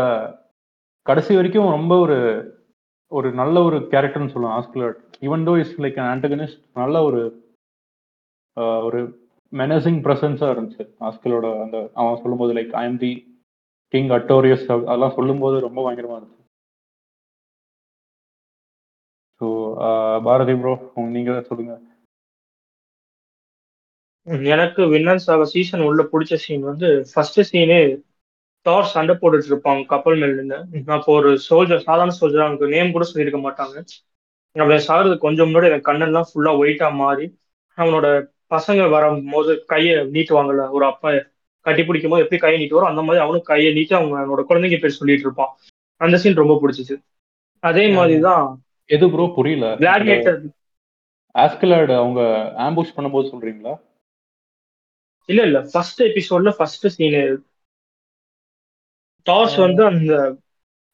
[1.05, 2.17] கடைசி வரைக்கும் ரொம்ப ஒரு
[3.11, 7.21] ஒரு நல்ல ஒரு கேரக்டர்னு சொல்லலாம் Askeladd even though is like an antagonist நல்ல ஒரு
[8.87, 8.99] ஒரு
[9.53, 13.11] மெனசிங் ப்ரெசன்ஸாக இருந்துச்சு ஆஸ்கலோட அந்த அவன் சொல்லும்போது like I am the
[13.93, 16.43] king Artorius அதெல்லாம் சொல்லும்போது ரொம்ப பயங்கரமாக இருந்துச்சு.
[19.41, 19.47] ஸோ
[20.27, 20.73] பாரதி ப்ரோ
[21.17, 21.79] நீங்கள் சொல்லுங்கள்
[24.53, 27.79] எனக்கு வின்னன் சாக சீசன் உள்ள பிடிச்ச சீன் வந்து ஃபர்ஸ்ட் சீனே
[28.65, 30.57] தார் சண்டை போட்டுட்டு இருப்பாங்க கப்பல் மேல
[30.97, 33.75] அப்போ ஒரு சோல்ஜர் சாதாரண சோல்ஜர் அவனுக்கு நேம் கூட சொல்லியிருக்க மாட்டாங்க.
[34.55, 37.25] அப்படி சாகிறதுக்கு கொஞ்சம் முன்னாடி எனக்கு கண்ணெல்லாம் ஃபுல்லா ஒயிட்டா மாறி
[37.77, 38.07] அவனோட
[38.55, 41.09] பசங்க வரும்போது கையை நீட்டுவாங்கல்ல ஒரு அப்பா
[41.65, 45.27] கட்டி பிடிக்கும் போது எப்படி கையை நீட்டுவாரோ அந்த மாதிரி அவனும் கையை நீட்டி அவனோட குழந்தைங்க பேர் சொல்லிட்டு
[45.27, 45.51] இருப்பான்.
[46.01, 46.95] அந்த சீன் ரொம்ப பிடிச்சிச்சு.
[47.63, 48.45] அதே மாதிரி தான்
[48.89, 49.67] எது ப்ரோ புரியல.
[49.83, 50.39] கிளாடியேட்டர்
[51.35, 52.21] ஆஸ்கலாட் அவங்க
[52.67, 53.73] ஆம்புஷ் பண்ணும்போது சொல்றீங்களா?
[55.29, 55.59] இல்ல இல்ல.
[55.71, 57.23] ஃபர்ஸ்ட் எபிசோட்ல ஃபர்ஸ்ட் சீனு
[59.25, 60.13] டாஸ் வந்து அந்த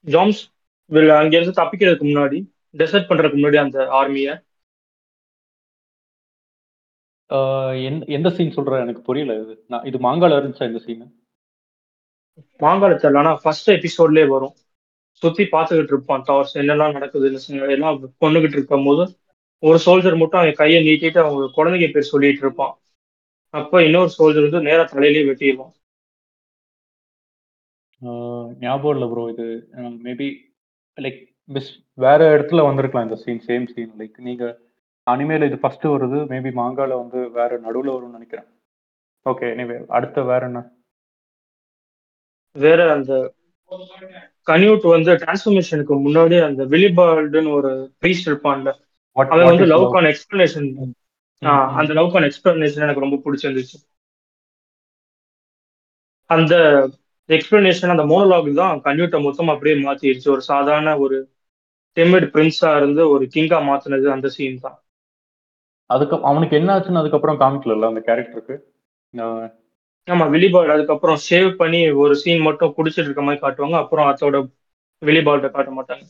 [0.06, 0.42] ஜாம்ஸ்
[0.90, 2.40] அங்க இருந்து தப்பிக்கிறதுக்கு முன்னாடி
[2.78, 4.30] டெசர்ட் பண்றதுக்கு முன்னாடி அந்த ஆர்மிய
[8.08, 8.80] எந்த- சீன் சொல்ற?
[8.80, 9.66] எனக்கு புரியல இது.
[9.68, 11.04] நான் இது மாங்கால இருந்துச்சா இந்த சீன்
[12.60, 14.56] மாங்கால தெரியல ஆனா ஃபர்ஸ்ட் எபிசோட்லயே வரும்.
[15.22, 19.04] சுத்தி பார்த்துக்கிட்டு இருப்பான் டார்ஸ் என்னெல்லாம் நடக்குது எல்லாம் கொண்டுகிட்டு இருக்கும் போது
[19.60, 22.80] ஒரு சோல்ஜர் மட்டும் அவன் கையை நீட்டிட்டு அவங்க குழந்தைங்க பேர் சொல்லிட்டு இருப்பான்.
[23.56, 25.74] அப்ப இன்னொரு சோல்ஜர் வந்து நேரா தலையிலேயே வெட்டிடுவான்
[28.62, 29.46] ஞாபகம் இல்லை ப்ரோ இது
[30.06, 30.28] மேபி
[30.98, 34.46] லைக் மிஸ் வேற இடத்துல வந்திருக்கலாம் இந்த சீன் சேம் சீன் லைக் நீங்க
[35.08, 38.48] அனிமேல இது ஃபர்ஸ்ட் வருது மேபி மாங்கால வந்து வேற நடுவுல வரும்னு நினைக்கிறேன்
[39.26, 40.62] ஓகே எனிவே அடுத்த வேற என்ன
[42.56, 43.14] வேற அந்த
[44.48, 48.72] கன்யூட் வந்து டிரான்ஸ்ஃபர்மேஷனுக்கு முன்னாடி அந்த விலிபால்டுன்னு ஒரு ப்ரீஸ்ட் இருப்பான்ல
[49.16, 49.72] அவன் வந்து love?
[49.74, 50.68] லவ்க்கான எக்ஸ்பிளனேஷன்.
[51.80, 53.78] அந்த லவ்க்கான எக்ஸ்பிளனேஷன் எனக்கு ரொம்ப பிடிச்சிருந்துச்சு.
[56.30, 56.54] அந்த
[57.30, 61.18] எக்ஸ்பிளனேஷன் அந்த மோனோலாக் தான் கன்யூட்டை மொத்தம் அப்படியே மாத்திடுச்சு ஒரு சாதாரண ஒரு
[61.98, 64.78] டெமிட் பிரின்ஸா இருந்து ஒரு கிங்கா மாத்தினது அந்த சீன் தான்.
[65.90, 68.56] அதுக்கு அவனுக்கு என்ன ஆச்சுன்னு அதுக்கப்புறம் காமிக்கல அந்த கேரக்டருக்கு
[70.08, 73.78] ஆமா விலிபால் அதுக்கப்புறம் சேவ் பண்ணி ஒரு சீன் மட்டும் குடிச்சிட்டு இருக்க மாதிரி காட்டுவாங்க.
[73.84, 74.38] அப்புறம் அதோட
[75.02, 76.06] விலிபால்ட்ட காட்ட மாட்டாங்க.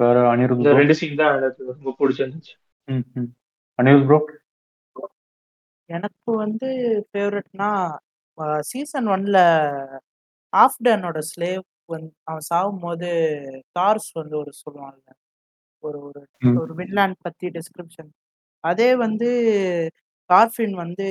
[0.00, 0.66] வேற அனிருத்?
[0.78, 2.54] ரெண்டு சீன் தான் எனக்கு ரொம்ப பிடிச்சிருந்துச்சு.
[3.78, 4.18] அனிருத் ப்ரோ
[5.90, 6.68] எனக்கு வந்து
[7.08, 7.68] ஃபேவரட்னா
[8.68, 9.38] சீசன் ஒன்ல
[10.52, 13.08] ஆஃப்டனோட ஸ்லேவ் வந்து அவன் சாகும்போது
[13.72, 15.10] தார்ஸ் வந்து ஒரு சொல்லுவான்ல
[15.84, 16.20] ஒரு ஒரு.
[16.60, 18.10] ஒரு வின்லாண்ட் பத்தி டிஸ்கிரிப்ஷன்
[18.64, 19.28] அதே வந்து
[20.30, 21.06] கார்ஃபின் வந்து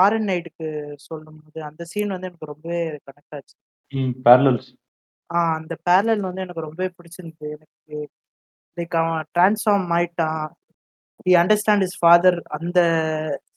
[0.00, 0.68] ஆரன் நைட்டுக்கு
[1.06, 3.56] சொல்லும்போது அந்த சீன் வந்து எனக்கு ரொம்பவே கனெக்ட் ஆச்சு
[3.92, 4.68] ம் பேரலல்ஸ்
[5.30, 7.96] ஆ அந்த பேரலல் வந்து எனக்கு ரொம்பவே பிடிச்சிருந்தது எனக்கு
[8.76, 10.44] லைக் அவன் டிரான்ஸ்ஃபார்ம் ஆயிட்டான்.
[11.26, 12.78] தி அண்டர்ஸ்டாண்ட் இஸ் ஃபாதர் அந்த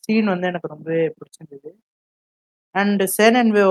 [0.05, 1.71] சீன் வந்து எனக்கு ரொம்பவே பிடிச்சிருந்தது.
[2.75, 3.63] அண்ட் சேன் அண்ட் வே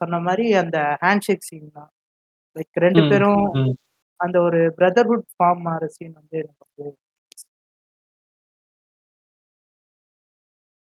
[0.00, 1.90] சொன்ன மாதிரி அந்த ஹேண்ட்ஷேக் சீன் தான்.
[2.56, 3.44] லைக் ரெண்டு பேரும்.
[4.20, 6.90] அந்த ஒரு பிரதர்ஹுட் ஃபார்ம் ஆகிற சீன் வந்து எனக்கு ரொம்பவே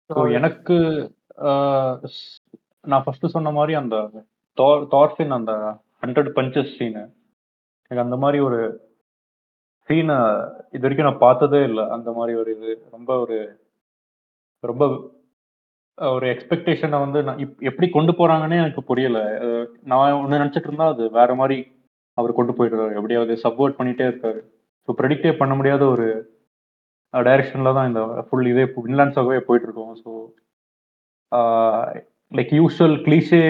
[0.09, 0.75] ஸோ எனக்கு
[2.91, 3.95] நான் ஃபர்ஸ்ட் சொன்ன மாதிரி அந்த
[4.57, 5.53] தார் தார்ஃபின் அந்த
[6.03, 7.03] ஹண்ட்ரட் பஞ்சஸ் சீனு
[7.91, 8.59] எனக்கு அந்த மாதிரி ஒரு
[9.89, 10.17] சீனை
[10.75, 11.83] இது வரைக்கும் நான் பார்த்ததே இல்லை.
[11.95, 13.37] அந்த மாதிரி ஒரு இது ரொம்ப ஒரு
[14.63, 14.83] ரொம்ப
[15.97, 19.19] ஒரு எக்ஸ்பெக்டேஷனை வந்து நான் இப் எப்படி கொண்டு போறாங்கன்னே எனக்கு புரியல.
[19.91, 21.57] நான் ஒன்று நினச்சிட்டு இருந்தா அது வேற மாதிரி
[22.17, 22.93] அவர் கொண்டு போயிடுறாரு.
[22.99, 24.41] எப்படியாவது சப்போர்ட் பண்ணிட்டே இருக்காரு.
[24.87, 26.07] ஸோ ப்ரெடிக்டே பண்ண முடியாத ஒரு
[27.13, 29.93] டைரக்ஷன்ல தான் இந்த ஃபுல் இதே இன்லாண்ட்ஸாகவே போயிட்டு இருக்கோம்.
[30.03, 30.11] So
[32.31, 33.43] like usual cliche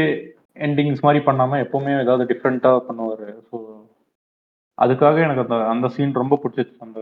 [0.68, 3.28] endings மாதிரி பண்ணாமல் எப்போவுமே ஏதாவது டிஃப்ரெண்ட்டாக பண்ணுவார்.
[3.50, 3.56] ஸோ
[4.78, 7.00] அதுக்காக எனக்கு அந்த அந்த சீன் ரொம்ப பிடிச்சிச்சு அந்த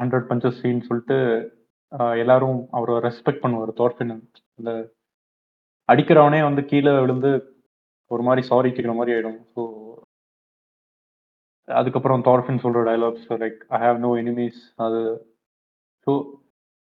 [0.00, 1.16] ஹண்ட்ரட் பஞ்சஸ் சீன் சொல்லிட்டு
[2.22, 4.14] எல்லாரும் அவரை ரெஸ்பெக்ட் பண்ணுவார் தோர்ஃபின்
[4.58, 4.70] அந்த
[5.88, 7.30] அடிக்கிறவனே வந்து கீழே விழுந்து
[8.10, 9.40] ஒரு மாதிரி சாரி கேட்குற மாதிரி ஆயிடும்.
[9.54, 9.62] ஸோ
[11.68, 15.00] அதுக்கப்புறம் தார்ஃபின் சொல்ற dialogues like I have no enemies அது
[16.06, 16.12] ஸோ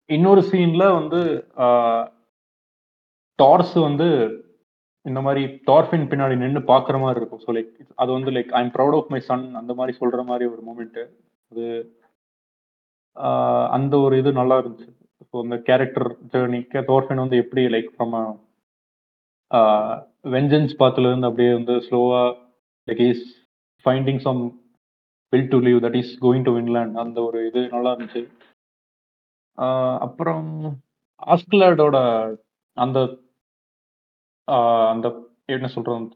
[0.09, 1.21] இன்னொரு சீன்ல வந்து
[3.39, 4.07] டார்ஸ் வந்து
[5.05, 7.41] இந்த மாதிரி டார்ஃபின் பின்னாடி நின்று பாக்குற மாதிரி இருக்கும்.
[7.45, 7.71] ஸோ லைக்
[8.01, 11.03] அது வந்து like I am proud of my son அந்த மாதிரி சொல்ற மாதிரி ஒரு மூமெண்ட்டு
[11.51, 11.65] அது
[13.77, 14.89] அந்த ஒரு இது நல்லா இருந்துச்சு.
[15.29, 18.15] ஸோ அந்த கேரக்டர் ஜேர்னிக்கு டார்ஃபின் வந்து எப்படி லைக் ஃப்ரம்
[20.35, 22.23] வெஞ்சன்ஸ் பாத்துல இருந்து அப்படியே வந்து ஸ்லோவா
[22.87, 23.23] like is
[23.85, 24.41] finding some
[25.33, 28.21] will to leave that is going to Vinland அந்த ஒரு இது நல்லா இருந்துச்சு.
[30.05, 30.45] அப்புறம்
[31.33, 31.97] ஆஸ்கிலாடோட
[32.77, 32.99] அந்த
[34.91, 35.07] அந்த
[35.55, 36.07] என்ன சொல்றது?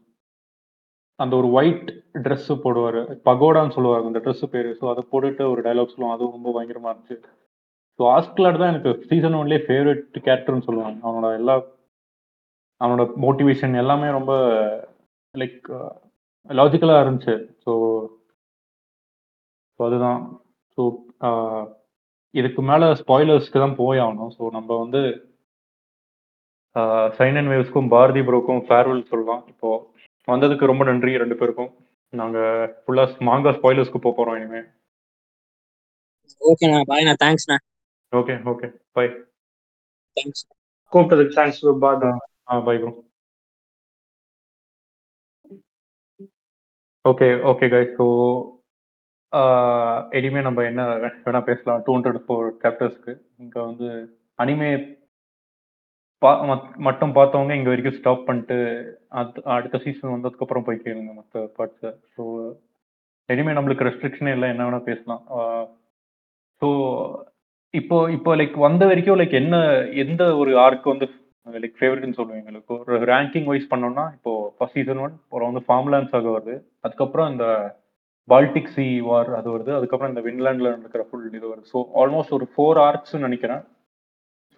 [1.18, 1.88] அந்த ஒரு ஒயிட்
[2.24, 3.00] ட்ரெஸ் போடுவார்.
[3.28, 4.68] பகோடான்னு சொல்லுவாங்க அந்த ட்ரெஸ் பேர்.
[4.80, 7.16] ஸோ அதை போட்டுட்டு ஒரு டைலாக் சொல்லுவோம் அதுவும் ரொம்ப பயங்கரமா இருந்துச்சு.
[7.98, 10.98] ஸோ ஆஸ்கிலாட் தான் எனக்கு சீசன் ஒன்லேயே ஃபேவரட் கேரக்டர்னு சொல்லுவாங்க.
[11.08, 11.56] அவனோட எல்லா
[12.80, 14.32] அவனோட மோட்டிவேஷன் எல்லாமே ரொம்ப
[15.34, 15.68] லைக்
[16.50, 17.36] லாஜிக்கலாக இருந்துச்சு.
[17.64, 17.72] ஸோ
[19.76, 20.20] ஸோ அதுதான்.
[20.78, 20.82] ஸோ
[22.34, 24.32] இதுக்கு மேலே ஸ்பாய்லர்ஸ்க்கு தான் போய் ஆகணும்.
[24.38, 25.00] ஸோ நம்ம வந்து
[27.16, 29.42] சைன் அண்ட் வேவ்ஸ்க்கும் பாரதி ப்ரோக்கும் ஃபேர்வெல் சொல்லலாம்.
[29.52, 29.70] இப்போ
[30.28, 31.70] வந்ததுக்கு ரொம்ப நன்றி ரெண்டு பேருக்கும்.
[32.12, 32.50] நாங்கள்
[32.82, 34.68] ஃபுல்லாக மாங்கா ஸ்பாய்லர்ஸ்க்கு போக போகிறோம் இனிமேல்
[36.40, 37.56] ஓகேண்ணா பாய்ண்ணா தேங்க்ஸ்ண்ணா
[38.12, 38.66] ஓகே ஓகே
[38.96, 39.04] பை
[40.16, 40.42] தேங்க்ஸ்
[40.92, 42.04] கூப்பிட்டதுக்கு தேங்க்ஸ் பாய்
[42.48, 42.92] ஆ bye bro
[47.04, 48.06] okay okay guys so
[50.18, 50.82] இனிமே நம்ம என்ன
[51.24, 51.80] வேணா பேசலாம்.
[51.86, 53.12] டூ ஹண்ட்ரட் ஃபோர் சாப்டர்ஸ்க்கு
[53.42, 53.88] இங்கே வந்து
[54.38, 54.70] அனிமே
[56.86, 58.56] மட்டும் பார்த்தவங்க இங்கே வரைக்கும் ஸ்டாப் பண்ணிட்டு
[59.56, 62.24] அடுத்த சீசன் வந்ததுக்கப்புறம் போய் கேளுங்க மற்ற பார்ட்ஸை ஸோ
[63.28, 65.22] இனிமே நம்மளுக்கு ரெஸ்ட்ரிக்ஷனே இல்லை என்ன வேணா பேசலாம்.
[66.62, 66.68] ஸோ
[67.74, 69.56] இப்போ இப்போ லைக் வந்த வரைக்கும் லைக் என்ன
[70.02, 71.06] எந்த ஒரு ஆர்க் வந்து
[71.46, 72.42] லைக் ஃபேவரட்னு சொல்லுவீங்க?
[72.42, 76.54] எங்களுக்கு ஒரு ரேங்கிங் வைஸ் பண்ணோம்னா இப்போ ஃபர்ஸ்ட் சீசன் ஒன் அப்புறம் வந்து ஃபார்ம்லான்ஸ் ஆக வருது.
[76.86, 77.46] அதுக்கப்புறம் இந்த
[78.28, 79.72] பால்டிக் சி வார் அது வருது.
[79.78, 81.66] அதுக்கப்புறம் இந்த வின்லாண்டில் நடக்கிற ஃபுல் இது வருது.
[81.72, 83.62] ஸோ ஆல்மோஸ்ட் ஒரு ஃபோர் ஆர்க்ஸ்னு நினைக்கிறேன்.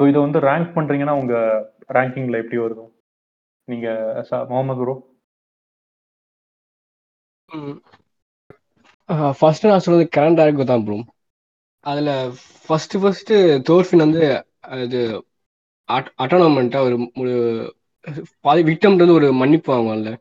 [0.00, 2.84] ஸோ இதை வந்து ரேங்க் பண்ணுறீங்கன்னா உங்கள் ரேங்கிங்கில் எப்படி வருது?
[3.68, 4.02] நீங்கள்
[4.50, 4.94] முகமது ப்ரோ
[9.38, 10.98] ஃபர்ஸ்ட் நான் சொல்றது கரண்ட் ஆர்க் தான் ப்ரோ
[11.84, 12.10] அதுல
[12.64, 13.32] ஃபர்ஸ்ட் ஃபர்ஸ்ட்
[13.68, 14.22] தோர்ஃபின் வந்து
[14.76, 15.00] அது
[16.18, 17.34] அட்டானமெண்ட்டா ஒரு ஒரு
[18.44, 20.12] பாதி விக்டம் வந்து ஒரு மன்னிப்பு வாங்குவாங்கல்ல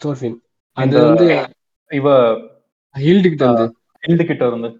[0.00, 0.36] தோர்ஃபின்
[0.76, 1.26] அது வந்து
[1.90, 2.06] இவ
[2.94, 3.66] ஹீல்டு கிட்ட இருந்து.
[4.02, 4.70] ஹில்டு கிட்ட இருந்து.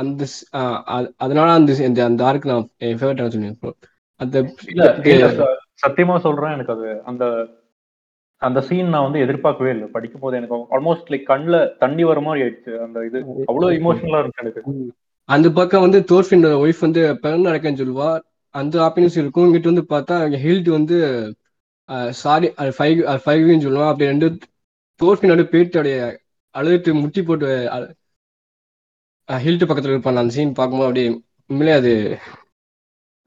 [0.00, 0.22] அந்த
[1.24, 3.72] அதனால அந்த அந்த ஆர்க் நான் என் ஃபேவரட் bro.
[4.22, 4.36] அந்த
[5.82, 7.24] சத்தியமா சொல்றேன் எனக்கு அது அந்த
[8.42, 9.86] அந்த சீன் நான் வந்து எதிர்பார்க்கவே இல்லை.
[9.94, 12.72] படிக்கும் போது எனக்கு ஆல்மோஸ்ட் லைக் கண்ணுல தண்ணி வர மாதிரி ஆயிடுச்சு.
[12.84, 13.18] அந்த இது
[13.50, 14.62] அவ்வளவு இமோஷனலா இருக்கு எனக்கு.
[15.28, 18.10] அந்த பக்கம் வந்து தோர்ஃபின் ஒய்ஃப் வந்து பிறந்து நடக்கன்னு சொல்லுவா.
[18.54, 19.46] அந்த ஹாப்பினஸ் இருக்கும்.
[19.46, 20.98] இங்கிட்டு வந்து பார்த்தா ஹில்ட் வந்து
[22.22, 24.28] சாரி ஃபைவ் ஃபைவ்னு சொல்லுவான் அப்படி ரெண்டு
[25.00, 25.98] தோர்ஃபினோட பேட்டோடைய
[26.54, 27.48] அழுதுட்டு முட்டி போட்டு
[29.28, 31.08] ஹில்ட் பக்கத்துல இருப்பான் அந்த சீன் பார்க்கும்போது அப்படியே
[31.50, 31.92] உண்மையிலே அது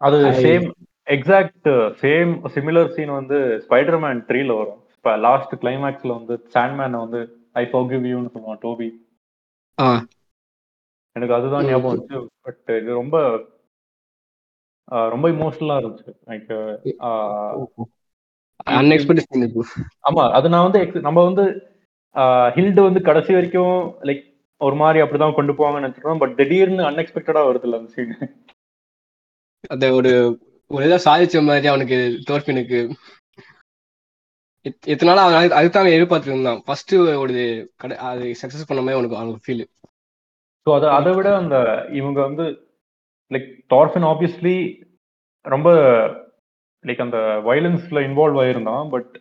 [0.01, 0.65] அது same
[1.07, 1.69] exact
[2.01, 4.81] same similar scene வந்து ஸ்பைடர்மேன் த்ரீல வரும்.
[4.95, 7.19] இப்ப லாஸ்ட் கிளைமேக்ஸ்ல வந்து சாண்ட்மேன் வந்து
[7.61, 8.89] ஐ forgive யூன்னு சொல்லுவான் டோபி
[11.15, 11.65] எனக்கு அதுதான்.
[11.69, 13.17] ஞாபகம் வந்துச்சு பட் இது ரொம்ப
[15.15, 16.11] ரொம்ப இமோஷனலா இருந்துச்சு.
[16.29, 16.51] லைக்
[18.79, 19.69] அன்எக்ஸ்பெக்டட்
[20.09, 21.45] ஆமா அது நான் வந்து நம்ம வந்து
[22.57, 23.77] ஹில்டு வந்து கடைசி வரைக்கும்
[24.09, 24.23] லைக்
[24.61, 26.17] ஒரு மாதிரி அப்படிதான் கொண்டு போவாங்கன்னு நினைச்சிருக்கோம்.
[26.17, 28.13] பட் திடீர்னு அன்எக்ஸ்பெக்டடா வருதுல்ல அந்த சீன்
[29.69, 30.11] அந்த ஒரு
[30.69, 31.97] ஒரு இதாக சாதிச்ச மாதிரி அவனுக்கு
[32.29, 32.79] தோர்ஃபினுக்கு
[34.65, 36.93] எத்- எத்தனை நாளா அவன் அது- அதுதான் எதிர்பார்த்துட்டு இருந்தான் ஃபர்ஸ்ட்
[37.23, 37.37] ஒரு
[37.77, 39.63] கடை அது சக்சஸ் பண்ண மாதிரி அவனுக்கு அவனுக்கு ஃபீல்
[40.65, 41.55] ஸோ அதை அதை விட அந்த
[41.91, 42.45] இவங்க வந்து
[43.31, 44.55] லைக் டார்ஃபின் ஆப்வியஸ்லி
[45.45, 45.69] ரொம்ப
[46.83, 48.89] லைக் அந்த வயலன்ஸ்ல இன்வால்வ் ஆயிருந்தான்.
[48.89, 49.11] பட்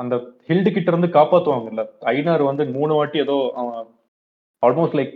[0.00, 0.14] அந்த
[0.48, 1.82] ஹில்டு கிட்ட இருந்து காப்பாத்துவாங்கல்ல.
[2.14, 3.36] ஐநார் வந்து மூணு வாட்டி ஏதோ
[4.62, 5.14] ஆல்மோஸ்ட் லைக்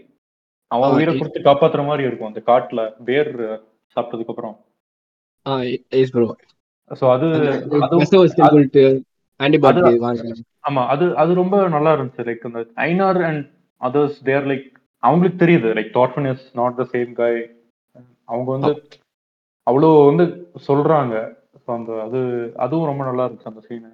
[0.70, 2.30] அவன் உயிரை கொடுத்து காப்பாத்துற மாதிரி இருக்கும்.
[2.30, 3.30] அந்த காட்டுல பேர்
[3.96, 4.56] சாப்பிட்டதுக்கு அப்புறம்.
[6.90, 7.26] ஸோ அது
[10.64, 12.24] ஆமா அது அது ரொம்ப நல்லா இருந்துச்சு.
[12.28, 13.44] லைக் அந்த Einar and
[13.80, 14.68] others there like
[15.02, 15.70] அவங்களுக்கு தெரியுது.
[15.78, 17.32] Like Thorfinn is not the same guy
[18.28, 18.72] அவங்க வந்து
[19.66, 20.24] அவ்வளோ வந்து
[20.68, 21.14] சொல்றாங்க.
[21.74, 22.20] அந்த அது
[22.64, 23.90] அதுவும் ரொம்ப நல்லா இருந்துச்சு அந்த சீனு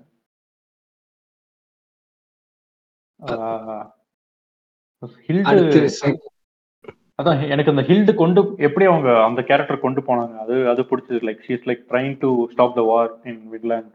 [5.26, 5.80] ஹில்டு
[7.22, 10.36] அதான் எனக்கு அந்த ஹில்டு கொண்டு எப்படி அவங்க அந்த கேரக்டர் கொண்டு போனாங்க?
[10.38, 11.18] அது அது பிடிச்சது.
[11.28, 13.90] Like she's like trying to stop the war in Vinland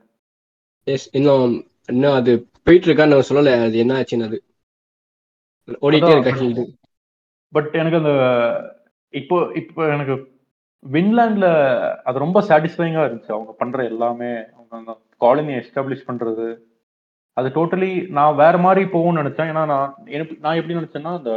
[0.84, 3.64] S இன்னும் இன்னும் அது போயிட்டு இருக்கா நான் சொல்லல.
[3.64, 4.44] அது என்ன ஆச்சுன்னு அது.
[5.82, 6.12] ஓடிட்டே.
[6.12, 6.64] இருக்கா ஹீல்டு.
[7.52, 8.14] பட் எனக்கு அந்த
[9.10, 10.16] இப்போ இப்போ எனக்கு
[10.92, 11.48] வின்லாண்ட்ல
[12.04, 13.32] அது ரொம்ப சாட்டிஸ்ஃபைங்கா இருந்துச்சு.
[13.32, 14.32] அவங்க பண்ற எல்லாமே.
[14.54, 16.48] அவங்க அந்த காலனியை எஸ்டாப்ளிஷ் பண்றது.
[17.38, 19.50] அது டோட்டலி நான் வேற மாதிரி போகும்னு நினைச்சேன்.
[19.52, 21.34] ஏன்னா நான் எனக்கு நான் எப்படி நினைச்சேன்னா அந்த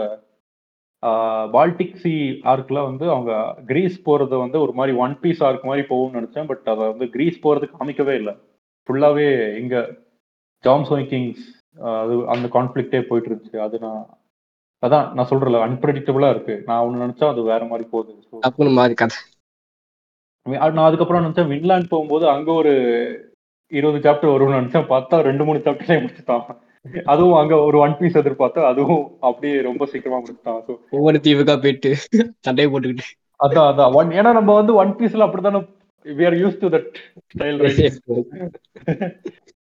[1.55, 2.13] பால்டிக் சி
[2.53, 3.33] ஆர்க்ல வந்து அவங்க
[3.71, 6.49] கிரீஸ் போறது வந்து ஒரு மாதிரி ஒன் பீஸ் ஆர்க் மாதிரி போகும்னு நினைச்சேன்.
[6.51, 8.35] பட் அதை வந்து கிரீஸ் போறது காமிக்கவே இல்லை.
[8.89, 9.29] ஃபுல்லாவே
[9.63, 9.77] இங்க
[10.65, 11.47] ஜாம்ஸ் கிங்ஸ்
[11.97, 13.59] அது அந்த கான்ஃபிளிக்டே போயிட்டு இருந்துச்சு.
[13.67, 14.01] அது நான்
[14.83, 16.55] அதான் நான் சொல்றேன்ல அன்பிரடிக்டபிளா இருக்கு.
[16.67, 18.13] நான் ஒண்ணு நினைச்சா அது வேற மாதிரி போகுது.
[20.77, 21.51] நான் அதுக்கப்புறம் நினைச்சேன்.
[21.53, 22.75] வின்லாண்ட் போகும்போது அங்க ஒரு
[23.73, 24.91] இருபது சாப்டர் வரும்னு நினைச்சேன்.
[24.93, 26.45] பார்த்தா ரெண்டு மூணு சாப்டர்லேயே முடிச்சுட்டான்.
[27.13, 30.61] அதுவும் அங்க ஒரு ஒன் பீஸ் எதிர்பார்த்தா அதுவும் அப்படியே ரொம்ப சீக்கிரமா முடிச்சுட்டான்.
[30.67, 31.91] ஸோ ஒவ்வொரு தீவுக்கா போயிட்டு
[32.47, 33.07] சண்டையை போட்டுக்கிட்டு.
[33.41, 33.93] அதான் அதான்.
[33.99, 35.61] ஒன் ஏன்னா நம்ம வந்து ஒன் பீஸ்ல அப்படித்தானே
[36.07, 36.93] we are use to that
[37.35, 37.59] style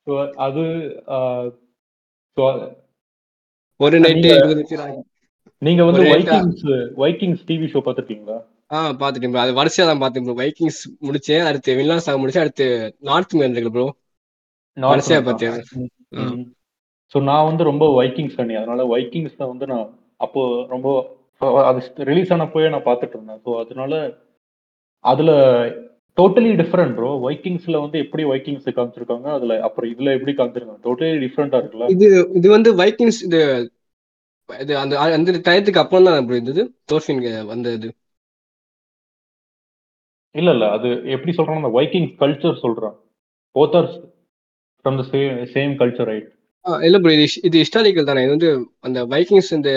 [0.08, 0.14] so
[0.46, 0.64] அது
[2.38, 2.44] so
[3.80, 4.30] ஒரு நைட்டு
[5.62, 6.64] நீங்க வந்து வைக்கிங்ஸ்
[7.04, 8.38] வைக்கிங்ஸ் டிவி ஷோ பார்த்துருக்கீங்களா?
[8.72, 12.68] ஆ பாத்துட்டேன் ப்ரோ அது வரிசையா தான் பார்த்தேன் ப்ரோ வைக்கிங்ஸ் முடிச்சேன் அடுத்து வில்லாஸ் ஆக முடிச்சு அடுத்து
[13.10, 13.88] நார்த் மேன் இருக்கு ப்ரோ
[14.78, 15.58] வரிசையா பார்த்தேன்.
[17.14, 19.88] ஸோ நான் வந்து ரொம்ப வைக்கிங்ஸ் அணி அதனால வைக்கிங்ஸ்ல வந்து நான்
[20.20, 20.88] அப்போ ரொம்ப
[21.70, 23.42] அது ரிலீஸ் ஆனப்போயே நான் பார்த்துட்டு இருந்தேன்.
[23.46, 23.94] ஸோ அதனால
[25.06, 25.32] அதுல
[26.18, 30.82] டோட்டலி டிஃப்ரெண்ட் ப்ரோ வைக்கிங்ஸ்ல வந்து எப்படி வைக்கிங்ஸ் காமிச்சிருக்காங்க அதுல அப்புறம் இதுல எப்படி காமிச்சிருக்காங்க?
[30.88, 31.88] டோட்டலி டிஃப்ரெண்டா இருக்குல்ல?
[31.96, 32.08] இது
[32.40, 33.40] இது வந்து வைக்கிங்ஸ் இது
[34.50, 37.22] இது அந்த அந்த டயத்துக்கு அப்புறம் தான் ப்ரோ இருந்தது தோர்ஃபின்
[37.54, 37.90] வந்தது.
[40.36, 40.66] இல்ல இல்ல.
[40.76, 42.98] அது எப்படி சொல்றாங்க அந்த வைக்கிங் கல்ச்சர் சொல்றான்.
[43.56, 43.90] Both are
[44.86, 46.30] from the same same culture right
[46.86, 48.24] இல்ல ப்ரோ இது இது ஹிஸ்டாரிக்கல் தானே.
[48.26, 48.50] இது வந்து
[48.88, 49.70] அந்த வைக்கிங்ஸ் இந்த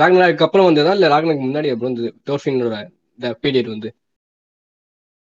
[0.00, 2.10] ராக்னாக்கு அப்புறம் வந்ததா இல்ல ராக்னாக்கு முன்னாடி அப்புறம் வந்தது?
[2.28, 2.76] தோர்ஃபினோட
[3.18, 3.90] இந்த பீரியட் வந்து.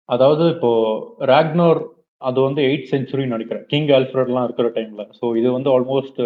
[0.09, 0.69] அதாவது இப்போ
[1.31, 1.79] ராக்னோர்
[2.21, 3.65] அது வந்து எயிட் செஞ்சுரின்னு நினைக்கிறேன்.
[3.71, 6.21] கிங் ஆல்ஃபிரட்லாம் இருக்கிற டைம்ல ஸோ இது வந்து ஆல்மோஸ்ட்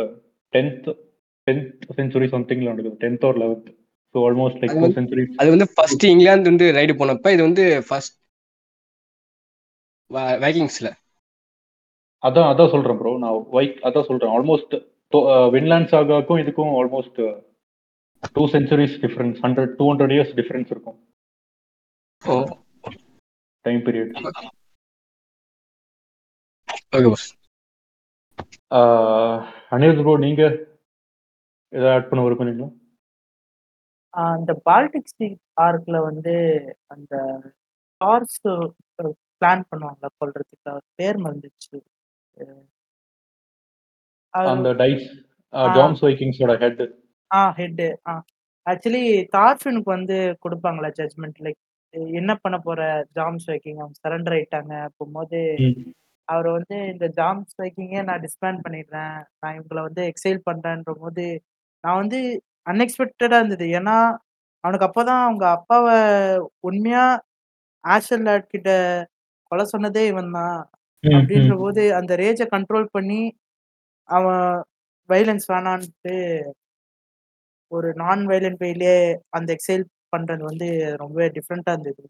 [0.53, 0.87] டென்த்
[1.47, 2.97] டென்த் செஞ்சுரி சம்திங்ல நடக்குது.
[3.03, 3.69] Tenth or eleventh
[4.15, 8.15] so almost like century அது வந்து ஃபர்ஸ்ட் இங்கிலாந்து வந்து ரைடு போனப்ப இது வந்து ஃபர்ஸ்ட்
[10.43, 10.89] வைக்கிங்ஸ்ல
[12.23, 14.33] அதான் அதான் சொல்றேன் ப்ரோ நான் வைக் அதான் சொல்றேன்.
[14.37, 14.73] ஆல்மோஸ்ட்
[15.53, 17.19] வின்லாண்ட் சாகாக்கும் இதுக்கும் almost
[18.35, 20.99] two centuries difference hundred two hundred years difference இருக்கும்.
[23.65, 24.11] டைம் பீரியட்
[29.73, 30.41] அனிருத் ப்ரோ நீங்க
[31.73, 32.69] ஏதாவது ஆட் பண்ண விரும்புறீங்களா
[34.13, 35.27] ஆஹ் அந்த பால்டிக் சி
[35.61, 36.33] ஆர்க்ல வந்து
[36.87, 37.13] அந்த
[38.01, 38.39] கார்ஸ்
[39.41, 40.65] பிளான் பண்ணுவாங்க கொல்றதுக்கு.
[40.65, 41.77] அவர் பேர் மறந்துச்சு.
[42.37, 42.65] அஹ்
[44.33, 45.05] அவர் அந்த டைஸ்
[45.53, 45.61] ஆ.
[45.75, 46.83] ஜான்ஸ் வைக்கிங்ஸோட ஹெட்
[47.31, 48.13] ஆ ஹெட் ஆ.
[48.65, 49.03] ஆக்சுவலி
[49.33, 51.59] தார்ஃபினுக்கு வந்து கொடுப்பாங்களா ஜட்மெண்ட் லைக்
[52.13, 52.81] என்ன பண்ண போற?
[53.11, 55.39] ஜாம்ஸ் வைக்கிங் அவங்க சரண்டர் ஆயிட்டாங்க போகும்போது
[56.27, 59.17] அவர் வந்து இந்த ஜாம்ஸ் வைக்கிங்கே நான் டிஸ்பேண்ட் பண்ணிடுறேன்.
[59.39, 61.25] நான் இவங்களை வந்து எக்ஸைல் பண்றேன்ற போது
[61.83, 62.19] நான் வந்து
[62.67, 63.65] அன்எக்ஸ்பெக்டடா இருந்தது.
[63.79, 63.97] ஏன்னா
[64.63, 65.95] அவனுக்கு அப்பதான் அவங்க அப்பாவை
[66.61, 67.05] உண்மையா
[67.83, 68.69] ஆஷல் லாட் கிட்ட
[69.51, 70.57] கொலை சொன்னதே இவன் தான்.
[71.03, 73.21] அப்படின்ற போது அந்த ரேஜை கண்ட்ரோல் பண்ணி
[74.09, 74.45] அவன்
[75.09, 76.15] வைலன்ஸ் வேணான்ட்டு
[77.71, 78.97] ஒரு நான் வைலண்ட் வேலயே
[79.29, 80.67] அந்த எக்ஸைல் பண்றது வந்து
[81.01, 82.03] ரொம்பவே டிஃப்ரெண்டா இருந்தது.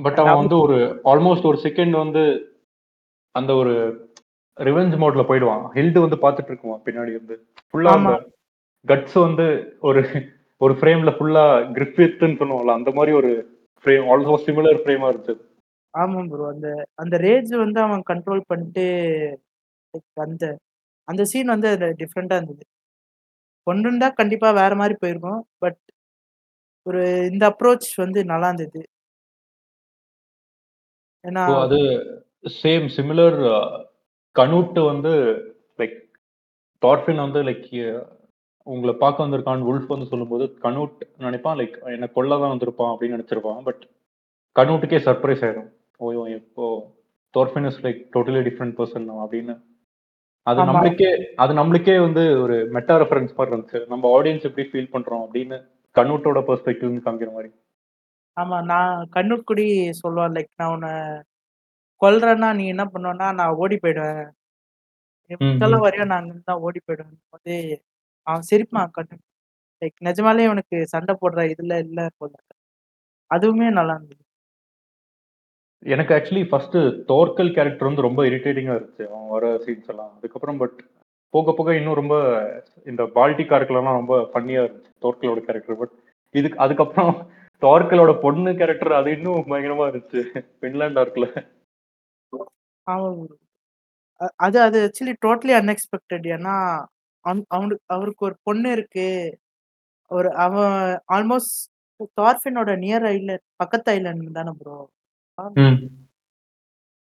[0.00, 0.76] பட் அவன் வந்து ஒரு
[1.12, 2.22] ஆல்மோஸ்ட் ஒரு செகண்ட் வந்து
[3.34, 3.74] அந்த ஒரு
[4.56, 5.64] ரிவெஞ்ச் மோட்ல போயிடுவான்.
[5.76, 7.34] ஹில்டு வந்து பார்த்துட்டு இருக்குவான் பின்னாடி வந்து
[7.68, 8.14] ஃபுல்லா அந்த ஆமா.
[8.86, 9.46] கட்ஸ் வந்து
[9.88, 10.00] ஒரு
[10.60, 11.44] ஒரு ஃப்ரேம்ல ஃபுல்லா
[11.76, 13.30] கிரிஃபித்னு சொல்லுவோம்ல அந்த மாதிரி ஒரு
[13.84, 15.34] ஃப்ரேம் ஆல்மோஸ்ட் சிமிலர் ஃப்ரேமா இருந்துச்சு.
[15.94, 16.68] ஆமா ப்ரோ அந்த
[17.02, 18.84] அந்த ரேஜ் வந்து அவன் கண்ட்ரோல் பண்ணிட்டு
[20.24, 20.44] அந்த
[21.08, 22.64] அந்த சீன் வந்து அதுல டிஃப்ரெண்டா இருந்தது.
[23.66, 25.80] கொண்டிருந்தா கண்டிப்பா வேற மாதிரி போயிருக்கும் பட்
[26.86, 27.00] ஒரு
[27.30, 28.82] இந்த அப்ரோச் வந்து நல்லா இருந்தது.
[31.24, 31.78] ஏன்னா அது
[32.60, 33.38] சேம் சிமிலர்
[34.36, 35.12] கனூட் வந்து
[35.80, 35.96] லைக்
[36.82, 37.66] தாட்ஃபின் வந்து லைக்
[38.74, 43.62] உங்களை பார்க்க வந்திருக்கான் உல்ஃப் வந்து சொல்லும்போது கனூட் நினைப்பான் லைக் என்னை கொல்ல தான் வந்திருப்பான் அப்படின்னு நினைச்சிருப்பான்.
[43.68, 43.82] பட்
[44.56, 45.70] கனூட்டுக்கே சர்ப்ரைஸ் ஆயிடும்.
[46.02, 46.66] ஓ இப்போ
[47.36, 49.54] Thorfinn is like totally different person அப்படின்னு.
[50.46, 50.60] அது.
[50.70, 51.10] நம்மளுக்கே
[51.42, 53.80] அது நம்மளுக்கே வந்து ஒரு மெட்டா ரெஃபரன்ஸ் மாதிரி இருந்துச்சு.
[53.92, 55.56] நம்ம ஆடியன்ஸ் எப்படி ஃபீல் பண்றோம் அப்படின்னு
[55.96, 57.50] கனூட்டோட பெர்ஸ்பெக்டிவ் காமிக்கிற மாதிரி.
[58.36, 59.66] ஆமா நான் கண்ணுக்குடி
[60.02, 60.34] சொல்லுவான்.
[60.36, 60.92] லைக் நான் உன்னை
[62.02, 64.24] கொல்றேன்னா நீ என்ன பண்ணுவேன்னா நான் ஓடி போயிடுவேன்.
[65.30, 67.18] எவ்வளவு வரையும் நான் அங்கிருந்து தான் ஓடி போயிடுவேன்.
[67.32, 67.54] போது
[68.28, 69.16] அவன் சிரிப்பான் கண்ணு
[69.82, 72.32] லைக் நிஜமாலே அவனுக்கு சண்டை போடுற இதுல இல்ல போல
[73.30, 74.22] அதுவுமே நல்லா இருந்தது.
[75.82, 76.76] எனக்கு ஆக்சுவலி ஃபர்ஸ்ட்
[77.10, 79.04] தோர்க்கல் கேரக்டர் வந்து ரொம்ப இரிட்டேட்டிங்கா இருந்துச்சு.
[79.10, 80.12] அவன் வர சீன்ஸ் எல்லாம்.
[80.18, 80.78] அதுக்கப்புறம் பட்
[81.34, 82.14] போக போக இன்னும் ரொம்ப
[82.90, 84.92] இந்த பால்டிக் ஆர்க்லாம் ரொம்ப ஃபன்னியா இருந்துச்சு.
[85.04, 85.80] தோர்க்கலோட கேரக்டர்.
[85.82, 85.94] பட்
[86.34, 87.14] இதுக்கு அதுக்கப்புறம்
[87.62, 90.20] தோர்க்கலோட பொண்ணு கேரக்டர் அது இன்னும் பயங்கரமா இருந்துச்சு.
[90.62, 91.26] பின்லாண்ட் ஆர்க்ல
[94.44, 96.54] அது அது ஆக்சுவலி டோட்டலி அன்எக்ஸ்பெக்டட் ஏன்னா
[97.28, 99.06] அவன்- அவனுக்கு அவருக்கு ஒரு பொண்ணு இருக்கு.
[100.10, 100.74] ஒரு அவன்
[101.12, 101.56] ஆல்மோஸ்ட்
[102.16, 104.76] தார்ஃபினோட நியர் ஐலண்ட் பக்கத்து ஐலண்ட் தானே ப்ரோ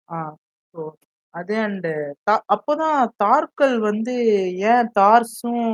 [0.08, 0.18] ஆ
[0.74, 0.80] ஸோ
[1.34, 1.92] அது அண்டு
[2.52, 4.14] அப்போதான் தார்க்கல் வந்து
[4.68, 5.66] ஏன் தார்ஸும்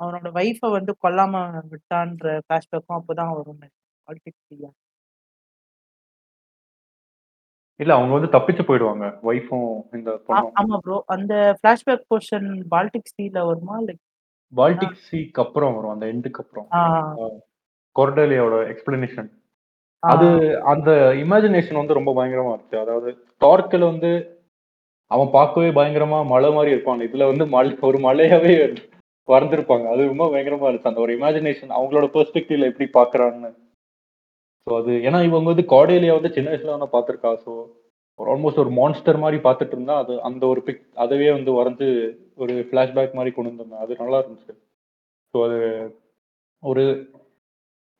[0.00, 1.34] அவனோட ஒய்ஃபை வந்து கொல்லாம
[1.68, 3.60] விட்டான்ற ஃபிளாஷ்பேக்கும் அப்போதான் வரும்
[4.08, 4.54] பாலிடிக்ஸ்
[7.80, 9.06] இல்ல அவங்க வந்து தப்பிச்சு போயிடுவாங்க.
[9.24, 10.52] ஒய்ஃபும் இந்த பொண்ணும்.
[10.60, 13.76] ஆமா ப்ரோ அந்த ஃபிளாஷ்பேக் போர்ஷன் பால்டிக் சீல வருமா?
[13.86, 14.00] லைக்
[14.52, 15.94] பால்டிக் சீக்கு அப்புறம் வரும்.
[15.94, 16.68] அந்த எண்டுக்கு அப்புறம்.
[17.96, 19.30] கொர்டேலியோட எக்ஸ்பிளனேஷன்
[20.02, 20.26] அது
[20.72, 20.90] அந்த
[21.22, 23.08] இமேஜினேஷன் வந்து ரொம்ப பயங்கரமா இருந்துச்சு அதாவது
[23.40, 24.10] டார்க்கல் வந்து
[25.10, 27.02] அவன் பார்க்கவே பயங்கரமா மலை மாதிரி இருப்பான்.
[27.08, 28.54] இதுல வந்து மலை ஒரு மலையாவே
[29.28, 30.92] வரைஞ்சிருப்பாங்க அது ரொம்ப பயங்கரமா இருந்துச்சு.
[30.92, 33.50] அந்த ஒரு இமேஜினேஷன் அவங்களோட பெர்ஸ்பெக்டிவ்ல எப்படி பாக்குறான்னு
[34.66, 37.30] ஸோ அது ஏன்னா இவங்க வந்து கார்டேலியா வந்து சின்ன வயசுல வந்து பார்த்துருக்கா.
[37.44, 37.52] ஸோ
[38.18, 41.86] ஆல்மோஸ்ட் ஒரு மான்ஸ்டர் மாதிரி பார்த்துட்டு இருந்தா அது அந்த ஒரு பிக் அதவே வந்து வரைஞ்சு
[42.42, 44.52] ஒரு ஃப்ளாஷ்பேக் மாதிரி கொண்டு வந்திருந்தேன் அது நல்லா இருந்துச்சு.
[45.34, 45.58] ஸோ அது
[46.62, 46.84] ஒரு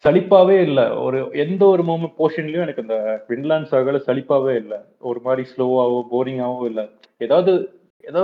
[0.04, 0.84] சலிப்பாவே இல்லை.
[1.06, 2.96] ஒரு எந்த ஒரு மூமெண்ட் போர்ஷன்லயும் எனக்கு அந்த
[3.30, 4.78] வின்லாண்ட் சாகல சலிப்பாவே இல்லை.
[5.10, 6.84] ஒரு மாதிரி ஸ்லோவாகவோ போரிங்காகவோ இல்லை.
[7.26, 7.52] ஏதாவது
[8.04, 8.20] ஏதோ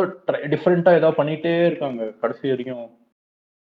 [0.53, 2.87] டிஃப்ரெண்டா ஏதாவது பண்ணிட்டே இருக்காங்க கடைசி வரைக்கும்.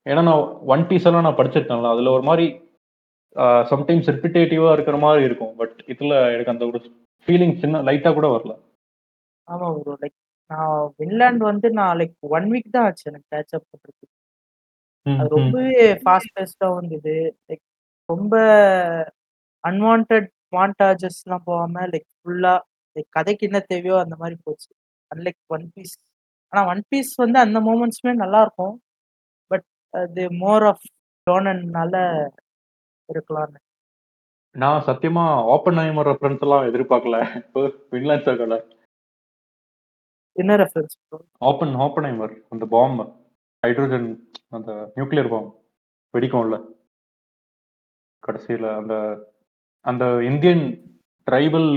[0.06, 0.44] ஏன்னா நான்
[0.74, 2.48] ஒன் பீஸ் எல்லாம் நான் படிச்சிருக்கேன்ல அதுல ஒரு மாதிரி
[3.70, 5.54] சம்டைம்ஸ் ரிப்பிட்டேட்டிவா இருக்கிற மாதிரி இருக்கும்.
[5.58, 6.80] பட் இதுல எனக்கு அந்த ஒரு
[7.28, 8.54] ஃபீலிங் சின்ன லைட்டா கூட வரல.
[9.48, 10.18] ஆமா ப்ரோ லைக்
[10.52, 10.70] நான்
[11.00, 13.68] வின்லாண்ட் வந்து நான் லைக் ஒன் வீக் தான் ஆச்சு எனக்கு கேட்ச் அப்
[15.06, 15.30] ம், அது.
[15.30, 15.72] ரொம்பவே
[16.02, 17.16] ஃபாஸ்ட் பேஸ்டா வந்தது.
[17.50, 17.64] லைக்
[18.10, 18.34] ரொம்ப
[19.64, 20.14] அன்வான்ட்
[20.54, 22.54] மாண்டாஜஸ்லாம் போகாம லைக் ஃபுல்லா
[22.96, 24.70] லைக் கதைக்கு என்ன தேவையோ அந்த மாதிரி போச்சு.
[25.12, 25.96] அன்லைக் ஒன் பீஸ்
[26.54, 28.76] ஆனா ஒன் பீஸ் வந்து அந்த மூமெண்ட்ஸுமே நல்லா இருக்கும்.
[29.52, 30.86] பட் அது மோர் ஆஃப்
[31.28, 31.96] டோனன்னால
[33.10, 33.60] இருக்கலாம்னு.
[34.56, 37.18] நான் சத்தியமா ஓப்பன் ஹைமர் ரெஃபரன்ஸ் எல்லாம் எதிர்பார்க்கல.
[37.94, 38.58] வின்லாண்ட் சாகல
[40.36, 40.96] என்ன ரெஃபரன்ஸ்
[41.42, 43.04] ஓப்பன் ஓப்பன் ஹைமர் அந்த பாம்பு
[43.64, 44.08] ஹைட்ரோஜன்
[44.52, 45.52] அந்த நியூக்ளியர் பாம்பு
[46.14, 46.58] வெடிக்கும்ல.
[48.24, 48.96] கடைசியில அந்த
[49.86, 50.64] அந்த இந்தியன்
[51.28, 51.70] ட்ரைபல்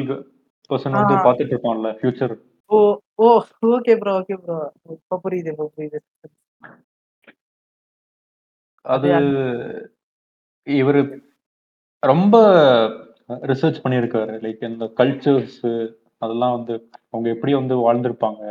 [0.70, 1.24] பர்சன் வந்து ஆ.
[1.24, 2.34] பார்த்துட்டு இருப்பான்ல ஃபியூச்சர்
[2.70, 2.78] ஓ
[3.18, 3.26] ஓ
[3.70, 4.56] ஓகே ப்ரோ ஓகே ப்ரோ
[4.94, 5.98] இப்போ புரியுது இப்போ புரியுது.
[8.84, 9.30] அது அது
[10.66, 11.00] இவரு
[12.02, 12.36] ரொம்ப
[13.50, 14.34] ரிசர்ச் பண்ணியிருக்காரு.
[14.44, 15.58] லைக் இந்த கல்ச்சர்ஸ்
[16.22, 16.74] அதெல்லாம் வந்து
[17.10, 18.42] அவங்க எப்படி வந்து வாழ்ந்திருப்பாங்க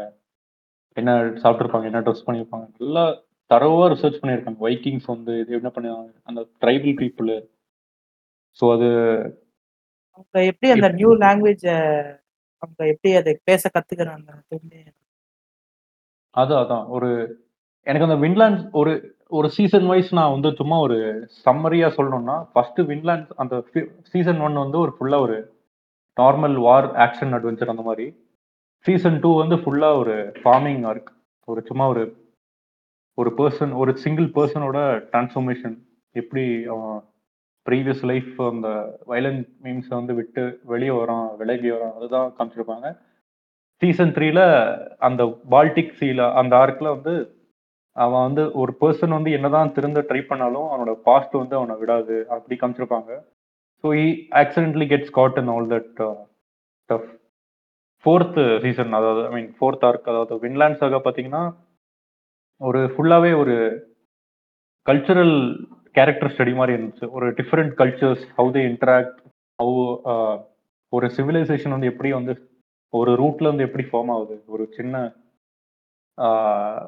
[0.97, 1.11] என்ன
[1.41, 3.13] சாப்பிட்டிருப்பாங்க என்ன ட்ரெஸ் பண்ணியிருப்பாங்க எல்லாம்
[3.51, 4.59] தரவா ரிசர்ச் பண்ணியிருக்காங்க.
[4.59, 7.31] வைக்கிங்ஸ் வந்து இது என்ன பண்ணுவாங்க அந்த ட்ரைபல் பீப்புள்
[8.59, 8.89] ஸோ அது
[10.13, 11.65] அவங்க எப்படி அந்த நியூ லாங்குவேஜ
[12.63, 14.29] அவங்க எப்படி அதை பேச கத்துக்கிறாங்க
[16.35, 16.85] அது அதான்.
[16.89, 17.09] ஒரு
[17.87, 18.93] எனக்கு அந்த வின்லாண்ட் ஒரு
[19.31, 23.63] ஒரு சீசன் வைஸ் நான் வந்து சும்மா ஒரு சம்மரியா சொல்லணும்னா ஃபர்ஸ்ட் வின்லாண்ட் அந்த
[24.03, 25.37] சீசன் ஒன் வந்து ஒரு ஃபுல்லா ஒரு
[26.17, 28.05] நார்மல் வார் ஆக்ஷன் அட்வென்ச்சர் அந்த மாதிரி.
[28.85, 31.11] சீசன் டூ வந்து ஃபுல்லா ஒரு ஃபார்மிங் ஆர்க்
[31.47, 32.03] ஒரு சும்மா ஒரு
[33.17, 34.77] ஒரு பர்சன் ஒரு சிங்கிள் பர்சனோட
[35.11, 35.75] டிரான்ஸ்ஃபர்மேஷன்
[36.11, 37.01] எப்படி அவன்
[37.65, 38.69] ப்ரீவியஸ் லைஃப் அந்த
[39.07, 42.87] வயலண்ட் மீம்ஸை வந்து விட்டு வெளியே வரான் விலகி வரான் அதுதான் காமிச்சிருப்பாங்க.
[43.81, 44.41] சீசன் த்ரீல
[44.97, 47.13] அந்த பால்டிக் சீல அந்த ஆர்க்ல வந்து
[48.03, 52.15] அவன் வந்து ஒரு பர்சன் வந்து என்னதான் திருந்த ட்ரை பண்ணாலும் அவனோட பாஸ்ட் வந்து அவனை விடாது.
[52.35, 53.11] அப்படி காமிச்சிருப்பாங்க.
[53.83, 54.07] So he
[54.41, 55.91] accidentally gets caught and all that
[56.89, 57.07] tough
[58.05, 61.43] fourth season அதாவது ஐ மீன் ஃபோர்த் ஆர்க் அதாவது வின்லாண்ட் சாகா பார்த்தீங்கன்னா
[62.61, 63.55] ஒரு ஃபுல்லாகவே ஒரு
[64.85, 65.35] கல்ச்சுரல்
[65.97, 67.05] கேரக்டர் ஸ்டடி மாதிரி இருந்துச்சு.
[67.17, 69.19] ஒரு different cultures how they interact
[69.59, 69.79] how
[70.93, 72.33] ஒரு சிவிலைசேஷன் வந்து எப்படி வந்து
[72.93, 74.35] ஒரு ரூட்ல இருந்து எப்படி ஃபார்ம் ஆகுது.
[74.53, 74.95] ஒரு சின்ன
[76.17, 76.83] uh,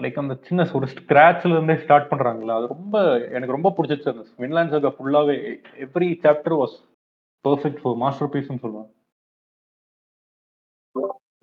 [0.00, 2.96] லைக் அந்த சின்ன ஒரு ஸ்கிராச்ல இருந்தே ஸ்டார்ட் பண்றாங்கல்ல அது ரொம்ப
[3.34, 5.36] எனக்கு ரொம்ப பிடிச்சிச்சு அந்த வின்லாண்ட் சாகா ஃபுல்லாவே
[5.86, 6.76] every chapter was
[7.44, 8.88] perfect for master பீஸ்னு சொல்லுவேன்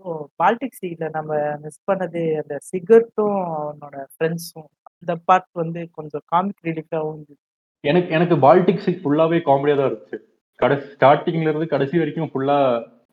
[0.06, 0.10] ஓ
[0.42, 1.32] பால்டிக் சீல நம்ம
[1.64, 7.46] மிஸ் பண்ணது அந்த சிகர்ட்டும் அவனோட ஃப்ரெண்ட்ஸும் அந்த பார்ட் வந்து கொஞ்சம் காமிக் ரிலீஃபாகவும் இருந்துச்சு
[7.84, 10.18] எனக்கு எனக்கு பால்டிக் சிக் ஃபுல்லாவே காமெடியா தான் இருந்துச்சு.
[10.60, 12.56] கடைசி ஸ்டார்டிங்ல இருந்து கடைசி வரைக்கும் ஃபுல்லா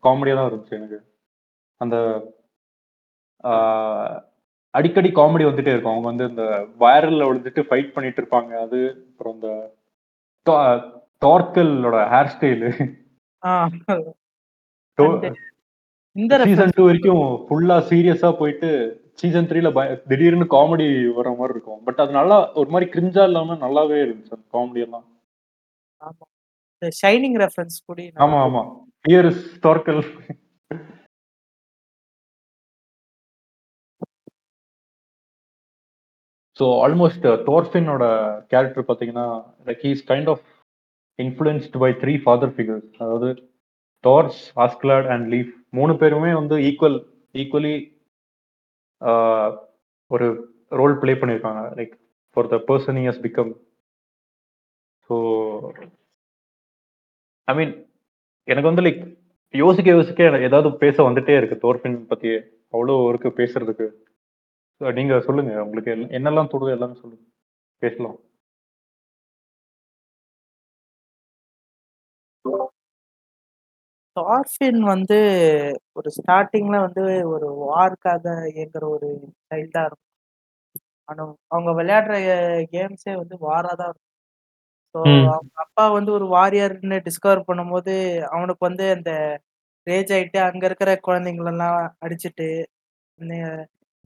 [0.05, 0.99] காமெடியா தான் இருந்துச்சு எனக்கு.
[1.80, 1.97] அந்த
[4.75, 5.95] அடிக்கடி காமெடி வந்துட்டே இருக்கும்.
[5.95, 6.45] அவங்க வந்து இந்த
[6.83, 8.53] வைரல்ல விழுந்துட்டு ஃபைட் பண்ணிட்டு இருப்பாங்க.
[8.66, 8.79] அது
[9.11, 9.51] அப்புறம் இந்த
[11.22, 12.70] டார்க்கலோட ஹேர் ஸ்டைலு
[16.16, 18.68] இந்த சீசன் டூ வரைக்கும் ஃபுல்லா சீரியஸா போயிட்டு
[19.20, 19.70] சீசன் த்ரீல
[20.11, 21.81] திடீர்னு காமெடி வர மாதிரி இருக்கும்.
[21.87, 25.07] பட் அது நல்லா ஒரு மாதிரி கிரிஞ்சா இல்லாம நல்லாவே இருந்துச்சு அந்த காமெடி எல்லாம்.
[27.03, 28.62] ஷைனிங் ரெஃபரன்ஸ் கூட ஆமா ஆமா.
[29.09, 30.01] Here is Thorkell
[36.57, 38.05] so almost தோர்ஃபினோட
[38.53, 39.27] character பார்த்தீங்கன்னா
[39.69, 40.45] like he's kind of
[41.19, 43.29] influenced by three father figures அதாவது
[44.05, 46.99] டார்ஸ் ஆஸ்க்லாட் அண்ட் லீஃப் மூணு பேருமே வந்து ஈக்குவல்
[47.35, 47.75] ஈக்குவலி
[50.11, 50.27] ஒரு
[50.81, 51.63] ரோல் பிளே பண்ணியிருக்காங்க.
[51.79, 51.95] Like
[52.37, 53.53] for the person has become
[55.11, 55.15] so
[57.49, 57.73] I mean
[58.49, 59.03] எனக்கு வந்து like
[59.55, 62.31] யோசிக்க யோசிக்க ஏதாவது பேச வந்துட்டே இருக்கு தோர்ஃபின் பத்தி
[62.75, 63.87] அவ்வளோ இருக்கு பேசுறதுக்கு.
[64.79, 65.64] நீங்க சொல்லுங்க.
[65.64, 67.25] உங்களுக்கு என்ன- என்னெல்லாம் தோணுது எல்லாமே சொல்லுங்க.
[67.79, 68.18] பேசலாம்.
[74.20, 75.14] டார்ஃபின் வந்து
[75.93, 80.03] ஒரு ஸ்டார்டிங்ல வந்து ஒரு வார்க்காக இயங்குற ஒரு சைல்டா இருக்கும்.
[81.05, 82.12] ஆனா அவங்க விளையாடுற
[82.72, 85.03] கேம்ஸே வந்து வாரா தான் இருக்கும்.
[85.03, 85.27] ஸோ.
[85.27, 89.41] அவங்க அப்பா வந்து ஒரு வாரியர்னு டிஸ்கவர் பண்ணும்போது அவனுக்கு வந்து அந்த
[89.91, 92.64] ரேஜ் ஆயிட்டு அங்க இருக்கிற குழந்தைங்களெல்லாம் அடிச்சிட்டு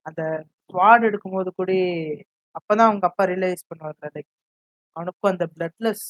[0.02, 1.72] அந்த ஸ்வாட் எடுக்கும்போது கூட
[2.54, 4.10] அப்பதான் அவங்க அப்பா ரியலைஸ் பண்ணுவாங்க.
[4.16, 4.30] லைக்
[4.96, 6.04] அவனுக்கும் அந்த பிளட்லெஸ்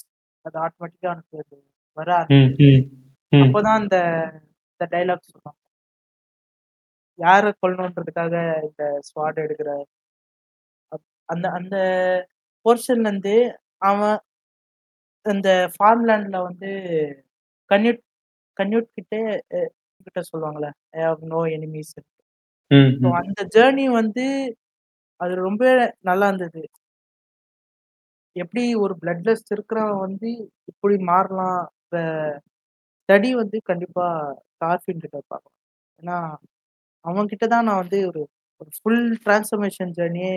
[0.45, 1.57] அது ஆட்டோமேட்டிக்கா அவனுக்கு அது
[1.99, 2.11] வர.
[3.33, 3.97] அப்போதான் அந்த
[4.73, 5.59] இந்த டைலாக் சொல்லுவாங்க.
[7.19, 8.35] யாரை கொல்லணுன்றதுக்காக
[8.69, 9.71] இந்த ஸ்வாட் எடுக்கிற
[11.29, 11.77] அந்த அந்த
[12.67, 13.35] போர்ஷன்ல இருந்து
[13.89, 14.19] அவன்
[15.27, 16.71] அந்த ஃபார்ம் லேண்ட்ல வந்து
[17.71, 18.01] கன்யூட்
[18.57, 19.15] கன்யூட் கிட்ட
[20.07, 21.93] கிட்ட சொல்லுவாங்கல்ல I have no enemies
[22.71, 23.17] hmm, so hmm.
[23.21, 24.25] அந்த ஜேர்னி வந்து
[25.21, 25.63] அது ரொம்ப
[26.03, 26.63] நல்லா இருந்தது.
[28.37, 30.29] எப்படி ஒரு பிளட்லெஸ் இருக்கிறவன் வந்து
[30.73, 31.61] இப்படி மாறலாம்
[33.09, 34.07] ஸ்டடி வந்து கண்டிப்பா
[34.63, 35.57] டார்ஃபின் கிட்ட பார்க்கலாம்
[35.99, 36.17] ஏன்னா
[37.05, 38.21] அவன் கிட்ட தான் நான் வந்து ஒரு
[38.61, 40.35] ஒரு ஃபுல் டிரான்ஸ்ஃபர்மேஷன் ஜேர்னியே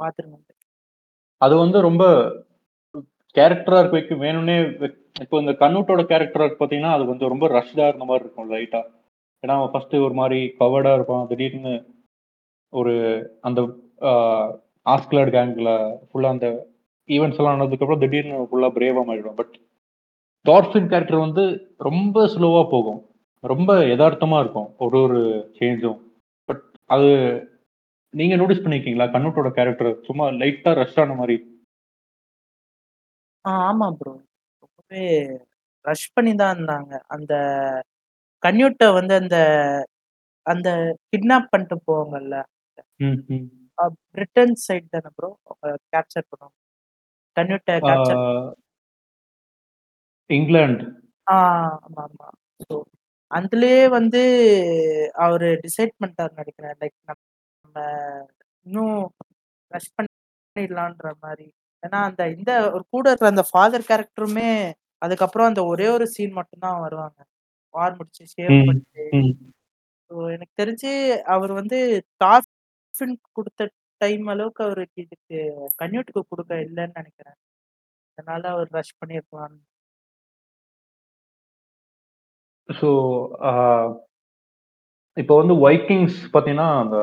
[0.00, 0.58] பார்த்துருந்தேன்
[1.40, 2.04] அது வந்து ரொம்ப
[3.36, 4.56] கேரக்டரா இருக்க வைக்க வேணும்னே
[5.22, 8.80] இப்போ இந்த கண்ணூட்டோட கேரக்டரா இருக்கு பாத்தீங்கன்னா அது கொஞ்சம் ரொம்ப ரஷ்டா இருந்த மாதிரி இருக்கும் லைட்டா.
[9.46, 11.26] ஏன்னா அவன் ஃபர்ஸ்ட் ஒரு மாதிரி கவர்டா இருப்பான்.
[11.32, 11.74] திடீர்னு
[12.72, 12.94] ஒரு
[13.48, 13.60] அந்த
[14.94, 15.70] ஆஸ்கிலாட் கேங்ல
[16.08, 16.48] ஃபுல்லா அந்த
[17.08, 19.54] ஈவெண்ட்ஸ் எல்லாம் நடந்ததுக்கப்புறம் திடீர்னு ஃபுல்லா பிரேவா மாறிடும் பட்
[20.44, 21.44] டார்ஃபின் கேரக்டர் வந்து
[21.88, 23.00] ரொம்ப ஸ்லோவா போகும்.
[23.44, 24.68] ரொம்ப யதார்த்தமா இருக்கும்.
[24.84, 25.20] ஒரு ஒரு
[25.58, 25.98] சேஞ்சும்
[26.48, 26.62] பட்
[26.94, 27.08] அது
[28.14, 29.06] நீங்க நோட்டீஸ் பண்ணிருக்கீங்களா?
[29.14, 31.36] கண்ணூட்டோட கேரக்டர் சும்மா லைட்டா ரஷ் ஆன மாதிரி.
[33.44, 34.12] ஆ ஆமா ப்ரோ
[34.62, 35.02] ரொம்பவே
[35.84, 36.92] ரஷ் பண்ணி தான் இருந்தாங்க.
[37.14, 37.32] அந்த
[38.46, 39.36] கன்யூட்டை வந்து அந்த
[40.46, 40.68] அந்த
[41.10, 42.34] கிட்னாப் பண்ணிட்டு போவாங்கல்ல.
[44.12, 45.28] பிரிட்டன் சைடு தானே ப்ரோ
[45.94, 46.56] கேப்சர் பண்ணுவாங்க.
[47.36, 48.20] கன்யூட்டை கேப்சர்
[50.30, 50.84] இங்கிலாந்து.
[51.26, 52.28] ஆமா ஆமா.
[52.62, 52.74] ஸோ
[53.30, 54.20] அதுலயே வந்து
[55.24, 56.76] அவரு டிசைட் பண்ணிட்டாரு நினைக்கிறேன்.
[56.82, 57.76] லைக் நம்ம
[58.66, 58.96] இன்னும்
[59.70, 61.46] ரஷ் பண்ணிடலான்ற மாதிரி.
[61.82, 64.50] ஏன்னா அந்த இந்த ஒரு கூட இருக்கிற அந்த ஃபாதர் கேரக்டருமே
[65.02, 67.18] அதுக்கப்புறம் அந்த ஒரே ஒரு சீன் மட்டும்தான் வருவாங்க.
[67.76, 69.04] வார் முடிச்சு ஷேவ் பண்ணிட்டு.
[70.10, 70.92] ஸோ எனக்கு தெரிஞ்சு
[71.34, 71.78] அவர் வந்து
[72.24, 73.68] டார்ஃபின் கொடுத்த
[74.00, 75.38] டைம் அளவுக்கு அவருக்கு இதுக்கு
[75.82, 77.38] கன்யூட்டுக்கு கொடுக்க இல்லைன்னு நினைக்கிறேன்.
[78.18, 79.56] அதனால அவர் ரஷ் பண்ணியிருக்கலாம்
[82.68, 82.88] ஸோ
[85.16, 86.96] இப்போ வந்து வைக்கிங்ஸ் பார்த்தீங்கன்னா அந்த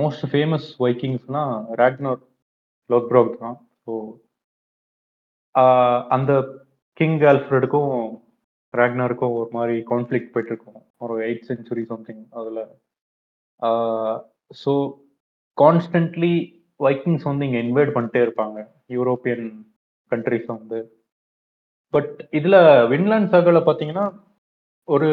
[0.00, 1.42] மோஸ்ட் ஃபேமஸ் வைக்கிங்ஸ்னா
[1.80, 2.20] ராக்னர்
[2.90, 3.92] லோக்ப்ராக் தான் ஸோ
[6.16, 6.32] அந்த
[7.00, 7.92] கிங் ஆல்ஃப்ரெடுக்கும்
[8.80, 12.62] ரேக்னாருக்கும் ஒரு மாதிரி கான்ஃப்ளிக் போயிட்டு இருக்கும் ஒரு எயிட் சென்ச்சுரி சம்திங் அதில்.
[14.62, 14.72] ஸோ
[15.58, 16.34] கான்ஸ்டன்ட்லி
[16.80, 18.58] வைக்கிங்ஸ் வந்து இங்கே இன்வைட் பண்ணிட்டே இருப்பாங்க.
[18.96, 19.46] யூரோப்பியன்
[20.12, 20.78] கண்ட்ரிஸ் வந்து.
[21.94, 22.60] பட் இதில்
[22.92, 24.06] வின்லாண்ட் சாகல பார்த்தீங்கன்னா
[24.88, 25.10] ஒரு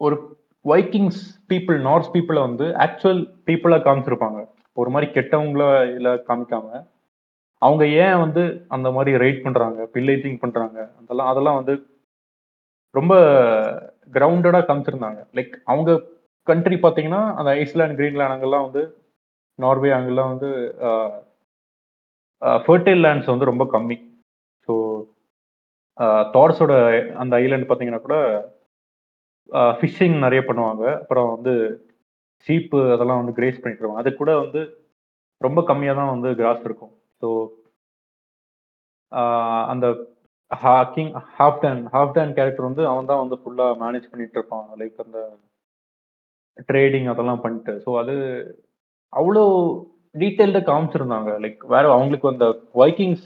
[0.00, 0.16] ஒரு
[0.64, 4.40] வைக்கிங்ஸ் பீப்புள் நார்த் பீப்புளை வந்து ஆக்சுவல் பீப்புளாக காமிச்சிருப்பாங்க.
[4.80, 5.64] ஒரு மாதிரி கெட்டவங்கள
[5.96, 6.66] இல்லை காமிக்காம.
[7.66, 8.42] அவங்க ஏன் வந்து
[8.74, 11.74] அந்த மாதிரி ரைட் பண்ணுறாங்க பில்லைட்டிங் பண்ணுறாங்க அதெல்லாம் அதெல்லாம் வந்து
[12.98, 13.14] ரொம்ப
[14.16, 15.20] கிரவுண்டடாக காமிச்சிருந்தாங்க.
[15.36, 15.90] லைக் அவங்க
[16.50, 18.82] கண்ட்ரி பார்த்தீங்கன்னா அந்த ஐஸ்லாண்ட் கிரீன்லேண்ட் அங்கெல்லாம் வந்து
[19.64, 20.50] நார்வே அங்கெல்லாம் வந்து
[22.66, 23.98] ஃபர்டைல் லேண்ட்ஸ் வந்து ரொம்ப கம்மி.
[24.66, 24.74] ஸோ
[26.34, 26.74] தாட்ஸோட
[27.22, 28.16] அந்த ஐலாண்ட் பார்த்தீங்கன்னா கூட
[29.78, 30.84] ஃபிஷ்ஷிங் நிறைய பண்ணுவாங்க.
[31.02, 31.54] அப்புறம் வந்து
[32.46, 34.60] சீப்பு அதெல்லாம் வந்து கிரேஸ் பண்ணிட்டு இருவாங்க அது கூட வந்து
[35.46, 36.92] ரொம்ப கம்மியாக தான் வந்து கிராஸ் இருக்கும்.
[37.22, 37.28] ஸோ
[39.72, 39.86] அந்த
[40.50, 44.66] Hawking half Dane half Dane character வந்து அவன் தான் வந்து ஃபுல்லாக மேனேஜ் பண்ணிட்டு இருப்பான்.
[44.80, 45.20] லைக் அந்த
[46.70, 47.74] ட்ரேடிங் அதெல்லாம் பண்ணிட்டு.
[47.84, 48.14] ஸோ அது
[49.12, 49.44] அவ்வளோ
[50.22, 51.30] டீட்டெயில்டாக காமிச்சிருந்தாங்க.
[51.44, 52.46] லைக் வேற அவங்களுக்கு அந்த
[52.82, 53.24] வைக்கிங்ஸ்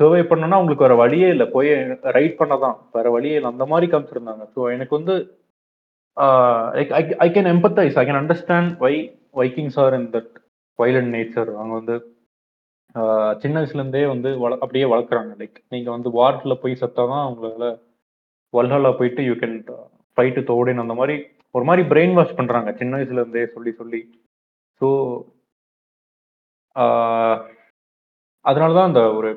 [0.00, 1.46] சர்வே பண்ணோன்னா அவங்களுக்கு வேற வழியே இல்லை.
[1.56, 1.70] போய்
[2.16, 3.50] ரைட் பண்ண தான் வேற வழியே இல்லை.
[3.54, 4.44] அந்த மாதிரி காமிச்சிருந்தாங்க.
[4.54, 5.14] ஸோ எனக்கு வந்து
[6.78, 8.94] like I I can empathise I can understand why
[9.42, 10.33] Vikings are in that
[10.78, 11.96] violent nature அவங்க வந்து
[13.42, 15.32] சின்ன வயசுலேருந்தே வந்து வள அப்படியே வளர்க்குறாங்க.
[15.40, 17.68] லைக் நீங்கள் வந்து வார்டில் போய் செத்தால் தான் அவங்களால
[18.56, 19.56] வல்ஹாலா போயிட்டு யூ கேன்
[20.16, 21.16] ஃபைட்டு தோடின் அந்த மாதிரி
[21.56, 24.00] ஒரு மாதிரி பிரெயின் வாஷ் பண்ணுறாங்க சின்ன வயசுலேருந்தே சொல்லி சொல்லி.
[24.80, 24.88] ஸோ
[28.44, 29.30] அதனால தான் அந்த ஒரு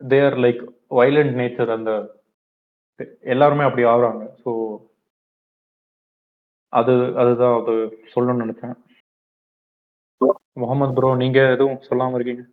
[0.00, 0.62] தேர் லைக்
[1.00, 1.92] வைலண்ட் நேச்சர் அந்த
[3.34, 4.24] எல்லாருமே அப்படி ஆகுறாங்க.
[4.42, 4.50] ஸோ
[6.72, 7.74] அது அதுதான் அது
[8.14, 8.76] சொல்லணும்னு நினைச்சேன்.
[10.56, 12.44] முகமது ப்ரோ நீங்க எதுவும் சொல்லாம இருக்கீங்க?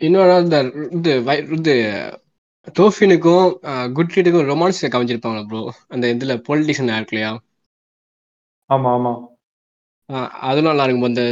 [0.00, 0.58] இன்னொரு இந்த
[0.98, 1.74] இது வை- இது
[2.76, 3.46] தோஃபினுக்கும்
[3.94, 7.32] குட் ஃபீட்டுக்கும் ரொமான்ஸ் காமிச்சிருப்பாங்க ப்ரோ அந்த இதுல பொலிட்டிஷியன் இருக்கு இல்லையா
[8.70, 9.12] ஆமா ஆமா.
[10.48, 11.24] அதுவும் நல்லா இருக்கும் அந்த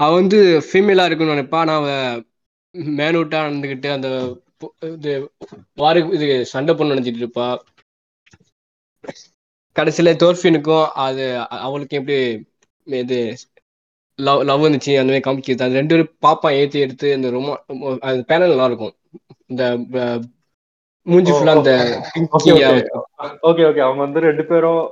[0.00, 1.88] அவ வந்து ஃபீமேலா இருக்குன்னு நினைப்பா ஆனா அவ
[2.98, 4.08] மேனூட்டா நடந்துக்கிட்டு அந்த
[4.90, 5.12] இது
[5.78, 7.46] வாருக்கு இது சண்டை பொண்ணு நினைச்சிட்டு இருப்பா.
[9.76, 11.24] கடைசியில தோர்ஃபினுக்கும் அது
[11.60, 12.18] அவளுக்கு எப்படி
[12.86, 13.18] இது
[14.18, 17.54] லவ் லவ் வந்துச்சு அந்த மாதிரி காமிக்கிறது அது ரெண்டு பேரும் பாப்பா ஏத்தி எடுத்து அந்த ரொமா
[18.06, 18.94] அந்த பேனல் நல்லா இருக்கும்
[19.48, 19.64] இந்த
[21.06, 21.72] மூஞ்சி ஃபுல்லா அந்த
[23.48, 23.82] ஓகே ஓகே.
[23.86, 24.82] அவங்க வந்து ரெண்டு பேரும்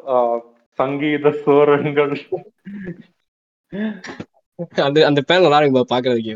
[0.78, 2.12] சங்கீத சோரங்கள்
[4.78, 6.34] அந்த அந்த பேனல் நல்லா இருக்கும் பாக்குறதுக்கு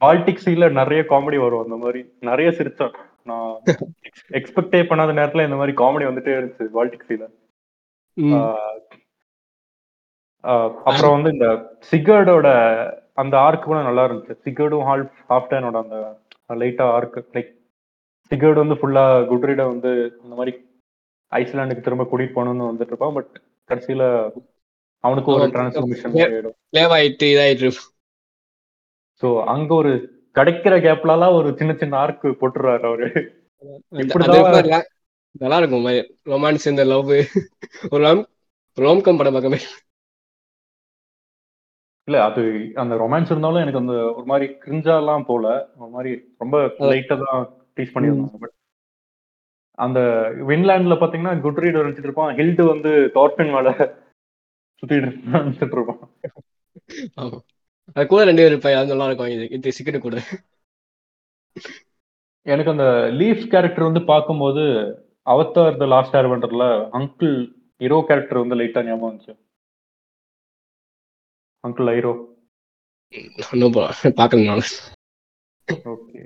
[0.00, 2.00] பால்டிக் சீல நிறைய காமெடி வரும் அந்த மாதிரி.
[2.22, 2.94] நிறைய சிரிச்சேன்.
[3.26, 3.52] நான்
[4.38, 7.24] எக்ஸ்பெக்டே பண்ணாத நேரத்துல இந்த மாதிரி காமெடி வந்துட்டே இருந்துச்சு பால்டிக் சீல.
[10.84, 11.46] அப்புறம் வந்து இந்த
[11.90, 12.48] சிகர்டோட
[13.14, 14.34] அந்த ஆர்க் கூட நல்லா இருந்துச்சு.
[14.44, 15.98] சிகர்டும் ஹால் ஹாஃப் டேனோட அந்த
[16.54, 17.52] லைட்டா ஆர்க் லைக்
[18.30, 19.90] சிகர்டு வந்து ஃபுல்லா குட்ரீட வந்து
[20.22, 20.52] இந்த மாதிரி
[21.32, 23.14] ஐஸ்லாண்டுக்கு திரும்ப கூட்டிட்டு போகணும்னு வந்துட்டு இருப்பான்.
[23.14, 23.32] பட்
[23.70, 24.04] கடைசியில
[25.04, 25.52] அவனுக்கு ஒரு ஆமா.
[25.54, 26.14] டிரான்ஸ்ஃபர்மேஷன்
[26.94, 27.70] ஆயிட்டு இதாயிட்டு
[29.22, 29.90] ஸோ அங்க ஒரு
[30.36, 33.08] கிடைக்கிற கேப்லலாம் ஒரு சின்ன சின்ன ஆர்க் போட்டுறாரு அவரு.
[35.38, 35.86] நல்லா இருக்கும்
[36.32, 37.10] ரொமான்ஸ் இந்த லவ்.
[37.90, 38.22] ஒரு ரோம்
[38.76, 39.58] ரோம்கம் படம் பார்க்கவே.
[42.08, 42.42] இல்ல அது
[42.74, 45.70] அந்த ரொமான்ஸ் இருந்தாலும் எனக்கு அந்த ஒரு மாதிரி கிரிஞ்சாலாம் போல.
[45.76, 47.42] ஒரு மாதிரி ரொம்ப லைட்டா தான்
[47.76, 48.38] டீச் பண்ணியிருந்தாங்க.
[48.40, 48.54] பட்
[49.76, 50.00] அந்த
[50.48, 52.36] வின்லாண்ட்ல பாத்தீங்கன்னா குட்ரீட் வரைச்சிட்டு இருப்பான்.
[52.36, 53.70] ஹில்ட் வந்து டார்பின் மேல
[54.80, 56.10] சுத்திட்டு நினைச்சிட்டு இருப்பான்.
[57.16, 57.38] ஆமா.
[57.94, 58.78] அது கூட ரெண்டு பேர் இருப்பாங்க.
[58.78, 60.16] அது நல்லா இருக்கும் இது இது சிக்கெட் கூட.
[62.42, 62.86] எனக்கு அந்த
[63.20, 64.62] லீஃப் கேரக்டர் வந்து பார்க்கும்போது
[65.26, 67.36] அவத்தார் த லாஸ்ட் ஏர் வண்டர்ல அங்கிள்
[67.80, 69.34] ஹீரோ கேரக்டர் வந்து லைட்டா ஞாபகம் வந்துச்சு.
[71.64, 71.90] அங்கிள்
[74.18, 74.64] பார்க்கணும் நான்.
[75.92, 76.22] ஓகே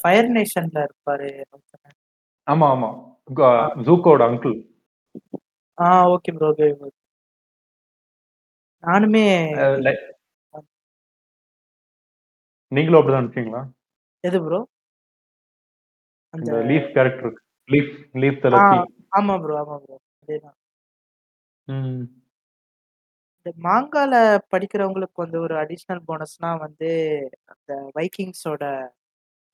[0.00, 1.28] ஃபயர் நேஷன்ல இருப்பாரு.
[2.46, 2.90] ஆமா ஆமா.
[3.86, 4.56] ஜூக்கோட அங்கிள்
[5.78, 6.48] ஆ ஓகே ப்ரோ
[8.84, 9.24] நானுமே
[12.72, 13.62] நீங்களும் அப்படிதான் நினைச்சீங்களா
[14.24, 14.58] எது ப்ரோ
[16.34, 17.34] அந்த லீஃப் கேரக்டர்
[17.68, 18.78] லீஃப் லீஃப் தலச்சி
[19.18, 20.56] ஆமா ப்ரோ ஆமா ப்ரோ அதேதான்.
[23.46, 24.14] இந்த மாங்கால
[24.52, 26.90] படிக்கிறவங்களுக்கு வந்து ஒரு அடிஷ்னல் போனஸ்னா வந்து
[27.52, 28.64] அந்த வைக்கிங்ஸோட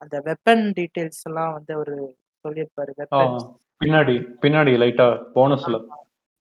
[0.03, 1.97] அந்த வெப்பன் டீடைல்ஸ் எல்லாம் வந்து அவரு
[2.45, 2.91] சொல்லியிருப்பாரு.
[2.99, 3.37] வெப்பன்
[3.81, 5.77] பின்னாடி பின்னாடி லைட்டா போனஸ்ல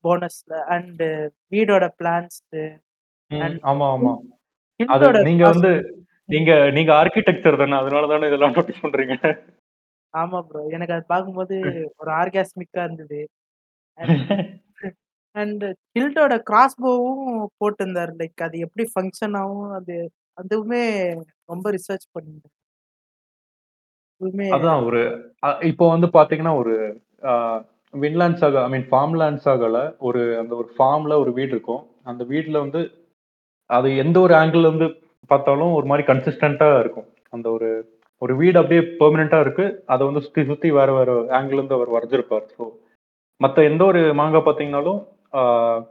[0.03, 1.03] போனஸ்ல அண்ட்
[1.51, 2.39] வீடோட பிளான்ஸ்
[3.65, 4.13] ஆமா ஆமா.
[4.79, 5.71] அது நீங்க வந்து
[6.29, 9.15] நீங்க நீங்க ஆர்கிடெக்சர் தானே அதனால தானே இதெல்லாம் நோட்டீஸ் பண்றீங்க?
[10.15, 11.55] ஆமா ப்ரோ எனக்கு அது பார்க்கும்போது
[11.97, 13.19] ஒரு ஆர்காஸ்மிக்கா இருந்தது.
[15.35, 15.63] அண்ட்
[15.95, 17.23] ஹில்டோட கிராஸ்போவும்
[17.59, 18.13] போட்டிருந்தாரு.
[18.19, 19.95] லைக் அது எப்படி ஃபங்க்ஷன் ஆகும் அது
[20.37, 20.83] அதுவுமே
[21.45, 22.55] ரொம்ப ரிசர்ச் பண்ணிருந்தேன்
[24.21, 25.01] அதுவுமே அதான் ஒரு
[25.45, 26.75] அ- இப்போ வந்து பாத்தீங்கன்னா ஒரு
[27.93, 31.81] Vinland saga I mean farm land சாகால ஒரு அந்த ஒரு ஃபார்ம்ல ஒரு வீடு இருக்கும்.
[32.03, 32.81] அந்த வீட்ல வந்து
[33.69, 34.87] அது எந்த ஒரு ஆங்கிள் வந்து
[35.31, 37.07] பார்த்தாலும் ஒரு மாதிரி கன்சிஸ்டண்டா இருக்கும்.
[37.33, 37.69] அந்த ஒரு
[38.21, 39.63] ஒரு வீடு அப்படியே பெர்மனண்டா இருக்கு.
[39.85, 42.45] அதை வந்து சுத்தி சுத்தி வேற வேற ஆங்கிள் இருந்து அவர் வரைஞ்சிருப்பார்.
[42.53, 42.63] ஸோ
[43.41, 44.99] மற்ற எந்த ஒரு மாங்கா பார்த்தீங்கன்னாலும்
[45.33, 45.81] ஆஹ்,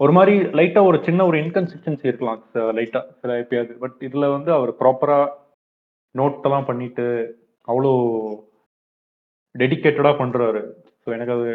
[0.00, 2.40] ஒரு மாதிரி லைட்டா ஒரு சின்ன ஒரு இன்கன்சிஸ்டன்சி இருக்கலாம்.
[2.78, 3.72] லைட்டா சில எப்பயாவது.
[3.78, 5.20] பட் இதுல வந்து அவர் ப்ராப்பரா
[6.14, 7.06] நோட் எல்லாம் பண்ணிட்டு
[7.68, 7.92] அவ்வளோ
[9.54, 10.62] டெடிக்கேட்டடா பண்றாரு.
[11.02, 11.50] ஸோ எனக்கு அது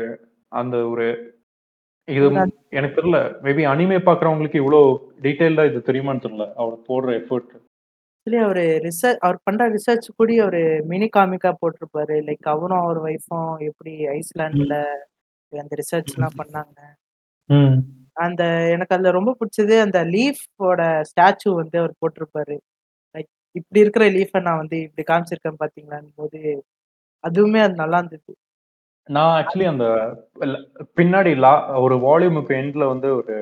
[0.51, 1.05] அந்த ஒரு
[2.07, 2.25] இது
[2.71, 3.19] எனக்கு தெரியல.
[3.45, 4.81] மேபி அனிமே பாக்குறவங்களுக்கு இவ்வளோ
[5.23, 6.47] டீட்டெயில்டா இது தெரியுமான்னு தெரியல.
[6.55, 7.53] அவர் போடுற எஃபர்ட்
[8.27, 10.59] ஆக்சுவலி அவரு ரிசர்ச் அவர் பண்ற ரிசர்ச் கூட ஒரு
[10.91, 12.15] மினி காமிக்கா போட்டிருப்பாரு.
[12.27, 14.75] லைக் அவரும் அவர் ஒய்ஃபும் எப்படி ஐஸ்லாண்ட்ல
[15.53, 16.77] அந்த ரிசர்ச் எல்லாம் பண்ணாங்க.
[18.25, 22.55] அந்த எனக்கு அதுல ரொம்ப பிடிச்சது அந்த லீஃபோட ஸ்டாச்சு வந்து அவர் போட்டிருப்பாரு.
[23.15, 26.39] லைக் இப்படி இருக்கிற லீஃபை நான் வந்து இப்படி காமிச்சிருக்கேன் பாத்தீங்களான்னு போது
[27.23, 28.33] அதுவுமே அது நல்லா இருந்தது.
[29.09, 29.85] நான் ஆக்சுவலி அந்த
[30.99, 31.53] பின்னாடி லா
[31.85, 33.35] ஒரு வால்யூமுக்கு எண்ட்ல வந்து ஒரு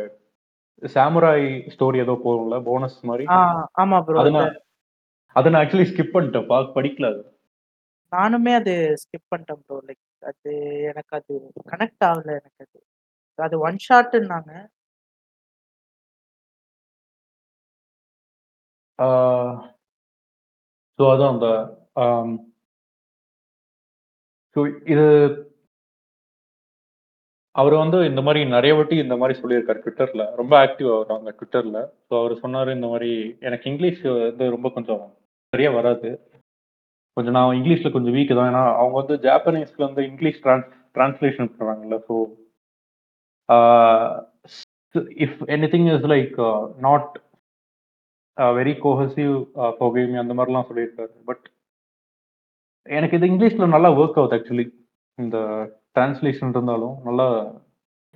[0.83, 3.25] சாமுராய் ஸ்டோரி ஏதோ போகும்ல போனஸ் மாதிரி.
[3.83, 4.23] ஆமா ப்ரோ
[5.35, 6.49] அது நான் ஆக்சுவலி ஸ்கிப் பண்ணிட்டேன்.
[6.49, 7.21] பார்க்க படிக்கல அது.
[8.11, 8.73] நானுமே அது
[9.03, 10.51] ஸ்கிப் பண்ணிட்டேன் ப்ரோ லைக் அது
[10.91, 11.33] எனக்கு அது
[11.71, 12.79] கனெக்ட் ஆகல எனக்கு அது.
[13.39, 14.51] அது ஒன் ஷாட்னாங்க
[20.99, 21.47] ஸோ அதான் அந்த
[24.55, 24.61] ஸோ
[24.93, 25.05] இது
[27.55, 32.13] அவர் வந்து இந்த மாதிரி நிறைய வாட்டி இந்த மாதிரி சொல்லியிருக்காரு ட்விட்டர்ல ரொம்ப ஆக்டிவ் அந்த ட்விட்டர்ல ஸோ
[32.19, 33.11] அவர் சொன்னாரு இந்த மாதிரி
[33.41, 35.03] எனக்கு இங்கிலீஷ் வந்து ரொம்ப கொஞ்சம்
[35.53, 36.09] சரியா வராது.
[37.17, 38.49] கொஞ்சம் நான் இங்கிலீஷ்ல கொஞ்சம் வீக் தான்.
[38.51, 42.15] ஏன்னா அவங்க வந்து ஜாப்பனீஸ்ல வந்து இங்கிலீஷ் ட்ரான்ஸ் ட்ரான்ஸ்லேஷன் பண்றாங்கல்ல so
[45.25, 45.37] if
[45.73, 46.35] anything is like
[46.85, 47.11] not
[48.59, 49.33] very cohesive
[49.77, 51.13] ஃபோகேமி அந்த மாதிரிலாம் சொல்லியிருக்காரு.
[51.29, 51.43] பட்
[52.87, 54.65] எனக்கு இது இங்கிலீஷ்ல நல்லா ஒர்க் ஆகுது ஆக்சுவலி
[55.19, 55.37] இந்த
[55.95, 57.27] டிரான்ஸ்லேஷன் இருந்தாலும் நல்லா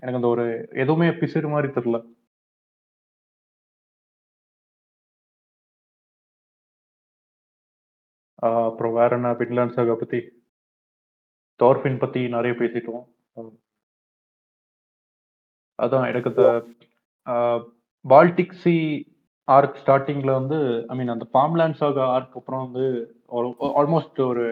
[0.03, 0.45] எனக்கு அந்த ஒரு
[0.83, 1.99] எதுவுமே பிசுறு மாதிரி தெரியல.
[8.39, 9.29] அப்புறம் வேற என்ன?
[9.41, 10.19] பின்லாண்ட் சாகா பத்தி?
[11.59, 13.05] டார்ஃபின் பத்தி நிறைய பேசிட்டோம்.
[15.79, 16.45] அதான் எனக்கு இந்த
[18.05, 18.75] பால்டிக் சி
[19.47, 20.59] ஆர்க் ஸ்டார்டிங்ல வந்து
[20.91, 22.85] ஐ மீன் அந்த ஃபார்ம்லேண்ட் சாகா ஆர்க் அப்புறம் வந்து
[23.81, 24.45] ஆல்மோஸ்ட் ஒரு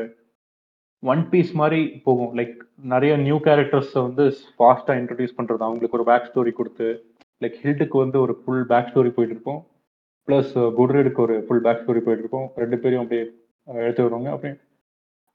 [1.03, 2.31] ஒன் பீஸ் மாதிரி போகும்.
[2.39, 2.55] லைக்
[2.93, 4.25] நிறைய நியூ கேரக்டர்ஸ் வந்து
[4.57, 5.61] ஃபாஸ்டா இன்ட்ரடியூஸ் பண்றது.
[5.67, 6.88] அவங்களுக்கு ஒரு பேக் ஸ்டோரி கொடுத்து
[7.43, 9.61] லைக் ஹில்டுக்கு வந்து ஒரு ஃபுல் பேக் ஸ்டோரி போயிட்டு இருக்கும்.
[10.27, 12.47] ப்ளஸ் குட்ரேடுக்கு ஒரு ஃபுல் பேக் ஸ்டோரி போயிட்டு இருக்கும்.
[12.63, 13.25] ரெண்டு பேரும் அப்படியே
[13.68, 14.32] எடுத்து வருவாங்க.
[14.32, 14.59] அப்படியே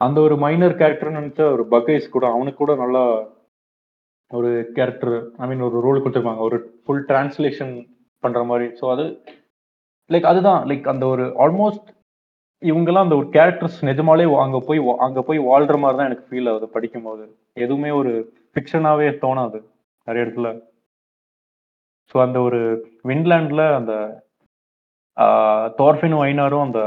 [0.01, 3.05] அந்த ஒரு மைனர் கேரக்டர்னு நினச்சா ஒரு பகேஷ் கூட அவனுக்கு கூட நல்லா
[4.31, 6.39] ஒரு கேரக்டர் ஐ மீன் ஒரு ரோல் கொடுத்துருப்பாங்க.
[6.39, 7.72] ஒரு ஃபுல் டிரான்ஸ்லேஷன்
[8.18, 8.78] பண்ற மாதிரி.
[8.81, 9.05] ஸோ அது
[10.11, 10.66] லைக் அதுதான்.
[10.66, 11.89] லைக் அந்த ஒரு ஆல்மோஸ்ட்
[12.62, 16.68] இவங்கெல்லாம் அந்த ஒரு கேரக்டர்ஸ் நிஜமாலே அங்கே போய் வா- போய் வாழ்ற மாதிரி தான் எனக்கு ஃபீல் ஆகுது
[16.68, 17.24] படிக்கும்போது.
[17.55, 18.12] எதுவுமே ஒரு
[18.53, 19.59] ஃபிக்ஷனாகவே தோணாது
[20.05, 20.49] நிறைய இடத்துல.
[22.11, 22.61] ஸோ அந்த ஒரு
[23.05, 23.95] வின்லேண்டில் அந்த
[25.78, 26.81] தோர்ஃபின் ஒயினாரும் அந்த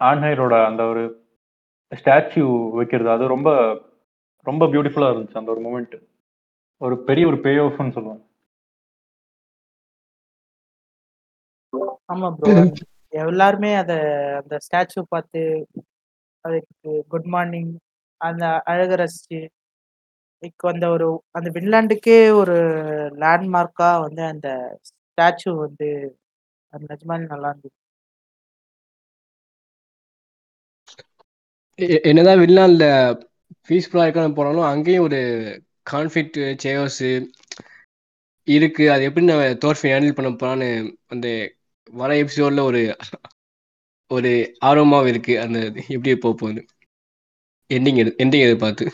[0.00, 1.02] ஆன்ஹைரோட அந்த ஒரு
[1.92, 2.40] ஸ்டாச்சு
[2.78, 3.50] வைக்கிறது அது ரொம்ப
[4.46, 5.96] ரொம்ப பியூட்டிஃபுல்லா இருந்துச்சு அந்த ஒரு மூமெண்ட்
[6.80, 8.22] ஒரு பெரிய ஒரு பே ஆஃப்னு சொல்லுவேன்
[12.08, 12.54] ஆமா ப்ரோ
[13.24, 13.92] எல்லாருமே அத
[14.40, 15.40] அந்த ஸ்டாச்சு பார்த்து
[16.44, 17.70] அதுக்கு குட் மார்னிங்
[18.20, 19.40] அந்த அழக ரசிச்சு
[20.42, 21.06] இப்போ அந்த ஒரு
[21.38, 22.56] அந்த வின்லாண்டுக்கே ஒரு
[23.22, 24.48] லேண்ட்மார்க்கா வந்து அந்த
[24.90, 25.88] ஸ்டாச்சு வந்து
[26.72, 27.83] அது நிஜமாலே நல்லா இருந்துச்சு.
[32.08, 32.84] என்னதான் வில்லான்ல
[33.68, 35.20] பீஸ்ஃபுல்லா இருக்கான்னு போனாலும் அங்கேயும் ஒரு
[35.92, 37.00] கான்ஃபிளிக்ட் சேவர்ஸ்
[38.48, 38.84] இருக்கு.
[38.94, 40.68] அது எப்படி நம்ம தோர்ஃபை ஹேண்டில் பண்ண போறான்னு
[41.14, 41.26] அந்த
[41.92, 42.82] வர எபிசோட்ல ஒரு
[44.10, 44.30] ஒரு
[44.68, 45.34] ஆர்வமாவும் இருக்கு.
[45.44, 46.62] அந்த இது எப்படி போக போகுது?
[47.70, 48.86] எண்டிங் எடு எண்டிங் எதிர்பார்த்து.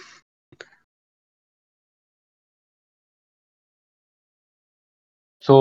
[5.45, 5.55] ஸோ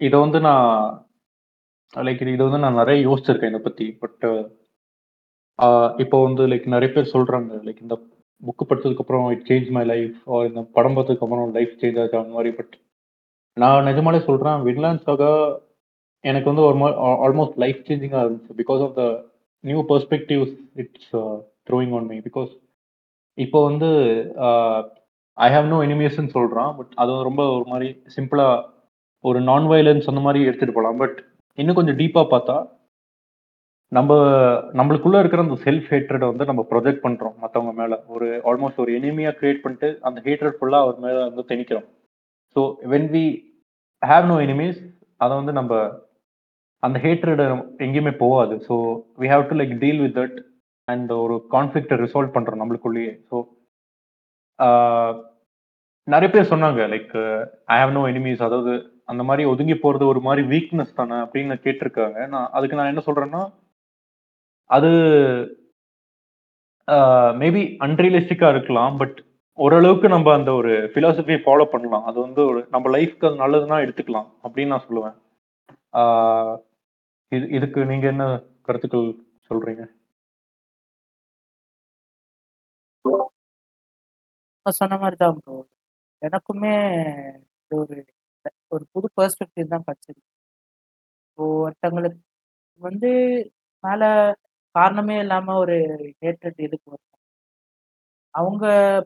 [0.00, 0.66] இதை வந்து நான்
[1.94, 3.86] லைக் இதை வந்து நான் நிறைய யோசிச்சிருக்கேன் இதை பத்தி.
[4.02, 4.24] பட்
[6.02, 7.96] இப்போ வந்து லைக் நிறைய பேர் சொல்றாங்க லைக் இந்த
[8.42, 10.16] புக்கு படிச்சதுக்கு அப்புறம் இட் சேஞ்ச் மை லைஃப்
[10.48, 12.50] இந்த படம் பார்த்ததுக்கு அப்புறம் லைஃப் சேஞ்ச் ஆச்சு அந்த மாதிரி.
[12.58, 12.74] பட்
[13.56, 15.24] நான் நிஜமாலே சொல்றேன் வின்லாண்ட்ஸாக
[16.24, 16.76] எனக்கு வந்து ஒரு
[17.26, 18.52] ஆல்மோஸ்ட் லைஃப் சேஞ்சிங்காக இருந்துச்சு.
[18.62, 19.04] Because of the
[19.64, 21.12] new perspectives it's
[21.68, 22.50] throwing on me because
[23.38, 23.88] இப்போ வந்து
[25.38, 28.56] ஐ ஹாவ் நோ எனிமேஷன் சொல்கிறான் பட் அது ரொம்ப ஒரு மாதிரி சிம்பிளாக
[29.24, 31.18] ஒரு நான் வயலன்ஸ் அந்த மாதிரி எடுத்துகிட்டு போகலாம் பட்
[31.58, 32.56] இன்னும் கொஞ்சம் டீப்பாக பார்த்தா
[33.96, 34.12] நம்ம
[34.78, 37.94] நம்மளுக்குள்ள இருக்கிற அந்த செல்ஃப் ஹேட்ரட் வந்து நம்ம ப்ரொஜெக்ட் பண்றோம் மற்றவங்க மேல.
[38.14, 41.86] ஒரு ஆல்மோஸ்ட் ஒரு எனிமியா கிரியேட் பண்ணிட்டு அந்த ஹேட்ரட் ஃபுல்லா அவர் மேல வந்து திணிக்கிறோம்.
[42.54, 42.62] So
[42.92, 43.24] when we
[44.02, 44.78] have no enemies
[45.24, 45.72] அதை வந்து நம்ம
[46.82, 47.42] அந்த ஹேட்ரட்
[47.86, 48.54] எங்கேயுமே போகாது.
[48.68, 48.74] So
[49.22, 50.38] we have to like deal with that
[50.88, 53.12] and ஒரு கான்ஃப்ளிக்டை ரிசால்வ் பண்றோம் நம்மளுக்குள்ளேயே.
[53.30, 53.36] ஸோ
[56.08, 57.12] நிறைய பேர் சொன்னாங்க like
[57.74, 58.72] I have no enemies அதாவது
[59.12, 62.18] அந்த மாதிரி ஒதுங்கி போறது ஒரு மாதிரி வீக்னஸ் தானே அப்படின்னு கேட்டிருக்காங்க.
[62.34, 63.42] நான் அதுக்கு நான் என்ன சொல்றேன்னா
[64.72, 64.90] அது
[67.38, 69.18] மேபி அன்ரியலிஸ்டிக்கா இருக்கலாம் பட்
[69.58, 72.06] ஓரளவுக்கு நம்ம அந்த ஒரு ஃபிலாசபியை ஃபாலோ பண்ணலாம்.
[72.10, 75.16] அது வந்து ஒரு நம்ம லைஃப்க்கு அது நல்லதுன்னா எடுத்துக்கலாம் அப்படின்னு நான் சொல்லுவேன்.
[76.00, 76.56] ஆஹ்
[77.32, 78.24] இது இதுக்கு நீங்க என்ன
[78.68, 79.06] கருத்துக்கள்
[79.50, 79.84] சொல்றீங்க?
[84.66, 85.54] சொன்ன மாதிரி தான் ப்ரோ
[86.22, 86.72] எனக்குமே
[87.62, 87.96] இது ஒரு
[88.74, 90.20] ஒரு புது பெர்ஸ்பெக்டிவ் தான் கிடைச்சது
[91.28, 92.20] இப்போ ஒருத்தங்களுக்கு
[92.82, 93.10] வந்து
[93.84, 94.02] மேல
[94.74, 95.76] காரணமே இல்லாம ஒரு
[96.22, 97.08] ஹேட்ரட் எதுக்கு வரும்
[98.34, 98.64] அவங்க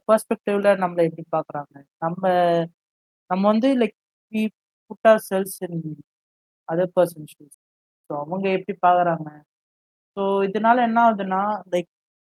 [0.08, 1.74] பெர்ஸ்பெக்டிவ்ல நம்மளை எப்படி பாக்குறாங்க?
[2.02, 2.22] நம்ம
[3.30, 3.96] நம்ம வந்து like
[4.32, 4.42] we
[4.90, 5.80] put ourselves in
[6.68, 7.56] other person shoes
[8.10, 9.28] so அவங்க எப்படி பார்க்குறாங்க
[10.16, 11.42] ஸோ இதனால என்ன ஆகுதுன்னா
[11.74, 11.90] லைக்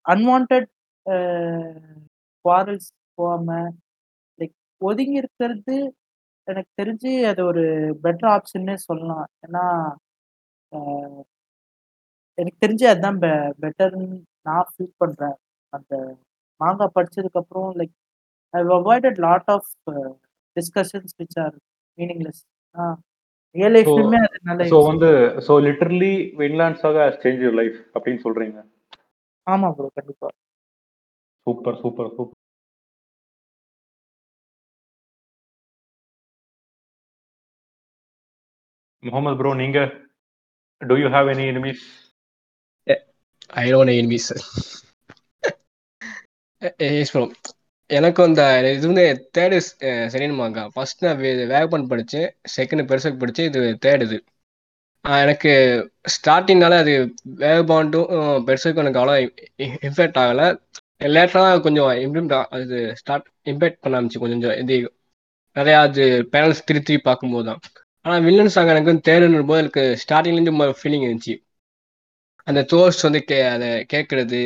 [0.05, 0.55] அன்வான்ட்
[2.45, 3.49] குவாரல்ஸ் போகாம
[4.39, 5.77] லைக் ஒதுங்கி இருக்கிறது
[6.47, 7.63] எனக்கு தெரிஞ்சு அது ஒரு
[8.03, 9.27] பெட்டர் ஆப்ஷன்னே சொல்லலாம்.
[9.45, 9.63] ஏன்னா
[12.39, 13.19] எனக்கு தெரிஞ்சு அதுதான்
[13.63, 14.07] பெட்டர்னு
[14.47, 15.37] நான் ஃபீல் பண்றேன்.
[15.73, 15.93] அந்த
[16.61, 17.93] மாங்கா படிச்சதுக்கு அப்புறம் like
[18.53, 19.69] I avoided lot of
[20.57, 21.55] discussions which are
[21.97, 22.41] meaningless
[23.55, 25.09] real லைஃப்லயுமே அது நல்ல ஸோ வந்து
[25.47, 26.11] ஸோ லிட்டர்லி
[26.41, 28.57] வின்லாண்ட்ஸாக சேஞ்ச் யூர் லைஃப் அப்படின்னு சொல்றீங்க.
[29.47, 30.29] ஆமா ப்ரோ கண்டிப்பா.
[31.47, 32.35] Super super super.
[39.03, 39.79] Mohammed bro நீங்க
[40.81, 41.83] do you have any enemies
[43.53, 44.43] I don't enemies sir
[46.89, 47.33] ஏஸ்வரம்
[47.89, 48.41] எனக்கு அந்த
[48.73, 49.03] இது வந்து
[49.37, 49.57] third
[49.89, 51.21] eh, second manga first நான்
[51.53, 52.27] வேகப்பன் படித்தேன்
[52.57, 54.17] செகண்ட் பெருசாக படித்தேன் இது தேர்டு இது.
[55.05, 55.51] எனக்கு
[56.15, 56.93] ஸ்டார்டிங்னால அது
[57.43, 58.09] வேகபாண்டும்
[58.47, 59.15] பெருசுக்கும் எனக்கு அவ்வளோ
[59.87, 60.47] இம்பேக்ட் ஆகலை.
[61.15, 64.77] லேட்டராக கொஞ்சம் இம்ப்ரூவ் அது ஸ்டார்ட் இம்பேக்ட் பண்ண ஆரம்பிச்சு கொஞ்சம் கொஞ்சம் இது
[65.55, 67.61] நிறையா அது பேனல்ஸ் திருத்தி பார்க்கும்போது தான்
[68.05, 71.35] ஆனால் வில்லன் சாங் எனக்கு வந்து தேர்டுன்னு போது எனக்கு ஸ்டார்டிங்லேருந்து ஃபீலிங் இருந்துச்சு.
[72.49, 74.39] அந்த தோர்ஸ் வந்து கே அதை கேட்கறது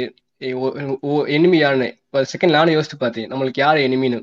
[1.36, 3.30] எனிமியான்னு ஒரு செகண்ட் நானும் யோசித்து பார்த்தேன்.
[3.32, 4.20] நம்மளுக்கு யார் எனிமின்னு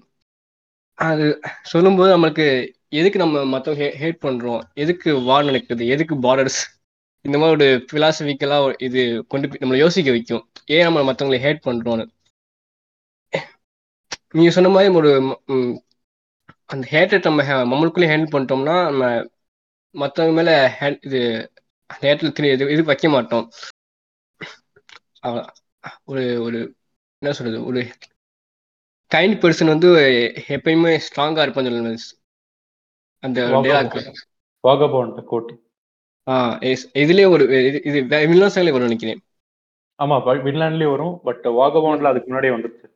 [0.99, 1.27] அது
[1.63, 2.47] சொல்லும்போது நம்மளுக்கு
[2.93, 5.87] எதுக்கு நம்ம மற்றவங்க ஹேட் பண்ணுறோம் எதுக்கு வார் நடக்குது?
[5.87, 6.61] எதுக்கு பார்டர்ஸ்
[7.25, 10.45] இந்த மாதிரி ஒரு ஃபிலாசபிக்கலாக இது கொண்டு போய் நம்மளை யோசிக்க வைக்கும்.
[10.67, 12.07] ஏன் நம்ம மற்றவங்களை ஹேட் பண்ணுறோன்னு
[14.33, 15.11] நீங்கள் சொன்ன மாதிரி ஒரு
[16.67, 19.05] அந்த ஹேட்டை நம்ம ஹே- நம்மளுக்குள்ளே ஹேண்டில் பண்ணிட்டோம்னா நம்ம
[19.95, 21.21] மற்றவங்க மேலே ஹேண்ட் இது
[22.03, 23.47] நேரத்தில் திணி இது இது வைக்க மாட்டோம்.
[26.11, 26.59] ஒரு ஒரு
[27.23, 27.81] என்ன சொல்றது ஒரு
[29.11, 29.89] கைண்ட் பர்சன் வந்து
[30.57, 32.05] எப்பயுமே ஸ்ட்ராங்கா இருப்பான்னு சொல்லுவேன்
[33.23, 33.39] அந்த.
[34.65, 35.51] வாகபாண்ட் கோட்
[36.27, 36.35] ஆ
[36.71, 37.45] எஸ் இதுலயே ஒரு
[37.89, 37.99] இது
[38.55, 39.21] சைட்ல வரும் நினைக்கிறேன்.
[39.99, 40.17] ஆமா
[40.47, 42.87] வின்லாண்ட்லயே வரும் பட் வாகபாண்ட்ல அதுக்கு முன்னாடியே வந்துருச்சு.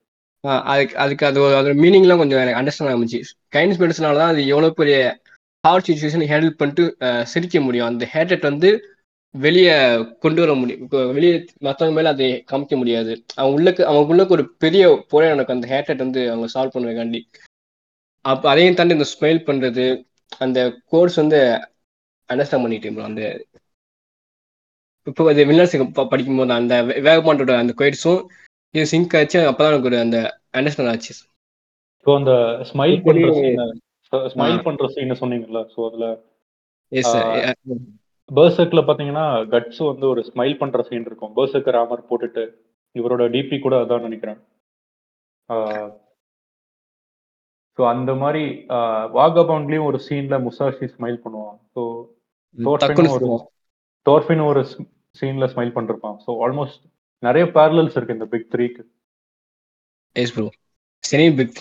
[0.70, 3.20] அதுக்கு அதுக்கு அது அதோட மீனிங்லாம் கொஞ்சம் எனக்கு அண்டர்ஸ்டாண்ட் ஆகுச்சு
[3.56, 4.96] கைண்ட்ஸ் மெடிசனால தான் அது எவ்வளோ பெரிய
[5.64, 6.84] ஹார்ட் சுச்சுவேஷன் ஹேண்டில் பண்ணிட்டு
[7.26, 7.86] சிரிக்க முடியும்.
[7.86, 8.70] அந்த ஹேட்ரட் வந்து
[9.34, 9.76] வெளியே
[10.18, 10.82] கொண்டு வர முடியும்
[11.14, 13.12] வெளியே மற்றவங்க மேலே அதை காமிக்க முடியாது.
[13.34, 17.20] அவங்க உள்ளக்கு அவங்க உள்ளக்கு ஒரு பெரிய போரே எனக்கு அந்த ஹேட்ரட் வந்து அவங்க சால்வ் பண்ணுவேக்காண்டி
[18.24, 19.86] அப்போ அதையும் தாண்டி இந்த ஸ்மைல் பண்ணுறது
[20.38, 21.38] அந்த கோர்ஸ் வந்து
[22.28, 23.22] அண்டர்ஸ்டாண்ட் பண்ணிட்டேன் அந்த
[25.06, 28.20] இப்போ அது வில்லர்ஸுக்கு படிக்கும்போது அந்த வே- வேகமாண்டோட அந்த கொயிட்ஸும்
[28.74, 30.18] இது சிங்க் ஆச்சு அப்பதான் எனக்கு ஒரு அந்த
[30.54, 31.12] அண்டர்ஸ்டாண்ட் ஆச்சு.
[31.98, 32.32] இப்போ அந்த
[32.70, 33.66] ஸ்மைல் பண்ற
[34.32, 36.06] ஸ்மைல் பண்ற சீன் சொன்னீங்கல்ல ஸோ அதுல
[36.92, 37.14] எஸ்
[38.28, 41.32] பர்சக்ல பாத்தீங்கன்னா கட்ஸ் வந்து ஒரு ஸ்மைல் பண்ற சீன் இருக்கும்.
[41.38, 42.44] பர்சக் ராமர் போட்டுட்டு
[42.96, 44.40] இவரோட டிபி கூட அதான் நினைக்கிறேன்.
[47.78, 48.42] ஸோ அந்த மாதிரி
[49.18, 51.58] வாகபாண்ட்லயும் ஒரு சீன்ல முசாஷி ஸ்மைல் பண்ணுவான்.
[51.74, 51.82] ஸோ
[54.06, 54.62] தோர்ஃபின் ஒரு
[55.20, 56.82] சீன்ல ஸ்மைல் பண்ணிருப்பான் ஸோ ஆல்மோஸ்ட்
[57.22, 58.82] நிறைய பேரலல்ஸ் இருக்கு இந்த பிக் த்ரீக்கு
[60.16, 60.46] எஸ் ப்ரோ
[61.04, 61.58] சரி பிக்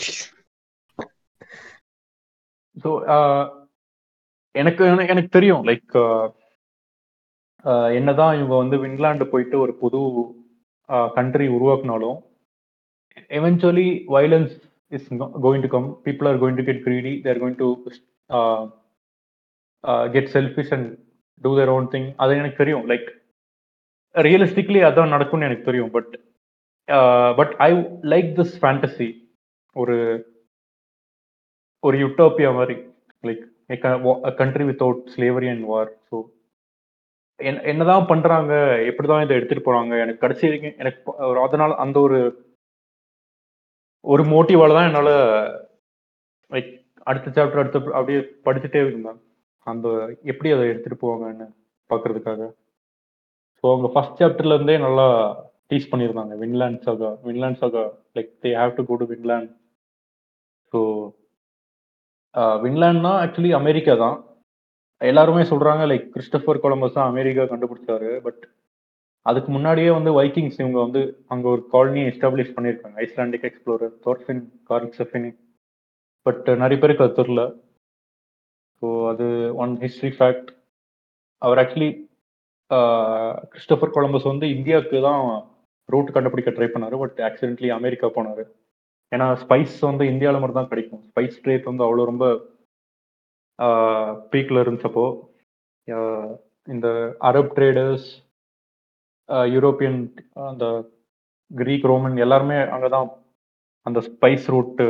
[2.78, 3.44] ஸோ uh,
[4.56, 6.26] எனக்கு எனக்கு- தெரியும் லைக் uh,
[7.66, 10.00] uh, என்னதான் இவங்க வந்து வின்லாண்டு போயிட்டு ஒரு புது
[11.14, 12.18] country உருவாக்குனாலும்
[13.30, 14.54] eventually violence
[14.92, 15.08] is
[15.44, 17.70] going to come people are going to get greedy they're going to
[20.12, 20.90] get selfish and
[21.42, 22.90] do their own thing அது எனக்கு தெரியும்.
[22.90, 23.08] லைக்
[24.16, 25.92] ரியலிஸ்டிக்லி அதான் நடக்கும்னு எனக்கு தெரியும்.
[25.92, 26.12] But
[27.38, 27.72] but I
[28.14, 29.10] like this fantasy
[29.76, 29.96] ஒரு
[31.84, 32.76] ஒரு utopia மாதிரி
[33.24, 33.44] like
[34.42, 36.18] country without slavery and war so
[37.72, 38.54] என்னதான் பண்றாங்க
[38.90, 42.20] எப்படிதான் இதை எடுத்துட்டு போறாங்க எனக்கு கடைசி வரைக்கும் எனக்கு ஒரு அதனால அந்த ஒரு
[44.06, 45.10] ஒரு மோட்டிவால தான் என்னால
[46.52, 46.72] லைக்
[47.08, 49.20] அடுத்த சாப்டர் அடுத்த அப்படியே படிச்சுட்டே இருந்தேன்.
[49.68, 49.88] அந்த
[50.32, 51.48] எப்படி அதை எடுத்துட்டு போவாங்கன்னு
[51.90, 52.42] பாக்குறதுக்காக.
[53.58, 55.08] ஸோ அவங்க ஃபர்ஸ்ட் சாப்டர்ல இருந்தே நல்லா
[55.70, 56.34] டீச் பண்ணியிருந்தாங்க.
[56.44, 57.84] Vinland saga Vinland saga
[58.18, 59.52] like they have to go to Vinland
[60.74, 60.80] so
[62.64, 64.18] வின்லாண்ட்னா actually America தான்.
[65.02, 68.10] எல்லாருமே சொல்றாங்க லைக் கிறிஸ்டபர் கொலம்பஸ் தான் அமெரிக்கா கண்டுபிடிச்சாரு.
[68.26, 68.44] பட்
[69.26, 71.02] அதுக்கு முன்னாடியே வந்து வைக்கிங்ஸ் இவங்க வந்து
[71.34, 72.96] அங்க ஒரு காலனியை எஸ்டாப்ளிஷ் பண்ணியிருக்காங்க.
[73.06, 75.30] Icelandic explorer Thorfinn Karlsefni
[76.26, 77.42] but நிறைய பேருக்கு அது தெரில
[78.82, 79.26] ஸோ அது
[79.64, 80.50] ஒன் ஹிஸ்ட்ரி ஃபேக்ட்
[81.42, 81.92] அவர் ஆக்சுவலி
[83.54, 85.24] கிறிஸ்டபர் கொலம்பஸ் வந்து இந்தியாவுக்கு தான்
[85.90, 86.96] ரூட் கண்டுபிடிக்க ட்ரை பண்ணார்.
[87.04, 88.44] பட் ஆக்சிடென்ட்லி அமெரிக்கா போனாரு.
[89.14, 91.02] ஏன்னா ஸ்பைஸ் வந்து இந்தியாவில் மட்டும் தான் கிடைக்கும்.
[91.10, 92.26] ஸ்பைஸ் ட்ரேட் வந்து அவ்வளோ ரொம்ப
[94.32, 95.06] பீக்கில் இருந்துச்சப்போ
[96.68, 96.88] இந்த
[97.30, 98.08] அரப் ட்ரேடர்ஸ்
[99.56, 100.00] யூரோப்பியன்
[100.50, 100.66] அந்த
[101.52, 103.08] கிரீக் ரோமன் எல்லாருமே அங்கே தான்
[103.88, 104.86] அந்த ஸ்பைஸ் ரூட்டு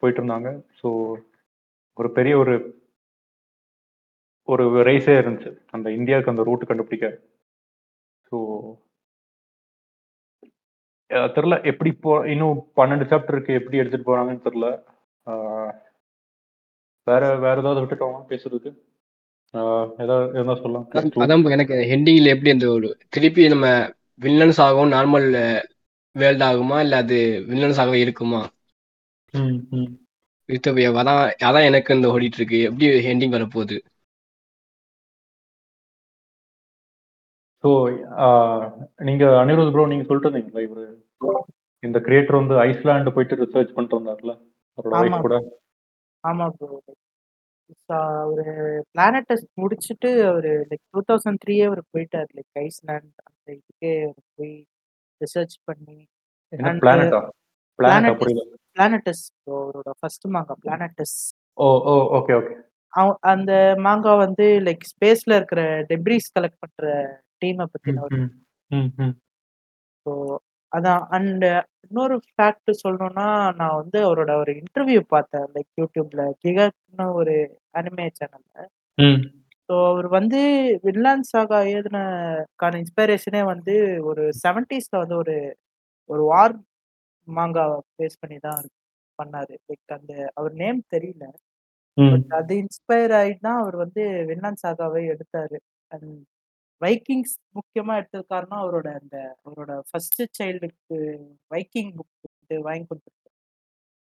[0.00, 0.50] போயிட்டு இருந்தாங்க.
[0.80, 0.88] ஸோ
[2.00, 2.54] ஒரு பெரிய ஒரு
[4.52, 5.50] ஒரு ரேஸே இருந்துச்சு.
[5.74, 7.06] அந்த இந்தியாவுக்கு அந்த ரூட்டு கண்டுபிடிக்க.
[8.28, 8.36] ஸோ
[11.36, 13.58] தெரில எப்படி போ இன்னும் பன்னெண்டு சாப்டர் இருக்கு.
[13.60, 14.66] எப்படி எடுத்துட்டு போறாங்கன்னு தெரில
[17.06, 18.70] வேற வேற ஏதாவது விட்டுட்டோமா பேசுறதுக்கு?
[20.02, 20.86] ஏதாவது இருந்தா சொல்லலாம்.
[21.24, 23.68] அதான் எனக்கு ஹெண்டிங்ல எப்படி அந்த ஒரு திருப்பி நம்ம
[24.20, 25.28] வில்லன்ஸ் ஆகும் நார்மல்
[26.16, 26.78] வேர்ல்ட் ஆகுமா?
[26.84, 27.18] இல்ல அது
[27.48, 28.40] வில்லன்ஸ் ஆக இருக்குமா?
[31.00, 32.58] அதான் அதான் எனக்கு இந்த ஓடிட்டு இருக்கு.
[32.68, 33.76] எப்படி ஹெண்டிங் வரப்போகுது?
[37.64, 37.70] ஸோ
[39.08, 40.84] நீங்க அனிருத் ப்ரோ நீங்க சொல்லிட்டு இருந்தீங்களா இவரு?
[41.82, 44.32] இந்த கிரியேட்டர் வந்து ஐஸ்லாண்டு போயிட்டு ரிசர்ச் பண்ணிட்டு வந்தார்ல
[44.78, 44.94] அவரோட.
[45.02, 45.36] ஒய்ஃப் கூட.
[46.24, 46.68] ஆமா ப்ரோ
[48.32, 48.44] ஒரு
[48.92, 52.28] பிளானட் டெஸ்ட் முடிச்சுட்டு அவரு லைக் டூ தௌசண்ட் த்ரீயே அவர் போயிட்டார்.
[52.38, 53.92] லைக் ஐஸ்லாண்ட் அந்த இதுக்கே
[54.36, 54.54] போய்
[55.20, 55.98] ரிசர்ச் பண்ணி
[58.76, 61.16] பிளானட்டஸ் அவரோட ஃபர்ஸ்ட் மாங்கா பிளானட்டஸ்
[61.58, 62.54] ஓ ஓ ஓகே ஓகே
[63.32, 63.52] அந்த
[63.86, 65.60] மாங்கா வந்து லைக் ஸ்பேஸ்ல இருக்கிற
[65.90, 66.86] டெப்ரிஸ் கலெக்ட் பண்ற
[67.42, 68.18] டீமை பத்தின ஒரு
[70.06, 70.12] ஸோ
[70.72, 71.02] அதான்.
[71.16, 71.44] அண்ட்
[71.84, 73.26] இன்னொரு ஃபேக்ட் சொல்லணும்னா
[73.60, 75.46] நான் வந்து அவரோட ஒரு இன்டர்வியூ பார்த்தேன்.
[75.54, 77.34] லைக் யூடியூப்ல கிகாக்னு ஒரு
[77.78, 78.58] அனிமே சேனல்ல
[79.68, 80.40] ஸோ அவர் வந்து
[80.86, 83.74] வில்லான் சாகா எழுதினக்கான இன்ஸ்பிரேஷனே வந்து
[84.10, 85.36] ஒரு செவன்டிஸ்ல வந்து ஒரு
[86.10, 86.54] ஒரு வார்
[87.28, 87.64] மாங்கா
[87.98, 88.62] பேஸ் பண்ணி தான்
[89.18, 89.54] பண்ணாரு.
[89.68, 91.24] லைக் அந்த அவர் நேம் தெரியல.
[91.96, 95.58] பட் அது இன்ஸ்பயர் ஆகி தான் அவர் வந்து வில்லான் சாகாவை எடுத்தாரு.
[95.90, 96.10] அண்ட்
[96.84, 100.98] வைக்கிங்ஸ் முக்கியமா எடுத்தது காரணம் அவரோட அந்த அவரோட ஃபர்ஸ்ட் சைல்டுக்கு
[101.54, 102.10] வைக்கிங் புக்
[102.68, 103.34] வாங்கி கொடுத்துருக்காரு.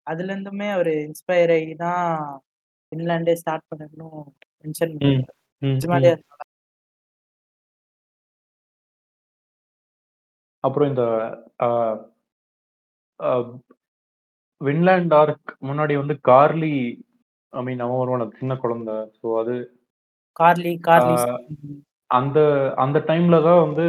[0.07, 2.07] அதுல இருந்துமே அவர் இன்ஸ்பயர் ஆகி தான்
[2.93, 4.23] இன்லாண்டே ஸ்டார்ட் பண்ணணும்
[4.65, 5.37] மென்ஷன் பண்ணிருக்காரு.
[10.65, 11.05] அப்புறம் இந்த
[14.61, 16.75] வின்லாண்ட் ஆர்க் முன்னாடி வந்து கார்லி
[17.53, 18.97] ஐ மீன் அவன் வருவான் சின்ன குழந்தை.
[19.21, 19.55] ஸோ அது
[20.41, 21.15] கார்லி கார்லி
[22.11, 22.39] அந்த
[22.77, 23.87] அந்த டைம்ல தான் வந்து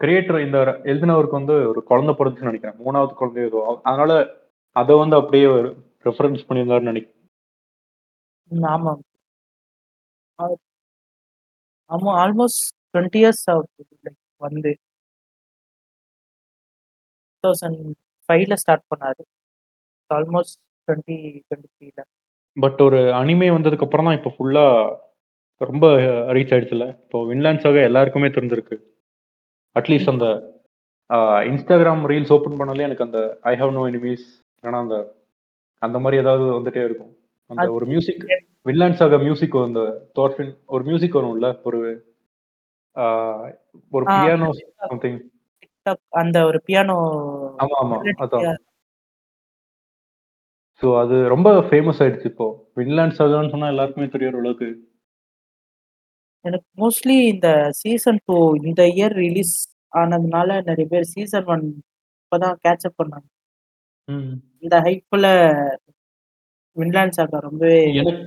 [0.00, 2.78] கிரியேட்டர் இந்த எழுதினவருக்கு வந்து ஒரு குழந்தை பிறந்துச்சுன்னு நினைக்கிறேன்.
[2.78, 3.80] மூணாவது குழந்தை ஏதோ.
[3.84, 4.12] அதனால
[4.72, 5.46] அதை வந்து அப்படியே
[6.04, 7.30] ரெஃபரன்ஸ் பண்ணியிருந்தாருன்னு நினைக்கிறேன்.
[8.62, 9.02] ஆமாம்
[10.40, 10.62] ஆ-
[11.88, 14.76] ஆமா ஆல்மோஸ்ட் டுவெண்ட்டி இயர்ஸ் ஆகுது லைக் வந்து.
[17.42, 17.92] தௌசண்ட்
[18.28, 19.22] ஃபைவ்ல ஸ்டார்ட் பண்ணாரு.
[20.14, 22.02] ஆல்மோஸ்ட் டுவெண்ட்டி டுவெண்ட்டி த்ரீல
[22.60, 24.66] பட் ஒரு அனிமே வந்ததுக்கு அப்புறம் தான் இப்போ ஃபுல்லா
[25.60, 25.86] ரொம்ப
[26.36, 28.76] ரீச் ஆயிடுச்சுல இப்போ வின்லாண்ட்ஸாக எல்லாருக்குமே தெரிஞ்சிருக்கு.
[29.76, 30.26] அட்லீஸ்ட் அந்த
[31.50, 33.20] இன்ஸ்டாகிராம் ரீல்ஸ் ஓப்பன் பண்ணாலே எனக்கு அந்த
[33.50, 34.24] ஐ ஹாவ் நோ எனிமீஸ்
[34.62, 34.96] ஏன்னா அந்த
[35.82, 37.12] அந்த மாதிரி ஏதாவது வந்துட்டே இருக்கும்.
[37.50, 38.22] அந்த ஒரு மியூசிக்
[38.68, 39.80] வின்லாண்ட்ஸாக மியூசிக் அந்த
[40.18, 41.80] தோர்ஃபின் ஒரு மியூசிக் வரும்ல ஒரு
[43.92, 44.48] ஒரு பியானோ
[44.84, 45.18] சம்திங்
[46.22, 46.96] அந்த ஒரு பியானோ
[47.64, 48.60] ஆமா ஆமா அதான்.
[50.82, 52.46] ஸோ அது ரொம்ப ஃபேமஸ் ஆயிடுச்சு இப்போ.
[52.78, 54.68] வின்லாண்ட் சாகான்னு சொன்னா எல்லாருக்குமே தெரியற அளவுக்கு.
[56.44, 57.48] எனக்கு மோஸ்ட்லி இந்த
[57.80, 59.54] சீசன் டூ இந்த இயர் ரிலீஸ்
[59.92, 61.64] ஆனதுனால நிறைய பேர் சீசன் ஒன்
[62.22, 63.28] இப்போதான் கேட்சப் பண்ணாங்க
[64.08, 64.32] ம்.
[64.62, 65.28] இந்த ஹைப்பில்
[66.76, 68.24] வின்லாண்ட் சாகா ரொம்பவே எனக்கு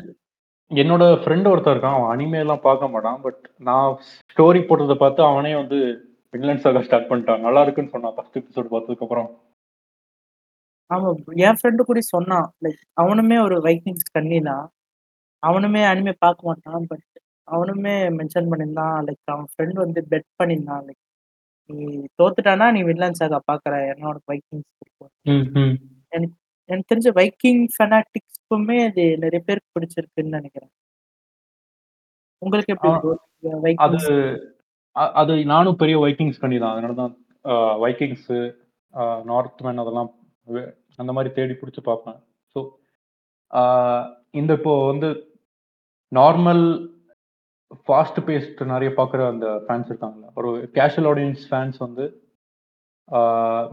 [0.71, 3.37] என்னோட ஃப்ரெண்ட் ஒருத்தன் இருக்கான் அவன் அனிமே எல்லாம் பார்க்க மாட்டான் பட்
[3.67, 3.89] நான்
[4.31, 5.77] ஸ்டோரி போட்டதை பார்த்து அவனே வந்து
[6.33, 9.29] வின்லாண்ட் சாகா ஸ்டார்ட் பண்ணிட்டான் நல்லா இருக்குன்னு சொன்னான் ஃபர்ஸ்ட் எபிசோட் பார்த்ததுக்கு அப்புறம்
[10.91, 11.31] ஆமா bro.
[11.45, 14.65] என் ஃப்ரெண்டு கூட சொன்னான் லைக் அவனுமே ஒரு வைக்கிங்ஸ் கண்ணி தான்
[15.43, 17.05] அவனுமே அனிமே பார்க்க மாட்டான் பட்
[17.51, 19.03] அவனுமே மென்ஷன் பண்ணியிருந்தான்.
[19.07, 20.83] லைக் அவன் ஃப்ரெண்ட் வந்து பெட் பண்ணியிருந்தான்.
[20.87, 21.05] லைக்
[21.65, 21.85] நீ
[22.23, 25.11] தோத்துட்டானா நீ வின்லாண்ட் சாகா பார்க்குற என்னோட வைக்கிங்ஸ் பிடிக்கும்?
[26.09, 26.35] எனக்கு
[26.69, 30.69] எனக்கு தெரிஞ்ச வைக்கிங் ஃபெனாட்டிக்ஸ்க்குமே அது நிறைய பேருக்கு பிடிச்சிருக்குன்னு நினைக்கிறேன்.
[32.37, 32.93] உங்களுக்கு எப்படி?
[32.93, 34.09] அது வைக்கிங்ஸ்
[34.99, 36.71] அ- அது நானும் பெரிய வைக்கிங்ஸ் பண்ணி தான்.
[36.71, 38.31] அதனால தான் வைக்கிங்ஸ்
[39.31, 40.11] நார்த்மேன் அதெல்லாம்
[40.53, 42.19] வே- அந்த மாதிரி தேடி பிடிச்சி பார்ப்பேன்.
[42.53, 42.69] ஸோ
[44.31, 45.09] இந்த இப்போ வந்து
[46.15, 46.95] நார்மல்
[47.85, 52.05] ஃபாஸ்ட் பேஸ்ட் நிறைய பார்க்குற அந்த ஃபேன்ஸ் இருக்காங்களா ஒரு கேஷுவல் ஆடியன்ஸ் ஃபேன்ஸ் வந்து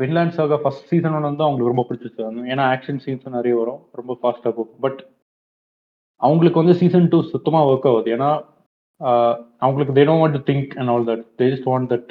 [0.00, 4.12] வின்லாண்ட் சாகா ஃபர்ஸ்ட் சீசன் ஒன்று வந்து அவங்களுக்கு ரொம்ப பிடிச்சிச்சு ஏன்னா ஆக்ஷன் சீன்ஸ் நிறைய வரும் ரொம்ப
[4.20, 4.80] ஃபாஸ்ட்டாக போகும்.
[4.84, 5.00] பட்
[6.20, 8.10] அவங்களுக்கு வந்து சீசன் டூ சுத்தமாக ஒர்க் ஆகுது.
[8.16, 8.30] ஏன்னா
[9.64, 12.10] அவங்களுக்கு they don't want to think and all that they just want that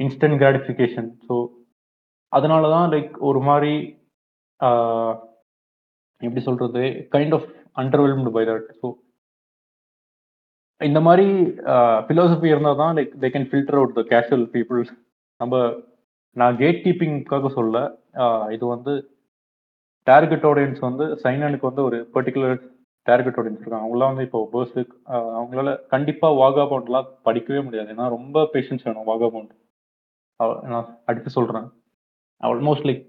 [0.00, 1.36] instant gratification so
[2.32, 3.74] அதனால தான் லைக் ஒரு மாதிரி
[6.20, 6.82] எப்படி சொல்கிறது
[7.14, 7.48] kind of
[7.82, 8.88] underwhelmed by that so
[10.80, 11.26] இந்த மாதிரி
[12.06, 14.82] ஃபிலோசபி இருந்தால் தான் like they can filter out the casual people
[15.40, 15.54] நம்ம
[16.36, 17.76] நான் கேட் கீப்பிங்காக சொல்ல
[18.54, 18.92] இது வந்து
[20.06, 22.56] டார்கெட் ஆடியன்ஸ் வந்து சைனனுக்கு வந்து ஒரு பர்டிகுலர்
[23.06, 23.84] டார்கெட் ஆடியன்ஸ் இருக்காங்க.
[23.86, 24.94] அவங்களாம் வந்து இப்போ பேர்ஸுக்கு
[25.38, 27.88] அவங்களால கண்டிப்பாக வாகா பவுண்ட்லாம் படிக்கவே முடியாது.
[27.94, 29.54] ஏன்னா ரொம்ப பேஷன்ஸ் வேணும் வாகா பவுண்ட்
[30.72, 31.68] நான் அடுத்து சொல்கிறேன்
[32.40, 33.04] ஆல்மோஸ்ட் லைக்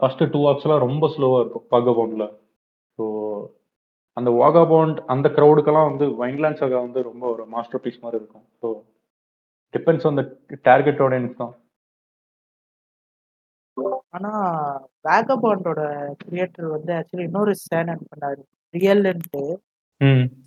[0.00, 2.26] ஃபஸ்ட்டு டூ ஹார்ஸ்லாம் ரொம்ப ஸ்லோவாக இருக்கும் வாகா பவுண்டில்
[4.16, 8.46] அந்த வாகா பவுண்ட் அந்த க்ரௌடுக்கெல்லாம் வந்து வைன்லாண்ட் சாகா வந்து ரொம்ப ஒரு மாஸ்டர் பீஸ் மாதிரி இருக்கும்.
[8.60, 8.68] So
[9.74, 10.24] depends on the
[10.68, 11.54] target audience தான்.
[14.16, 14.30] ஆனா
[15.08, 15.80] வேகபாண்டோட
[16.22, 18.42] கிரியேட்டர் வந்து ஆக்சுவலி இன்னொரு சேனல் பண்ணாரு.
[18.74, 19.42] ரியல்ன்ட்டு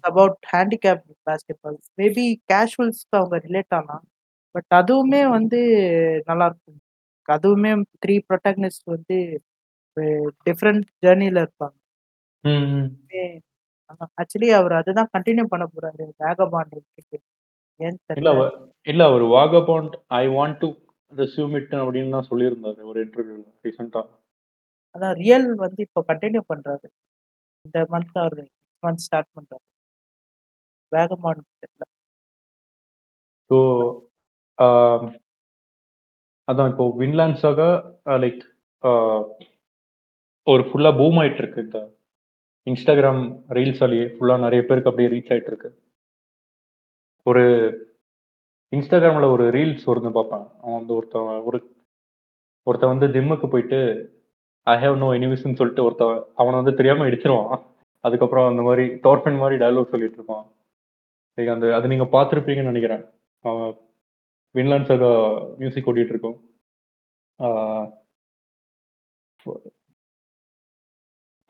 [0.09, 4.05] about handicap basketball maybe கேஷுவல்ஸ்க்கு அவங்க ரிலேட் ஆகலாம்.
[4.55, 5.59] பட் அதுவுமே வந்து
[6.29, 6.79] நல்லா இருக்கும்.
[7.29, 7.71] அதுவுமே
[8.03, 9.17] த்ரீ ப்ரொட்டக்னிஸ்ட் வந்து
[10.47, 11.75] டிஃப்ரெண்ட் ஜேர்னில இருப்பாங்க.
[13.89, 16.73] ம் ம் ஆக்சுவலி அவர் அதுதான் கண்டினியூ பண்ண போறாரு வேகபாண்ட்
[17.79, 18.47] ஏன்னு இல்ல தெரியல.
[18.87, 19.23] இல்ல அவர்
[19.69, 20.69] Vagabond I want to
[21.11, 24.01] resume it அப்படின்னு தான் சொல்லியிருந்தாரு ஒரு இன்டர்வியூல ரீசெண்டா
[24.95, 26.87] அதான் ரியல் வந்து இப்போ கண்டினியூ பண்றாரு.
[27.65, 28.41] இந்த மந்த் அவர்
[28.83, 29.63] மந்த் ஸ்டார்ட் பண்றாரு.
[30.91, 31.83] வேகபாண்ட் தெரியல.
[33.51, 33.57] ஸோ
[36.47, 37.61] அதான் இப்போ வின்லாண்ட்ஸாக
[38.23, 38.43] லைக்
[40.47, 41.79] ஒரு ஃபுல்லா பூம் ஆயிட்டு இருக்கு இந்த
[42.67, 43.21] இன்ஸ்டாகிராம்
[43.55, 45.69] ரீல்ஸ் வழியே ஃபுல்லாக நிறைய பேருக்கு அப்படியே ரீச் ஆகிட்டு இருக்கு.
[47.29, 47.43] ஒரு
[48.77, 50.45] இன்ஸ்டாகிராமில் ஒரு ரீல்ஸ் வருது பார்ப்பேன்.
[50.61, 51.59] அவன் வந்து ஒருத்தன் ஒரு
[52.67, 53.79] ஒருத்தன் வந்து ஜிம்முக்கு போயிட்டு
[54.67, 57.61] ஐ ஹேவ் நோ எனிவிஸ்ன்னு சொல்லிட்டு ஒருத்தன் அவனை வந்து தெரியாமல் இடிச்சிருவான்.
[58.03, 60.45] அதுக்கப்புறம் அந்த மாதிரி டோர்ஃபன் மாதிரி டைலாக் சொல்லிட்டு இருப்பான்.
[61.37, 63.03] லைக் அந்த அது நீங்கள் பார்த்துருப்பீங்கன்னு நினைக்கிறேன்.
[64.55, 65.05] வின்லாண்ட் சார்
[65.61, 66.37] மியூசிக் ஓடிட்டு இருக்கும்.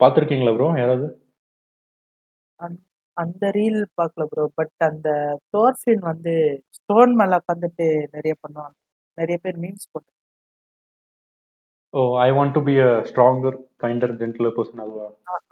[0.00, 1.06] பார்த்துருக்கீங்களா ப்ரோ யாராவது
[3.16, 5.08] அந்த ரீல் பார்க்கல ப்ரோ பட் அந்த
[5.54, 6.34] தோர்ஃபின் வந்து
[6.78, 8.76] ஸ்டோன் மேல உட்காந்துட்டு நிறைய பண்ணுவாங்க
[9.18, 10.10] நிறைய பேர் மீன்ஸ் போட்டு
[11.94, 15.06] ஓ I want to be a stronger kinder gentler person அதுவா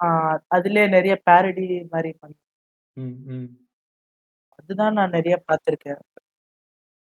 [0.06, 2.36] ஆஹ் அதுலயே நிறைய பேரடி மாதிரி பண்ணி.
[4.58, 6.00] அதுதான் நான் நிறைய பார்த்திருக்கேன்.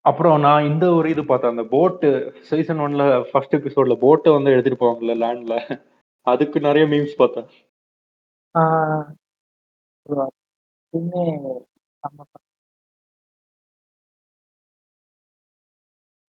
[0.06, 1.54] அப்புறம் நான் இந்த ஒரு இது பார்த்தேன்.
[1.56, 2.10] அந்த போட்டு
[2.50, 5.56] சீசன் 1ல ஃபர்ஸ்ட் எபிசோட்ல போட்ட வந்து எடுத்துட்டு போவாங்கல்ல லேண்ட்ல.
[6.28, 7.50] அதுக்கு நெறைய மீம்ஸ் பார்த்தேன்.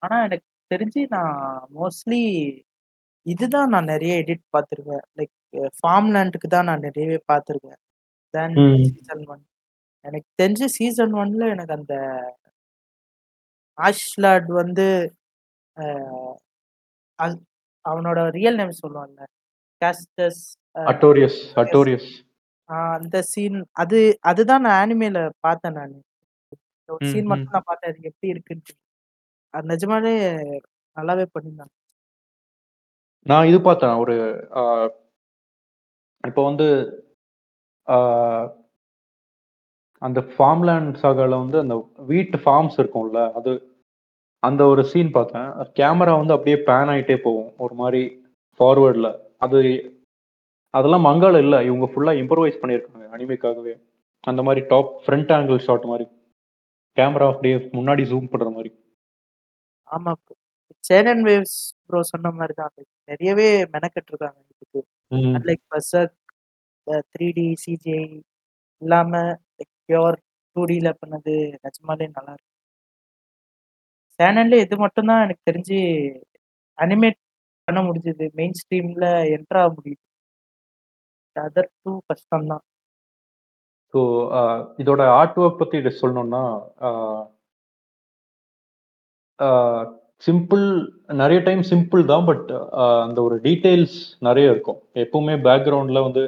[0.03, 1.37] ஆனா எனக்கு தெரிஞ்சு நான்
[1.79, 2.23] மோஸ்ட்லி
[3.27, 5.05] இதுதான் நான் நெறைய எடிட் பார்த்திருக்கேன்.
[5.19, 5.35] லைக்
[5.81, 7.81] ஃபார்ம்லேண்டுக்கு தான் நான் நிறையவே பார்த்திருக்கேன்.
[8.35, 8.57] தென்.
[8.89, 9.43] சீசன் 1.
[10.05, 11.95] எனக்கு தெரிஞ்சு சீசன் 1ல எனக்கு அந்த
[13.79, 14.87] ஆஷ்லாட் வந்து
[17.85, 19.21] அவனோட ரியல் நேம் சொல்லுவான்ல.
[19.83, 20.43] Castus
[20.93, 21.39] Artorius.
[21.63, 22.09] அட்டோரியஸ்.
[22.97, 23.99] அந்த சீன் அது
[24.31, 25.97] அதுதான் நான் அனிமேல பார்த்தேன் நானு.
[26.89, 27.29] ஒரு சீன்.
[27.31, 27.91] மட்டும் நான் பார்த்தேன்.
[27.93, 28.75] அது எப்படி இருக்குன்ட்டு.
[29.55, 30.15] அது நிஜமாவே
[30.97, 31.73] நல்லாவே பண்ணியிருந்தாங்க.
[33.27, 33.97] நான் இது பார்த்தேன்.
[34.03, 34.15] ஒரு
[36.25, 36.69] இப்போ வந்து
[40.03, 41.77] அந்த ஃபார்ம்லேண்ட் சாகால வந்து அந்த
[42.11, 43.53] வீட் ஃபார்ம்ஸ் இருக்கும்ல, அது
[44.43, 45.49] அந்த ஒரு சீன் பார்த்தேன்.
[45.79, 47.51] கேமரா வந்து அப்படியே பேன் ஆயிட்டே போகும்.
[47.65, 48.03] ஒரு மாரி
[48.61, 49.09] ஃபார்வர்ட்ல.
[49.43, 49.59] அது
[50.75, 51.57] அதெல்லாம் மங்கால இல்ல.
[51.69, 53.75] இவங்க ஃபுல்லா இம்ப்ரூவைஸ் பண்ணியிருக்காங்க அனிமேக்காகவே.
[54.25, 56.07] அந்த மாரி டாப் ஃப்ரண்ட் ஆங்கிள் ஷாட் மாரி.
[56.97, 58.71] கேமரா அப்படியே முன்னாடி ஜூம் பண்ற மாரி.
[59.91, 60.13] ஆமா.
[60.85, 62.75] சேனன் வேவ்ஸ் ப்ரோ சொன்ன மாரி தான்.
[63.09, 64.81] நிறையவே மெனக்கெட்டுருக்காங்க இதுக்கு.
[65.11, 65.33] ம்.
[65.37, 66.17] அன்லைக் பர்சர்க்
[66.87, 68.05] அ 3டி, சிஜிஐ
[68.83, 69.13] இல்லாம
[69.59, 70.19] லைக் பியூர்
[70.57, 71.35] 2டில பண்ணது
[71.65, 72.41] நிஜமாலே நல்லாயிருக்கு.
[74.19, 75.77] சேனன்ல இது மட்டும் தான் எனக்கு தெரிஞ்சு
[76.79, 77.19] அனிமேட்
[77.69, 78.27] பண்ண முடிஞ்சது.
[78.41, 80.03] மெயின் ஸ்ட்ரீம்ல என்டர் ஆக முடியுது.
[81.37, 82.63] அதர் டூ கஷ்டம் தான்.
[83.95, 84.01] ஸோ
[84.83, 86.43] இதோட ஆர்ட் ஒர்க் பத்தி சொல்லணும்னா,
[90.27, 90.65] சிம்பிள்
[91.21, 92.25] நிறைய டைம் சிம்பிள் தான்.
[92.31, 92.49] பட்
[93.05, 94.81] அந்த ஒரு டீட்டெயில்ஸ் நிறைய இருக்கும்.
[95.03, 96.25] எப்பவுமே பேக்ரவுண்ட்ல வந்து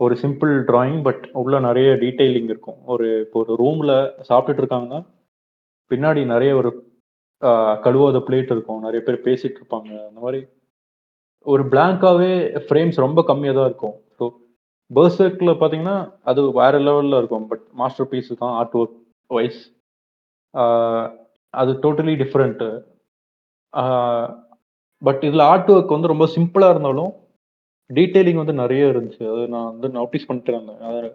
[0.00, 2.78] ஒரு சிம்பிள் டிராயிங் பட் உள்ள நிறைய டீட்டெயிலிங் இருக்கும்.
[2.92, 3.92] ஒரு இப்போ ஒரு ரூம்ல
[4.30, 5.00] சாப்பிட்டுட்டு இருக்காங்கன்னா,
[5.90, 6.70] பின்னாடி நிறைய ஒரு
[7.84, 8.82] கழுவாத பிளேட் இருக்கும்.
[8.86, 9.90] நிறைய பேர் பேசிட்டு இருப்பாங்க.
[10.08, 10.40] அந்த மாதிரி
[11.46, 12.32] ஒரு பிளாங்க்காவே
[12.68, 13.96] ஃப்ரேம்ஸ் ரொம்ப கம்மியாக தான் இருக்கும்.
[14.18, 14.24] ஸோ
[14.90, 15.96] பர்சர்க்கில் பார்த்தீங்கன்னா,
[16.30, 17.46] அது வேற லெவலில் இருக்கும்.
[17.50, 18.96] பட் மாஸ்டர் பீஸ் தான் ஆர்ட் ஒர்க்
[19.30, 19.60] வைஸ்.
[21.54, 22.68] அது டோட்டலி டிஃப்ரெண்ட்டு
[25.02, 27.12] பட் இதில் ஆர்ட் ஒர்க் வந்து ரொம்ப சிம்பிளாக இருந்தாலும்,
[27.90, 29.24] டீட்டெயிலிங் வந்து நிறைய இருந்துச்சு.
[29.32, 31.10] அது நான் வந்து நோட்டீஸ் பண்ணிட்டு இருந்தேன்.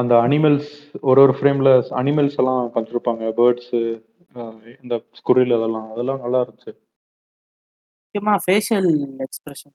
[0.00, 0.70] அந்த அனிமல்ஸ்
[1.08, 1.70] ஒரு ஒரு ஃப்ரேமில்
[2.00, 3.80] அனிமல்ஸ் எல்லாம் பண்ணிருப்பாங்க பேர்ட்ஸு
[4.82, 5.88] இந்த ஸ்குரில் அதெல்லாம்.
[5.92, 6.72] அதெல்லாம் நல்லா இருந்துச்சு.
[8.14, 8.88] முக்கியமா ஃபேஷியல்
[9.26, 9.74] எக்ஸ்பிரஷன்.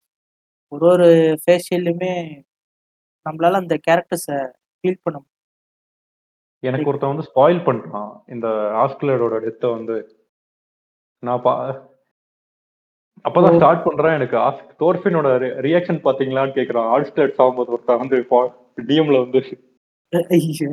[0.71, 1.07] ஒரு ஒரு
[1.43, 2.11] ஃபேஷியல்லுமே
[3.25, 4.27] நம்மளால அந்த கேரக்டர்ஸ
[4.77, 5.31] ஃபீல் பண்ண முடியும்.
[6.63, 8.11] எனக்கு ஒருத்தன் வந்து ஸ்பாயில் பண்ணிட்டான்.
[8.27, 8.47] இந்த
[8.84, 9.95] ஆஸ்கலோட டெத்த வந்து.
[11.23, 11.53] நான் பா!
[13.25, 14.15] அப்பதான் ஸ்டார்ட் பண்றேன்.
[14.15, 15.29] எனக்கு ஆஸ் தோர்ஃபினோட
[15.67, 16.89] ரியாக்ஷன் பார்த்தீங்களான்னு கேட்குறான்.
[16.95, 18.19] ஆல்ஸ்டட் சாகும்போது ஒருத்தன் வந்து
[18.88, 19.41] டிஎம்ல வந்து
[20.35, 20.69] ஐயோ!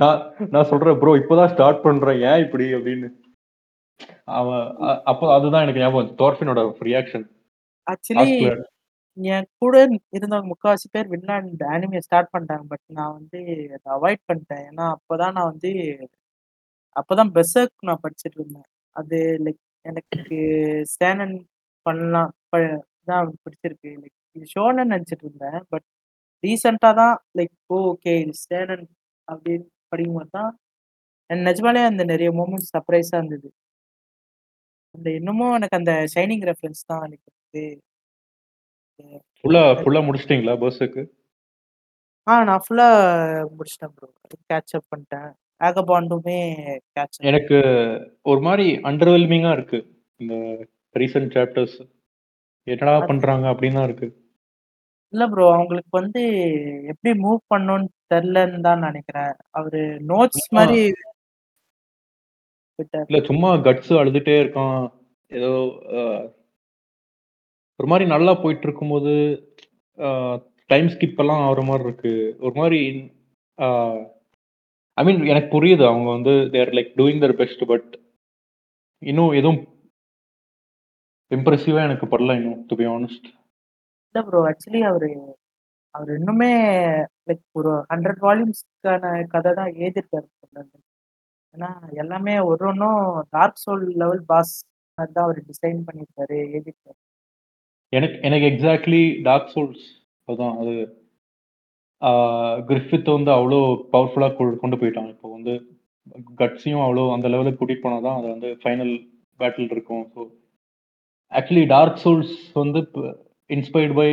[0.00, 0.20] நான்
[0.50, 2.20] நான் சொல்றேன், "ப்ரோ இப்பதான் ஸ்டார்ட் பண்றேன்.
[2.22, 3.08] ஏன் இப்படி?" அப்படின்னு.
[4.34, 4.64] அவன்
[5.04, 6.16] அப்போ அதுதான் எனக்கு ஞாபகம்.
[6.18, 7.26] தோர்ஃபினோட ரியாக்ஷன்.
[7.86, 8.32] ஆக்சுவலி.
[9.16, 9.76] என் கூட
[10.16, 12.66] இருந்தவங்க முக்காவாசி பேர் வின்லாண்ட் அனிமே ஸ்டார்ட் பண்ணிட்டாங்க.
[12.68, 13.40] பட் நான் வந்து
[13.76, 14.64] அத அவாய்ட் பண்ணிட்டேன்.
[14.68, 15.70] ஏன்னா, அப்பதான் நான் வந்து
[16.96, 18.68] அப்பதான் பெர்சர்க் நான் படிச்சுட்டு இருந்தேன்.
[18.96, 20.38] அது லைக் எனக்கு
[20.96, 21.36] சேனன்
[21.86, 22.32] பண்ணலாம்
[23.04, 23.90] தான் பிடிச்சிருக்கு.
[24.02, 25.60] லைக் இது ஷோனன்னு நெனச்சுட்டு இருந்தேன்.
[25.70, 25.86] பட்
[26.44, 27.54] ரீசென்ட்டா தான் லைக்!
[27.76, 28.86] ஓகே இது சேனன்
[29.28, 30.50] அப்படின்னு படிக்கும்போது தான்
[31.30, 33.48] நிஜமாலே அந்த நெறைய மொமெண்ட்ஸ் சர்ப்ரைஸா இருந்தது.
[34.94, 37.62] அந்த இன்னமும் எனக்கு அந்த ஷைனிங் ரெஃபரன்ஸ் தான் எனக்கு வந்து
[39.40, 41.02] ஃபுல்லா ஃபுல்லா முடிச்சிட்டீங்களா பெர்சர்க்கு?
[42.26, 42.86] ஆ நான் ஃபுல்லா
[43.58, 44.08] முடிச்சுட்டேன் ப்ரோ.
[44.50, 45.28] கேட்ச் அப் பண்ணிட்டேன்.
[45.60, 46.38] வேகபாண்டுமே
[46.96, 47.18] கேட்ச்.
[47.30, 47.58] எனக்கு
[48.30, 49.78] ஒரு மாரி அண்டர்வெல்மிங்கா இருக்கு.
[50.20, 50.34] இந்த
[50.96, 51.78] ரீசென்ட் சாப்டர்ஸ்.
[52.66, 54.08] என்னடா அது பண்றாங்க அப்படின்னு தான் இருக்கு.
[55.12, 55.44] இல்ல ப்ரோ.
[55.54, 56.22] அவங்களுக்கு வந்து
[56.92, 59.32] எப்படி மூவ் பண்ணணும்னு தெரியலன்னு தான் நெனைக்கிறேன்.
[59.52, 59.80] அவரு
[60.10, 60.80] நோட்ஸ் சும்மா மாரி
[62.78, 63.08] விட்டாரு.
[63.08, 64.78] இல்ல சும்மா கட்ஸ் அழுதுட்டே இருக்கான்.
[65.30, 65.52] ஏதோ
[65.94, 66.02] அ
[67.80, 69.12] ஒரு மாரி நல்லா போயிட்டு இருக்கும்போது,
[69.98, 70.08] அ
[70.70, 72.12] டைம் ஸ்கிப் எல்லாம் ஆகுற மாரி இருக்கு.
[72.40, 72.80] ஒரு மாரி
[73.58, 73.68] அ
[74.98, 75.84] ஐ மீன் எனக்கு புரியுது.
[75.90, 77.64] அவங்க வந்து they are like doing their best.
[77.72, 77.90] But
[79.02, 79.60] இன்னும் எதுவும்
[81.30, 83.28] இம்ப்ரெசிவா எனக்கு படல இன்னும் டூ பி ஹானஸ்ட்.
[84.14, 84.40] இல்ல ப்ரோ.
[84.50, 85.08] ஆக்சுவலி அவரு
[85.94, 86.50] அவரு இன்னுமே
[87.28, 89.04] லைக் ஒரு 100 வால்யூம்ஸ்க்கான
[89.34, 90.28] கதை தான் எழுதியிருக்காரு
[91.54, 91.70] ஏன்னா
[92.02, 93.02] எல்லாமே ஒரு ஒன்றும்
[93.36, 94.52] டார்க் சோல் லெவல் பாஸ்
[94.98, 96.98] மாதிரி தான் அவர் டிசைன் பண்ணியிருக்காரு, எழுதியிருக்காரு.
[97.92, 99.84] எனக்கு எனக்கு எக்ஸாக்ட்லி டார்க் சோல்ஸ்
[100.28, 100.74] அதுதான் அது
[102.02, 102.10] ஆ
[102.70, 103.60] கிரிஃபித் வந்து அவ்வளோ
[103.94, 105.08] பவர்ஃபுல்லாக கொ கொண்டு போயிட்டான்.
[105.14, 105.52] இப்போ வந்து
[106.40, 108.92] கட்ஸையும் அவ்வளோ அந்த லெவலுக்கு கூட்டிட்டு போனால் தான் அது வந்து ஃபைனல்
[109.40, 110.04] பேட்டில் இருக்கும்.
[110.12, 110.20] ஸோ
[111.32, 113.02] ஆக்சுவலி டார்க் சோல்ஸ் வந்து இப்போ
[113.50, 114.10] இன்ஸ்பயர்ட் பை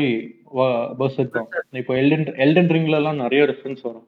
[0.99, 1.49] பர்சக் தான்
[1.81, 4.07] இப்போ எல்டன் எல்டன் ரிங்ல எல்லாம் நிறைய ரெஃபரன்ஸ் வரும்.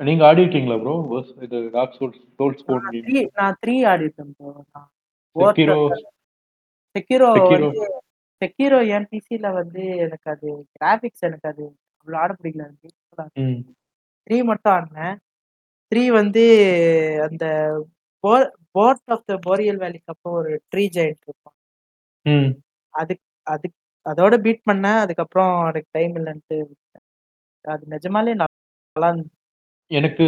[0.00, 0.94] நீங்க ஆடி இருக்கீங்களா ப்ரோ
[1.46, 4.50] இது டார்க் சோல்ஸ் சோல்ஸ் போன் நான் கேம் three நான் த்ரீ ஆடிட்டேன் bro.
[4.74, 4.88] நான்
[5.36, 5.78] செக்கிரோ
[6.94, 7.30] செக்கிரோ
[8.42, 11.64] செக்கிரோ என் பிசில வந்து எனக்கு அது கிராபிக்ஸ் எனக்கு அது
[11.98, 12.66] அவ்வளோ ஆட பிடிக்கல.
[14.26, 15.16] த்ரீ மட்டும் ஆடினேன்.
[15.92, 16.44] த்ரீ வந்து
[17.26, 17.44] அந்த
[18.20, 21.56] போர்ட் ஆஃப் த போரியல் வேலிக்கு அப்போ ஒரு ட்ரீ ஜெயிண்ட் இருக்கும்.
[22.26, 22.50] ம்.
[22.94, 23.14] அது
[23.46, 23.66] அது
[24.06, 24.98] அதோட பீட் பண்ணேன்.
[24.98, 26.58] அதுக்கப்புறம் எனக்கு டைம் இல்லைன்ட்டு.
[27.64, 29.08] அது நிஜமாலே நல்லா.
[29.90, 30.26] எனக்கு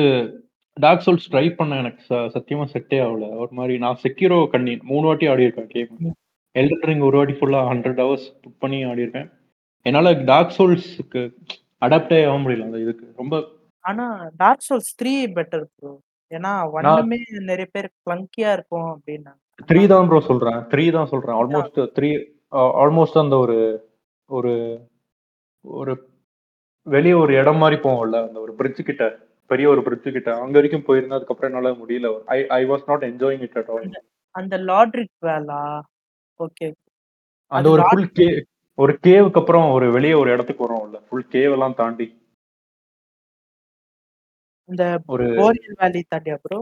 [0.76, 2.02] டார்க் சோல்ஸ் ட்ரை பண்ண எனக்கு
[2.34, 3.28] சத்தியமா செட்டே ஆகல.
[3.42, 6.14] ஒரு மாதிரி நான் செக்யூரோ கண்ணி மூணு வாட்டி ஆடி இருக்கேன் கேம்.
[6.54, 9.28] எல்டன் ரிங் ஒரு வாட்டி ஃபுல்லா ஹண்ட்ரட் ஹவர்ஸ் புக் பண்ணி ஆடி இருக்கேன்.
[9.86, 11.22] என்னால டார்க் சோல்ஸ்க்கு
[11.82, 13.06] அடாப்டே ஆக முடியல அந்த இதுக்கு.
[13.16, 13.34] ரொம்ப
[13.84, 14.06] ஆனா
[14.36, 15.92] Dark Souls three better bro
[16.32, 17.18] ஏன்னா ஒண்ணுமே
[17.50, 19.40] நிறைய பேர் கிளங்கியா இருக்கும் அப்படின்னாங்க.
[19.70, 20.60] த்ரீ தான் ப்ரோ சொல்றேன்.
[20.72, 21.36] த்ரீ தான் சொல்றேன்.
[21.40, 22.10] ஆல்மோஸ்ட் த்ரீ
[22.82, 23.56] ஆல்மோஸ்ட் அந்த ஒரு
[24.30, 24.52] ஒரு
[25.64, 25.92] ஒரு
[26.86, 29.04] வெளியே ஒரு இடம் மாதிரி போவோம்ல அந்த ஒரு பிரிட்ஜ் கிட்ட
[29.50, 30.30] பெரிய ஒரு பிரிட்ஜ் கிட்ட.
[30.42, 32.08] அங்க வரைக்கும் போயிருந்தா அதுக்கப்புறம் என்னால முடியல.
[32.36, 33.88] I I was not enjoying it at all
[34.34, 35.60] அந்த லாட்ரிக் வேலா?
[36.40, 36.66] ஓகே
[37.52, 38.28] அந்த ஒரு ஃபுல் கே
[38.78, 42.06] ஒரு கேவுக்கு அப்புறம் ஒரு வெளியே ஒரு இடத்துக்கு வரோம்ல ஃபுல் கேவ் எல்லாம் தாண்டி.
[44.70, 44.84] இந்த
[45.14, 46.60] ஒரு போரியல் வேலி தாண்டியா ப்ரோ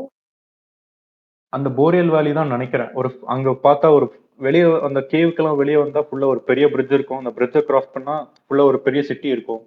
[1.53, 2.91] அந்த போரியல் வேலி தான் நினைக்கிறேன்.
[2.99, 4.07] ஒரு அங்க பார்த்தா ஒரு
[4.41, 7.21] வெளியே அந்த கேவுக்கெல்லாம் வெளியே வந்தா ஃபுல்லா ஒரு பெரிய பிரிட்ஜ் இருக்கும்.
[7.23, 8.15] அந்த பிரிட்ஜை கிராஸ் பண்ணா
[8.45, 9.63] ஃபுல்லா ஒரு பெரிய சிட்டி இருக்கும்.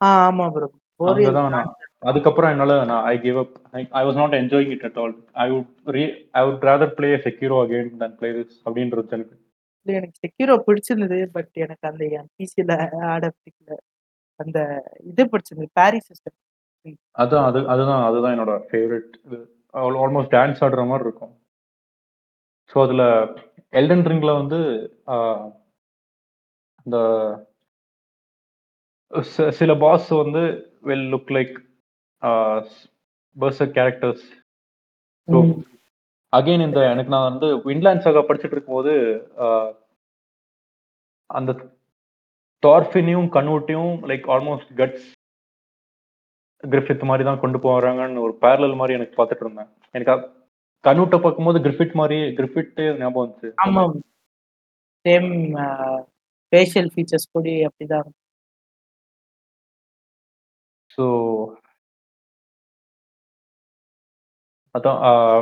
[0.00, 0.68] ஆ ஆமா ப்ரோ
[2.02, 3.54] அதுக்கப்புறம் என்னால நான் I give up
[3.98, 6.04] I was not enjoying it at all I would re
[6.38, 9.36] I would rather play Sekiro again than play this அப்படின்றது எனக்கு.
[9.86, 12.70] எனக்கு செக்யூரோ பிடிச்சிருந்தது பட் எனக்கு அந்த என் பிசில
[13.12, 13.78] ஆட பிடிக்கல.
[14.40, 14.58] அந்த
[15.10, 16.36] இது பிடிச்சிருந்தது பாரிஸ் சிஸ்டம்
[17.22, 19.38] அதான் அது அதுதான் அதுதான் என்னோட ஃபேவரட் இது.
[20.04, 21.34] ஆல்மோஸ்ட் டான்ஸ் ஆடுற மாதிரி இருக்கும்.
[22.70, 23.02] ஸோ அதுல
[23.72, 24.58] எல்டன் ரிங்ல வந்து
[26.86, 26.98] இந்த
[29.58, 30.42] சில பாஸ் வந்து
[30.88, 31.54] will look like
[33.36, 34.26] Berserk characters
[35.28, 35.38] so
[36.32, 38.94] again இந்த எனக்கு நான் வந்து விண்ட்லேண்ட் சாகா படிச்சுட்டு இருக்கும்போது
[41.30, 41.52] அந்த
[42.62, 45.06] டார்ஃபினையும் கன்வெர்ட்டையும் லைக் ஆல்மோஸ்ட் கட்ஸ்
[46.64, 49.70] கிரிஃபித் மாதிரி தான் கொண்டு போறாங்கன்னு ஒரு பேரலல் மாதிரி எனக்கு பார்த்துட்டு இருந்தேன்.
[49.96, 50.14] எனக்கு
[50.88, 53.48] கன்வெர்ட்டை பார்க்கும்போது கிரிஃபிட் மாதிரி கிரிஃபிட் ஞாபகம் வந்துச்சு.
[53.66, 53.84] ஆமா.
[55.04, 55.30] சேம்
[56.52, 58.08] ஃபேஷியல் ஃபீச்சர்ஸ் கூட அப்படிதான்.
[60.94, 61.04] ஸோ
[64.74, 65.00] அதான்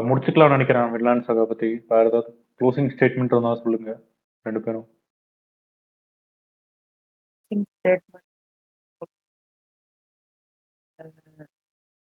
[0.09, 1.69] முடிச்சுக்கலாம் நினைக்கிறேன் விண்ட்லேண்ட் சாகா பத்தி.
[1.93, 3.93] வேற ஏதாவது க்ளோசிங் ஸ்டேட்மெண்ட் இருந்தா சொல்லுங்க
[4.47, 4.86] ரெண்டு பேரும்.
[7.51, 7.65] Think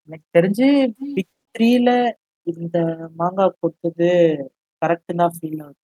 [0.10, 0.68] எனக்கு தெரிஞ்சு
[1.16, 1.90] பிக் த்ரீல
[2.48, 2.78] இந்த
[3.18, 4.10] மாங்கா கொடுத்தது
[4.82, 5.80] கரெக்ட் தான் ஃபீல் ஆகுது.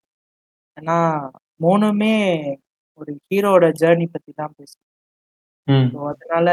[0.77, 0.97] ஏன்னா
[1.59, 2.15] மூணுமே
[2.99, 4.83] ஒரு ஹீரோட ஜேர்னி பத்தி தான் பேசும்
[5.67, 5.87] ம்.
[5.91, 6.47] ஸோ அதனால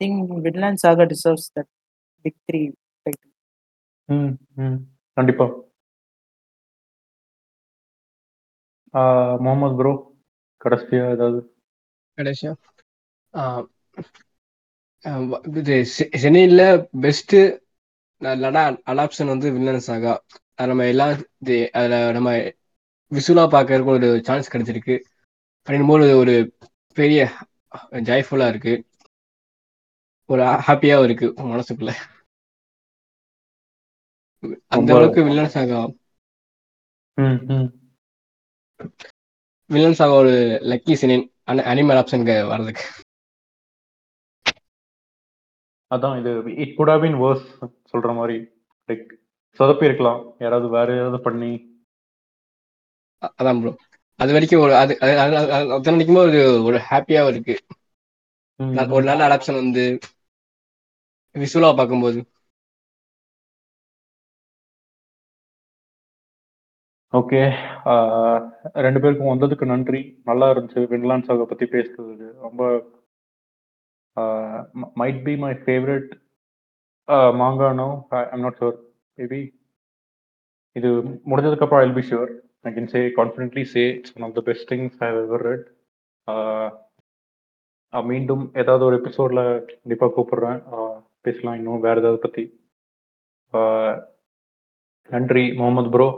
[0.00, 1.70] think Vinland saga deserves that
[2.24, 2.60] big three
[3.06, 3.32] title
[4.08, 4.32] hmm
[4.62, 4.78] hmm.
[5.16, 5.46] கண்டிப்பா.
[8.94, 9.92] ஆஹ், முகமது ப்ரோ
[10.60, 11.40] கடைசியா ஏதாவது?
[12.18, 12.52] கடைசியா?
[15.60, 15.74] இது
[16.16, 16.62] சென்னையில
[17.02, 17.36] பெஸ்ட்
[18.40, 20.14] லடா அடாப்ஷன் வந்து வில்லன் சாகா
[20.58, 21.12] அது நம்ம எல்லாம்
[21.42, 22.30] இது அதுல நம்ம
[23.12, 24.96] விசுவலா பார்க்கறதுக்கு ஒரு சான்ஸ் கிடைச்சிருக்கு.
[25.68, 26.34] அப்படின்போது ஒரு
[26.96, 27.20] பெரிய
[28.06, 28.74] ஜாய்ஃபுல்லா இருக்கு.
[30.30, 31.92] ஒரு ஹாப்பியாவும் இருக்கு மனசுக்குள்ள.
[34.74, 35.80] அந்த அளவுக்கு வில்லன் சாகா
[39.70, 40.32] வில்லன் சாகா ஒரு
[40.70, 41.26] லக்கி சினின்
[41.68, 42.84] அனிமல் ஆப்ஷனுக்கு வர்றதுக்கு.
[45.94, 48.48] அதான் இது it could have been worse சொல்ற மாதிரி
[48.88, 49.10] லைக்
[49.58, 51.74] சொதப்பி இருக்கலாம் யாராவது வேற ஏதாவது பண்ணி.
[53.26, 53.76] அதான் ப்ரோ
[54.16, 57.66] அது வரைக்கும் ஒரு அது அது- வரைக்கும் ஒரு ஒரு ஹாப்பியாவும் இருக்கு.
[58.90, 59.98] ஒரு நல்ல அடாப்ஷன் வந்து
[61.34, 62.28] விசுவலா பார்க்கும்போது.
[67.12, 67.42] ஓகே
[68.62, 70.20] ரெண்டு பேருக்கும் வந்ததுக்கு நன்றி.
[70.24, 70.86] நல்லா இருந்துச்சு.
[70.92, 72.84] விண்லாண்ட் சாகை பத்தி பேசுறதுக்கு ரொம்ப
[74.96, 76.10] might be my favourite
[77.40, 77.88] manga no
[78.32, 78.78] I'm not sure
[79.18, 79.40] maybe
[80.76, 80.88] இது
[81.30, 82.32] முடிஞ்சதுக்கு அப்புறம் I'll be sure
[82.62, 85.66] I can say confidently say it's one of the best things I ever read
[87.92, 90.58] மீண்டும் ஏதாவது ஒரு எபிசோட்ல கண்டிப்பா கூப்பிடுறேன்.
[91.20, 91.80] பேசலாம் இன்னும்.
[91.80, 92.44] வேற ஏதாவது பத்தி.
[93.52, 93.96] ஆஹ்
[95.10, 96.08] நன்றி முகமது ப்ரோ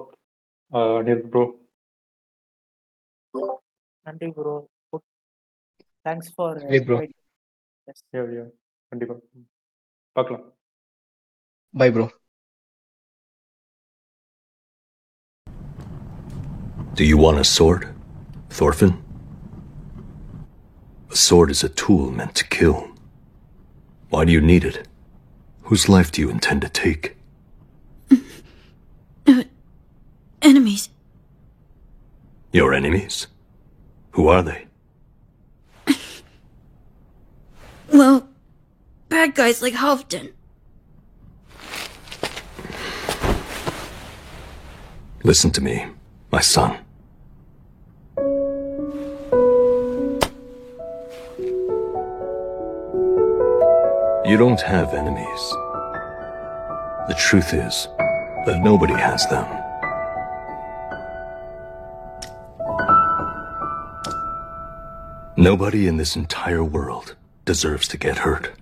[0.72, 1.44] அனில் ப்ரோ
[4.06, 4.54] நன்றி ப்ரோ
[6.06, 6.98] தேங்க்ஸ் ஃபார் bro.
[8.91, 9.15] கண்டிப்பா
[10.17, 10.45] பார்க்கலாம்
[11.81, 12.07] bye bro
[16.99, 17.83] Do you want a sword,
[18.57, 18.91] Thorfinn?
[21.13, 22.75] A sword is a tool meant to kill.
[24.11, 24.77] Why do you need it?
[25.63, 27.05] Whose life do you intend to take?
[30.41, 30.83] Enemies.
[32.51, 33.17] Your enemies?
[34.11, 34.61] Who are they?
[37.92, 38.28] Well,
[39.08, 40.32] bad guys like Halfdan.
[45.24, 45.86] Listen to me,
[46.30, 46.78] my son.
[54.26, 55.42] You don't have enemies.
[57.08, 57.88] The truth is
[58.44, 59.46] that nobody has them.
[65.38, 67.16] Nobody in this entire world
[67.48, 68.57] deserves to get hurt.